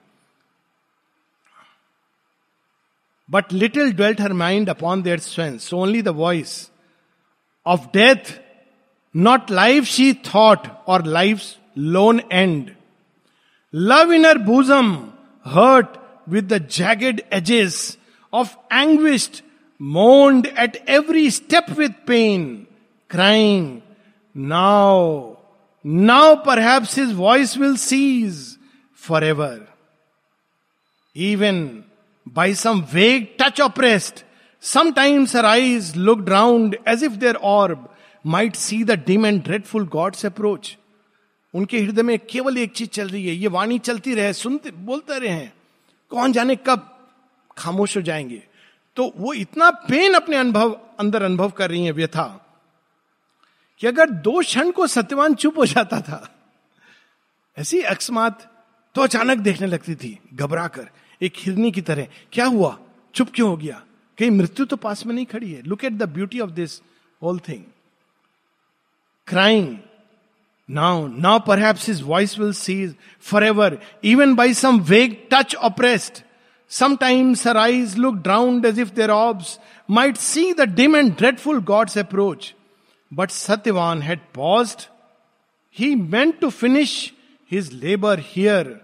But 3.30 3.52
little 3.52 3.92
dwelt 3.92 4.20
her 4.20 4.32
mind 4.32 4.70
upon 4.70 5.02
their 5.02 5.18
strength 5.18 5.74
only 5.74 6.02
the 6.02 6.08
voice 6.08 6.70
of 7.66 7.86
death 7.94 8.40
not 9.16 9.50
life 9.50 9.84
she 9.84 10.12
thought 10.14 10.66
और 10.86 11.06
life 11.06 11.42
lone 11.78 12.20
and 12.32 12.70
love 13.74 14.12
in 14.12 14.26
her 14.26 14.38
bosom 14.38 14.94
hurt 15.46 15.96
with 16.28 16.52
the 16.52 16.66
jagged 16.66 17.22
edges 17.32 17.98
of 18.32 18.56
anguish 18.72 19.42
moaned 19.82 20.46
at 20.46 20.76
every 20.88 21.30
step 21.30 21.70
with 21.70 21.90
pain 22.06 22.66
crying 23.10 23.80
now 24.36 25.33
now 25.86 26.36
perhaps 26.36 26.98
his 26.98 27.12
voice 27.12 27.58
will 27.58 27.76
cease 27.76 28.58
for 28.96 29.24
ever 29.24 29.68
even 31.16 31.84
by 32.28 32.54
some 32.54 32.86
vague 32.92 33.28
touch 33.40 33.60
of 33.60 33.80
rest 33.80 34.24
Sometimes 34.64 35.32
her 35.34 35.44
eyes 35.44 35.96
looked 35.96 36.26
round 36.28 36.72
as 36.88 37.02
if 37.02 37.10
their 37.10 37.34
orb 37.44 37.76
might 38.26 38.52
see 38.54 38.90
the 38.90 38.96
dim 39.06 39.24
and 39.24 39.42
dreadful 39.42 39.88
God's 39.96 40.24
approach. 40.24 40.74
उनके 41.54 41.80
हृदय 41.80 42.02
में 42.02 42.18
केवल 42.18 42.58
एक 42.58 42.72
चीज़ 42.72 42.88
चल 42.88 43.08
रही 43.08 43.28
है, 43.28 43.34
ये 43.34 43.48
वाणी 43.48 43.78
चलती 43.78 44.14
रहे, 44.14 44.32
सुनते, 44.32 44.70
बोलते 44.70 45.18
रहे 45.18 45.28
हैं। 45.28 45.54
कौन 46.10 46.32
जाने 46.32 46.56
कब 46.56 47.08
खामोश 47.58 47.96
हो 47.96 48.02
जाएँगे। 48.02 48.42
तो 48.96 49.14
वो 49.16 49.32
इतना 49.32 49.70
पेन 49.70 50.14
अपने 50.14 50.36
अनुभव, 50.36 50.80
अंदर 51.00 51.22
अनुभव 51.22 51.50
कर 51.50 51.70
रही 51.70 51.84
है 51.84 51.92
व्यथा। 51.92 52.43
कि 53.78 53.86
अगर 53.86 54.10
दो 54.10 54.40
क्षण 54.40 54.70
को 54.70 54.86
सत्यवान 54.86 55.34
चुप 55.34 55.58
हो 55.58 55.66
जाता 55.66 56.00
था, 56.00 56.34
ऐसी 57.58 57.80
अकस्मात 57.80 58.64
तो 58.94 59.02
अचानक 59.02 59.38
देखने 59.38 59.66
लगती 59.66 59.94
थी 59.94 60.18
घबरा 60.34 60.68
कर 60.68 60.88
एक 61.22 61.32
हिरनी 61.36 61.72
की 61.72 61.80
तरह, 61.80 62.06
क्या 62.32 62.46
हुआ? 62.46 62.78
चुप 63.14 63.28
क्यों 63.34 63.50
हो 63.50 63.56
गया? 63.56 63.82
कहीं 64.18 64.30
मृत्यु 64.30 64.66
तो 64.66 64.76
पास 64.76 65.06
में 65.06 65.14
नहीं 65.14 65.26
खड़ी 65.26 65.52
है? 65.52 65.62
Look 65.62 65.84
at 65.84 65.92
the 65.92 66.02
beauty 66.02 66.40
of 66.40 66.50
this 66.50 66.82
whole 67.22 67.38
thing 67.38 67.64
crying 69.26 69.78
now 70.70 71.06
now 71.06 71.38
his 71.88 72.02
voice 72.02 72.38
will 72.38 72.52
cease 72.52 72.94
for 73.20 73.44
ever 73.44 73.78
even 74.04 74.34
by 74.34 74.54
some 74.54 74.80
vague 74.80 75.28
touch 75.30 75.54
oppressed 75.54 76.22
Sometimes 76.70 77.46
her 77.46 77.98
look 77.98 78.14
drowned 78.14 78.66
drowned 78.66 78.66
as 78.66 78.78
if 78.86 78.94
their 78.94 79.10
orbs 79.10 79.58
might 79.88 80.16
see 80.16 80.52
the 80.52 80.66
dim 80.66 80.94
and 80.94 81.16
dreadful 81.16 81.60
God's 81.60 81.96
but 83.14 83.30
Satyavan 83.30 84.02
had 84.02 84.20
paused 84.34 84.90
he 85.78 85.94
meant 85.94 86.40
to 86.40 86.50
finish 86.50 87.14
his 87.50 87.72
labour 87.72 88.18
here 88.18 88.80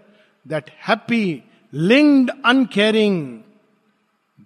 that 0.47 0.69
happy 0.87 1.43
lingered 1.73 2.31
uncaring 2.45 3.39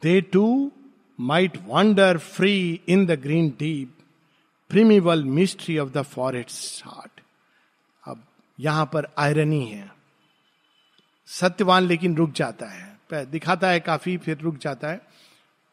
they 0.02 0.22
two 0.22 0.72
might 1.20 1.58
wander 1.58 2.18
free 2.18 2.82
in 2.88 3.06
the 3.06 3.12
green 3.12 3.50
deep 3.50 3.98
primeval 4.70 5.24
mystery 5.24 5.78
of 5.78 5.90
the 5.90 6.02
forest 6.02 6.86
heart 6.86 7.22
अब 8.08 8.24
यहाँ 8.60 8.86
पर 8.86 9.08
irony 9.18 9.66
है। 9.66 9.92
सत्यवान 11.26 11.84
लेकिन 11.84 12.16
रुक 12.16 12.32
जाता 12.32 12.66
है। 12.66 13.00
दिखाता 13.14 13.70
है 13.70 13.80
काफ़ी, 13.80 14.18
फिर 14.18 14.38
रुक 14.38 14.58
जाता 14.58 14.88
है। 14.88 14.98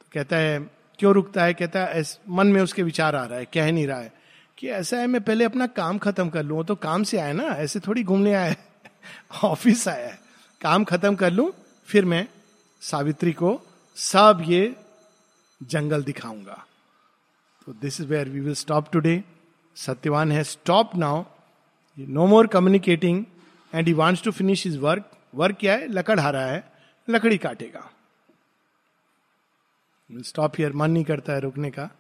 तो 0.00 0.06
कहता 0.12 0.36
है 0.36 0.70
क्यों 1.02 1.14
रुकता 1.14 1.44
है? 1.44 1.54
कहता 1.54 1.84
है 1.84 2.04
मन 2.28 2.46
में 2.46 2.62
उसके 2.62 2.82
विचार 2.82 3.16
आ 3.16 3.24
रहा 3.24 3.38
है, 3.38 3.44
कह 3.44 3.72
नहीं 3.72 3.86
रहा 3.86 4.00
है। 4.00 4.12
कि 4.58 4.68
ऐसा 4.68 4.96
है, 4.96 5.06
मैं 5.06 5.22
पहले 5.22 5.44
अपना 5.44 5.66
काम 5.66 5.98
खत्म 5.98 6.28
कर 6.28 6.42
लू। 6.42 6.62
तो 6.62 6.74
काम 6.74 7.02
से 7.02 7.18
आया 7.18 7.32
ना, 7.32 7.42
ऐसे 7.42 7.80
थोड़ी 7.80 8.02
घूमने 8.02 8.34
आया 8.34 8.54
ऑफ़िस 9.44 9.88
आया 9.88 10.08
है। 10.08 10.20
काम 10.60 10.84
खत्म 10.84 11.14
कर 11.14 11.30
लू, 11.30 11.54
फिर 11.86 12.04
मैं 12.04 12.28
सावित्री 12.80 13.32
को 13.32 13.62
सब 13.96 14.42
ये 14.44 14.76
जंगल 15.62 16.02
दिखाऊँगा। 16.02 16.66
तो 17.66 17.72
this 17.72 18.00
is 18.00 18.08
where 18.08 18.28
we 18.28 18.40
will 18.40 18.54
stop 18.54 18.92
today 18.92 19.24
Satyavan 19.76 20.32
है 20.32 20.44
stop 20.44 20.96
now 20.96 21.22
no 21.98 22.26
more 22.26 22.46
communicating 22.46 23.24
and 23.74 23.86
he 23.86 23.92
wants 23.92 24.22
to 24.22 24.30
finish 24.30 24.66
his 24.66 24.78
work 24.78 25.10
work 25.34 25.56
क्या 25.60 25.72
है? 25.72 25.88
लकड़ 25.88 26.20
हारा 26.20 26.40
है, 26.40 26.72
लकड़ी 27.10 27.38
काटेगा। 27.38 27.90
स्टॉप 30.20 30.52
हियर 30.58 30.72
मन 30.72 30.90
नहीं 30.90 31.04
करता 31.04 31.32
है 31.32 31.40
रुकने 31.40 31.70
का 31.70 31.90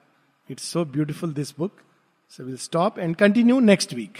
it's 0.50 0.62
so 0.62 0.84
beautiful 0.84 1.32
this 1.32 1.54
book 1.58 1.76
so 2.28 2.44
will 2.44 2.56
stop 2.56 2.98
and 2.98 3.16
continue 3.16 3.60
next 3.60 3.94
week. 3.94 4.16